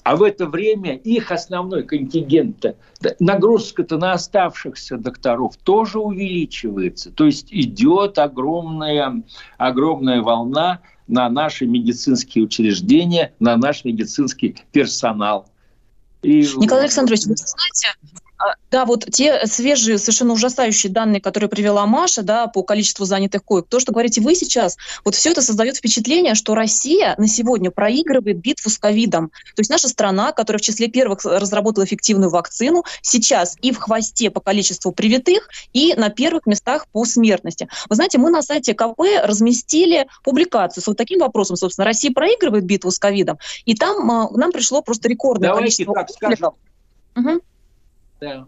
а 0.02 0.16
в 0.16 0.24
это 0.24 0.48
время 0.48 0.96
их 0.96 1.32
основной 1.32 1.84
контингент, 1.84 2.76
нагрузка-то 3.20 4.00
на 4.00 4.14
оставшихся 4.14 4.98
докторов 4.98 5.56
тоже 5.58 6.00
увеличивается. 6.00 7.12
То 7.12 7.28
есть 7.28 7.50
идет 7.52 8.18
огромная, 8.18 9.22
огромная 9.60 10.24
волна 10.24 10.80
на 11.08 11.30
наши 11.30 11.68
медицинские 11.68 12.46
учреждения, 12.46 13.32
на 13.40 13.58
наш 13.58 13.86
медицинский 13.86 14.56
персонал. 14.72 15.46
И... 16.24 16.40
Николай 16.58 16.86
Александрович, 16.86 17.28
вы 17.28 17.36
знаете, 17.36 17.90
да, 18.72 18.86
вот 18.86 19.06
те 19.12 19.46
свежие, 19.46 19.98
совершенно 19.98 20.34
ужасающие 20.34 20.92
данные, 20.92 21.22
которые 21.22 21.50
привела 21.50 21.86
Маша, 21.86 22.24
да, 22.24 22.48
по 22.48 22.64
количеству 22.64 23.06
занятых 23.06 23.44
коек, 23.44 23.68
то, 23.68 23.80
что 23.80 23.92
говорите 23.92 24.22
вы 24.22 24.36
сейчас, 24.36 24.78
вот 25.06 25.16
все 25.16 25.32
это 25.32 25.42
создает 25.42 25.78
впечатление, 25.78 26.36
что 26.36 26.56
Россия 26.56 27.16
на 27.18 27.28
сегодня 27.28 27.72
проигрывает 27.72 28.40
битву 28.40 28.70
с 28.70 28.78
ковидом. 28.78 29.30
То 29.56 29.60
есть 29.60 29.70
наша 29.70 29.88
страна, 29.88 30.32
которая 30.32 30.60
в 30.60 30.64
числе 30.64 30.88
первых 30.88 31.24
разработала 31.24 31.86
эффективную 31.86 32.30
вакцину, 32.30 32.84
сейчас 33.02 33.58
и 33.62 33.72
в 33.72 33.78
хвосте 33.78 34.32
по 34.32 34.42
количеству 34.42 34.92
привитых, 34.92 35.50
и 35.74 35.94
на 35.96 36.10
первых 36.10 36.46
местах 36.46 36.88
по 36.88 37.06
смертности. 37.06 37.68
Вы 37.90 37.96
знаете, 37.96 38.18
мы 38.18 38.30
на 38.30 38.42
сайте 38.42 38.74
КП 38.74 39.02
разместили 39.24 40.08
публикацию 40.24 40.84
с 40.84 40.88
вот 40.88 40.98
таким 40.98 41.20
вопросом, 41.20 41.56
собственно, 41.56 41.86
Россия 41.86 42.12
проигрывает 42.12 42.66
битву 42.66 42.92
с 42.92 43.00
ковидом, 43.00 43.38
и 43.66 43.76
там 43.76 44.10
а, 44.10 44.30
нам 44.32 44.52
пришло 44.52 44.82
просто 44.82 45.10
рекордное 45.10 45.50
Давайте 45.50 45.86
количество... 45.86 45.94
Так 45.94 46.10
скажем. 46.10 46.54
Угу. 47.16 47.42
Да. 48.24 48.48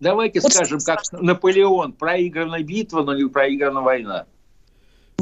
Давайте 0.00 0.40
вот 0.40 0.52
скажем, 0.52 0.80
как 0.80 1.00
Наполеон, 1.12 1.92
проиграна 1.92 2.60
битва, 2.62 3.04
но 3.04 3.14
не 3.14 3.28
проиграна 3.28 3.80
война. 3.80 4.26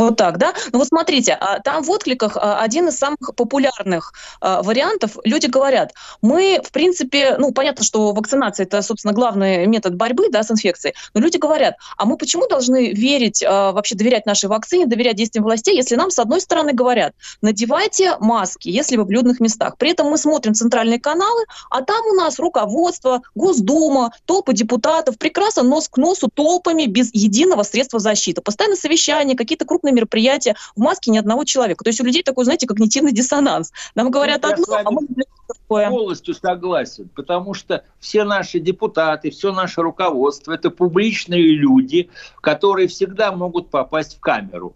Вот 0.00 0.16
так, 0.16 0.38
да? 0.38 0.54
Ну 0.72 0.78
вот 0.78 0.88
смотрите, 0.88 1.36
а, 1.38 1.60
там 1.60 1.82
в 1.82 1.90
откликах 1.90 2.34
а, 2.36 2.60
один 2.60 2.88
из 2.88 2.96
самых 2.96 3.34
популярных 3.36 4.14
а, 4.40 4.62
вариантов. 4.62 5.18
Люди 5.24 5.44
говорят, 5.44 5.92
мы, 6.22 6.58
в 6.64 6.72
принципе, 6.72 7.36
ну, 7.36 7.52
понятно, 7.52 7.84
что 7.84 8.12
вакцинация– 8.12 8.64
это, 8.66 8.80
собственно, 8.80 9.12
главный 9.12 9.66
метод 9.66 9.96
борьбы 9.96 10.30
да, 10.30 10.42
с 10.42 10.50
инфекцией, 10.50 10.94
но 11.12 11.20
люди 11.20 11.36
говорят, 11.36 11.74
а 11.98 12.06
мы 12.06 12.16
почему 12.16 12.48
должны 12.48 12.92
верить, 12.92 13.42
вообще 13.42 13.94
доверять 13.94 14.24
нашей 14.24 14.48
вакцине, 14.48 14.86
доверять 14.86 15.16
действиям 15.16 15.44
властей, 15.44 15.76
если 15.76 15.96
нам, 15.96 16.10
с 16.10 16.18
одной 16.18 16.40
стороны, 16.40 16.72
говорят, 16.72 17.12
надевайте 17.42 18.16
маски, 18.20 18.70
если 18.70 18.96
вы 18.96 19.04
в 19.04 19.10
людных 19.10 19.38
местах. 19.38 19.76
При 19.76 19.90
этом 19.90 20.06
мы 20.08 20.16
смотрим 20.16 20.54
центральные 20.54 20.98
каналы, 20.98 21.44
а 21.68 21.82
там 21.82 22.06
у 22.06 22.14
нас 22.14 22.38
руководство, 22.38 23.20
Госдума, 23.34 24.12
толпы 24.24 24.54
депутатов, 24.54 25.18
прекрасно 25.18 25.62
нос 25.62 25.90
к 25.90 25.98
носу 25.98 26.30
толпами 26.32 26.86
без 26.86 27.10
единого 27.12 27.64
средства 27.64 27.98
защиты. 27.98 28.40
Постоянно 28.40 28.76
совещания, 28.76 29.36
какие-то 29.36 29.66
крупные 29.66 29.89
крупное 29.90 29.92
мероприятие, 29.92 30.54
в 30.76 30.80
маске 30.80 31.10
ни 31.10 31.18
одного 31.18 31.44
человека. 31.44 31.84
То 31.84 31.90
есть 31.90 32.00
у 32.00 32.04
людей 32.04 32.22
такой, 32.22 32.44
знаете, 32.44 32.66
когнитивный 32.66 33.12
диссонанс. 33.12 33.72
Нам 33.94 34.10
говорят 34.10 34.42
ну, 34.42 34.52
одно, 34.52 34.64
а 34.84 34.90
мы 34.90 35.06
такое. 35.48 35.88
Полностью 35.88 36.34
согласен, 36.34 37.08
потому 37.14 37.54
что 37.54 37.84
все 37.98 38.24
наши 38.24 38.60
депутаты, 38.60 39.30
все 39.30 39.52
наше 39.52 39.82
руководство– 39.82 40.52
это 40.54 40.70
публичные 40.70 41.56
люди, 41.56 42.08
которые 42.40 42.88
всегда 42.88 43.32
могут 43.32 43.70
попасть 43.70 44.16
в 44.16 44.20
камеру. 44.20 44.74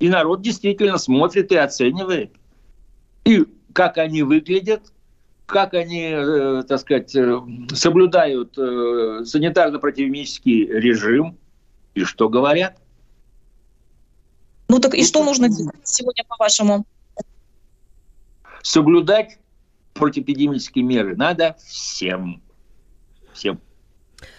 И 0.00 0.08
народ 0.08 0.42
действительно 0.42 0.98
смотрит 0.98 1.52
и 1.52 1.56
оценивает. 1.56 2.30
И 3.24 3.44
как 3.72 3.98
они 3.98 4.22
выглядят, 4.22 4.82
как 5.46 5.74
они, 5.74 6.10
э, 6.12 6.62
так 6.68 6.80
сказать, 6.80 7.14
э, 7.14 7.40
соблюдают 7.72 8.58
э, 8.58 9.22
санитарно-противомический 9.24 10.66
режим 10.66 11.36
и 11.94 12.04
что 12.04 12.28
говорят. 12.28 12.76
Ну 14.68 14.80
так 14.80 14.94
и 14.94 15.04
что 15.04 15.22
нужно 15.24 15.48
делать 15.48 15.76
сегодня, 15.84 16.24
по-вашему? 16.24 16.86
Соблюдать 18.62 19.38
противоэпидемические 19.94 20.84
меры 20.84 21.16
надо 21.16 21.56
всем. 21.64 22.42
Всем. 23.32 23.60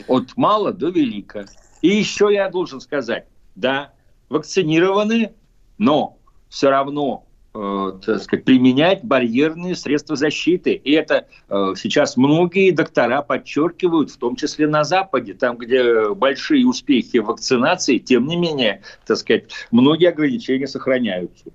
От 0.07 0.36
мала 0.36 0.73
до 0.73 0.89
велика. 0.89 1.45
И 1.82 1.89
еще 1.89 2.34
я 2.34 2.49
должен 2.49 2.82
сказать, 2.82 3.28
да, 3.55 3.93
вакцинированы, 4.30 5.34
но 5.78 6.17
все 6.49 6.69
равно 6.69 7.26
так 7.53 8.21
сказать, 8.21 8.45
применять 8.45 9.03
барьерные 9.03 9.75
средства 9.75 10.15
защиты. 10.15 10.73
И 10.73 10.91
это 10.91 11.27
э, 11.49 11.73
сейчас 11.75 12.17
многие 12.17 12.71
доктора 12.71 13.21
подчеркивают, 13.21 14.11
в 14.11 14.17
том 14.17 14.35
числе 14.35 14.67
на 14.67 14.83
Западе, 14.83 15.33
там, 15.33 15.57
где 15.57 16.13
большие 16.13 16.67
успехи 16.67 17.17
вакцинации, 17.17 17.97
тем 17.97 18.27
не 18.27 18.35
менее, 18.35 18.81
так 19.05 19.17
сказать, 19.17 19.45
многие 19.71 20.09
ограничения 20.09 20.67
сохраняются. 20.67 21.45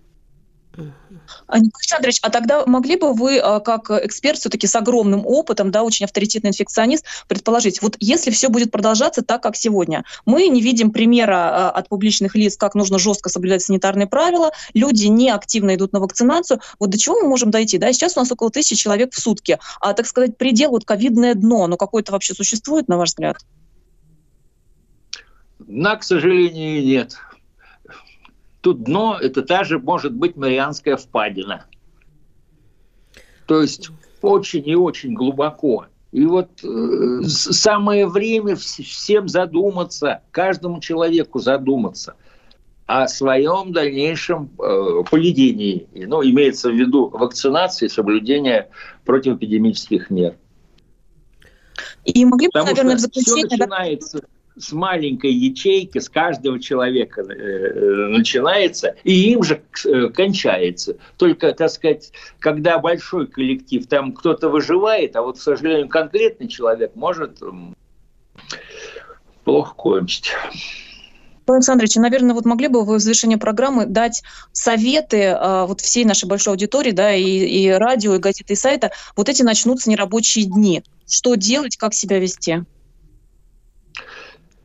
Николай 0.77 0.91
Александрович, 1.49 2.18
а 2.23 2.31
тогда 2.31 2.64
могли 2.66 2.97
бы 2.97 3.12
вы, 3.12 3.39
а, 3.39 3.61
как 3.61 3.91
эксперт 3.91 4.39
все-таки 4.39 4.66
с 4.66 4.75
огромным 4.75 5.27
опытом, 5.27 5.70
да, 5.70 5.83
очень 5.83 6.07
авторитетный 6.07 6.51
инфекционист, 6.51 7.05
предположить, 7.29 7.83
вот 7.83 7.97
если 8.01 8.31
все 8.31 8.49
будет 8.49 8.70
продолжаться 8.70 9.23
так, 9.23 9.43
как 9.43 9.57
сегодня, 9.57 10.05
мы 10.25 10.49
не 10.49 10.62
видим 10.62 10.91
примера 10.91 11.68
а, 11.68 11.70
от 11.70 11.89
публичных 11.89 12.35
лиц, 12.35 12.57
как 12.57 12.75
нужно 12.75 12.99
жестко 12.99 13.29
соблюдать 13.29 13.62
санитарные 13.62 14.07
правила, 14.07 14.53
люди 14.75 15.07
не 15.07 15.31
активно 15.31 15.75
идут 15.75 15.93
на 15.93 16.01
вакцинацию, 16.01 16.61
вот 16.79 16.91
до 16.91 16.99
чего 16.99 17.20
мы 17.20 17.29
можем 17.29 17.51
дойти? 17.51 17.79
Да, 17.79 17.93
сейчас 17.93 18.16
у 18.16 18.20
нас 18.20 18.33
около 18.33 18.51
тысячи 18.51 18.75
человек 18.75 19.12
в 19.12 19.20
сутки, 19.20 19.59
а, 19.81 19.93
так 19.93 20.07
сказать, 20.07 20.37
предел, 20.39 20.70
вот 20.70 20.85
ковидное 20.85 21.35
дно, 21.35 21.66
но 21.66 21.77
какое-то 21.77 22.12
вообще 22.12 22.35
существует, 22.35 22.89
на 22.89 22.97
ваш 22.97 23.11
взгляд? 23.11 23.37
На, 25.66 25.97
к 25.97 26.03
сожалению, 26.03 26.85
нет. 26.85 27.18
Тут 28.63 28.85
дно– 28.85 29.19
это 29.21 29.43
та 29.43 29.65
же, 29.65 29.79
может 29.79 30.15
быть, 30.15 30.37
Марианская 30.37 30.97
впадина. 30.97 31.67
То 33.47 33.61
есть 33.61 33.91
очень 34.23 34.67
и 34.67 34.77
очень 34.77 35.15
глубоко. 35.15 35.87
И 36.13 36.25
вот 36.25 36.49
э, 36.63 37.23
самое 37.25 38.07
время 38.07 38.55
всем 38.55 39.29
задуматься, 39.29 40.23
каждому 40.31 40.81
человеку 40.81 41.41
задуматься 41.41 42.15
о 42.87 43.09
своем 43.09 43.73
дальнейшем 43.73 44.51
э, 44.59 45.03
поведении. 45.11 45.89
Ну, 45.95 46.23
имеется 46.23 46.71
в 46.71 46.75
виду 46.75 47.09
вакцинации, 47.09 47.89
соблюдение 47.89 48.69
противоэпидемических 49.05 50.09
мер. 50.09 50.37
И 52.05 52.25
могли 52.25 52.47
бы, 52.47 52.53
Потому 52.53 52.67
наверное, 52.71 52.97
в 52.97 53.01
заключение... 53.01 53.47
Все 53.47 53.57
начинается, 53.57 54.25
с 54.57 54.73
маленькой 54.73 55.33
ячейки, 55.33 55.99
с 55.99 56.09
каждого 56.09 56.61
человека 56.61 57.23
э, 57.23 57.33
э, 57.33 58.09
начинается, 58.09 58.97
и 59.05 59.33
им 59.33 59.43
же 59.43 59.63
э, 59.85 60.09
кончается. 60.09 60.97
Только, 61.17 61.53
так 61.53 61.71
сказать, 61.71 62.13
когда 62.39 62.79
большой 62.79 63.27
коллектив, 63.27 63.87
там 63.87 64.13
кто-то 64.13 64.49
выживает, 64.49 65.17
а 65.17 65.23
вот, 65.23 65.39
к 65.39 65.41
сожалению, 65.41 65.89
конкретный 65.89 66.49
человек 66.49 66.95
может 66.95 67.41
плохо 69.45 69.75
кончить. 69.75 70.33
Павел 71.45 71.59
Александрович, 71.59 71.97
наверное, 71.97 72.35
вот 72.35 72.45
могли 72.45 72.69
бы 72.69 72.85
вы 72.85 72.97
в 72.97 73.01
завершении 73.01 73.37
программы 73.37 73.87
дать 73.87 74.23
советы 74.53 75.19
э, 75.19 75.67
вот 75.67 75.81
всей 75.81 76.05
нашей 76.05 76.29
большой 76.29 76.53
аудитории, 76.53 76.93
да, 76.93 77.13
и, 77.15 77.25
и 77.25 77.71
радио, 77.71 78.15
и 78.15 78.19
газеты, 78.19 78.53
и 78.53 78.57
сайта, 78.57 78.93
вот 79.17 79.29
эти 79.29 79.43
начнутся 79.43 79.91
нерабочие 79.91 80.45
дни. 80.45 80.85
Что 81.09 81.35
делать, 81.35 81.77
как 81.77 81.95
себя 81.95 82.19
вести? 82.19 82.65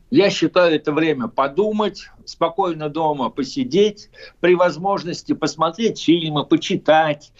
Я 0.10 0.30
считаю, 0.30 0.76
это 0.76 0.94
время 0.94 1.28
подумать, 1.28 2.10
спокойно 2.26 2.90
дома 2.90 3.30
посидеть, 3.30 4.10
при 4.40 4.56
возможности 4.56 5.34
посмотреть 5.34 6.02
фильмы, 6.02 6.46
почитать, 6.46 7.34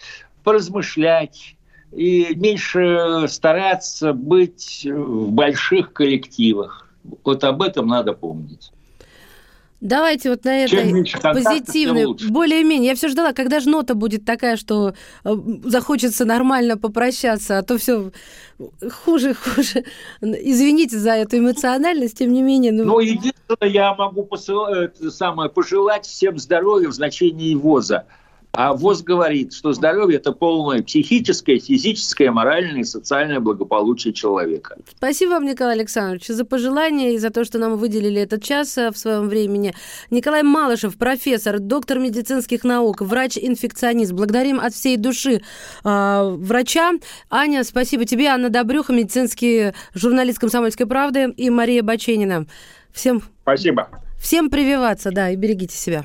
поразмышлять 0.44 1.56
и 1.92 2.34
меньше 2.34 3.26
стараться 3.28 4.12
быть 4.12 4.86
в 4.86 5.30
больших 5.30 5.94
коллективах. 5.94 6.88
Вот 7.24 7.42
об 7.44 7.62
этом 7.62 7.86
надо 7.86 8.12
помнить. 8.12 8.70
Давайте 9.80 10.30
вот 10.30 10.44
на 10.44 10.64
этой 10.64 11.04
позитивной, 11.22 12.06
более-менее. 12.30 12.88
Я 12.88 12.94
все 12.96 13.08
ждала, 13.08 13.32
когда 13.32 13.60
же 13.60 13.68
нота 13.68 13.94
будет 13.94 14.24
такая, 14.24 14.56
что 14.56 14.94
э, 15.24 15.36
захочется 15.64 16.24
нормально 16.24 16.76
попрощаться, 16.76 17.58
а 17.58 17.62
то 17.62 17.78
все 17.78 18.10
хуже, 19.04 19.34
хуже. 19.34 19.84
Извините 20.20 20.98
за 20.98 21.12
эту 21.12 21.38
эмоциональность, 21.38 22.18
тем 22.18 22.32
не 22.32 22.42
менее. 22.42 22.72
Ну, 22.72 22.84
ну 22.84 22.98
единственное, 22.98 23.70
я 23.70 23.94
могу 23.94 24.24
посылать, 24.24 24.96
это 24.98 25.10
самое, 25.12 25.48
пожелать 25.48 26.06
всем 26.06 26.38
здоровья 26.38 26.88
в 26.88 26.92
значении 26.92 27.54
ВОЗа. 27.54 28.04
А 28.52 28.72
ВОЗ 28.72 29.02
говорит, 29.02 29.52
что 29.52 29.72
здоровье– 29.72 30.18
это 30.18 30.32
полное 30.32 30.82
психическое, 30.82 31.58
физическое, 31.58 32.30
моральное 32.30 32.80
и 32.80 32.84
социальное 32.84 33.40
благополучие 33.40 34.12
человека. 34.12 34.76
Спасибо 34.96 35.30
вам, 35.30 35.44
Николай 35.44 35.74
Александрович, 35.74 36.26
за 36.26 36.44
пожелания 36.44 37.14
и 37.14 37.18
за 37.18 37.30
то, 37.30 37.44
что 37.44 37.58
нам 37.58 37.76
выделили 37.76 38.20
этот 38.20 38.42
час 38.42 38.76
э, 38.78 38.90
в 38.90 38.98
своем 38.98 39.28
времени. 39.28 39.74
Николай 40.10 40.42
Малышев, 40.42 40.96
профессор, 40.96 41.60
доктор 41.60 41.98
медицинских 41.98 42.64
наук, 42.64 43.00
врач-инфекционист. 43.00 44.12
Благодарим 44.12 44.58
от 44.58 44.74
всей 44.74 44.96
души 44.96 45.40
э, 45.84 46.36
врача. 46.38 46.94
Аня, 47.30 47.62
спасибо 47.64 48.04
тебе. 48.06 48.26
Анна 48.26 48.50
Добрюха, 48.50 48.92
медицинский 48.92 49.72
журналист 49.94 50.38
«Комсомольской 50.38 50.86
правды» 50.86 51.32
и 51.36 51.50
Мария 51.50 51.82
Баченина. 51.82 52.46
Всем... 52.92 53.22
Спасибо. 53.42 53.88
Всем 54.18 54.50
прививаться, 54.50 55.12
да, 55.12 55.30
и 55.30 55.36
берегите 55.36 55.76
себя. 55.76 56.04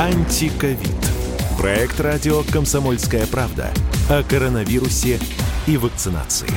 Антиковид. 0.00 0.80
Проект 1.58 2.00
радио 2.00 2.42
«Комсомольская 2.50 3.26
правда» 3.26 3.70
о 4.08 4.22
коронавирусе 4.22 5.20
и 5.66 5.76
вакцинации. 5.76 6.48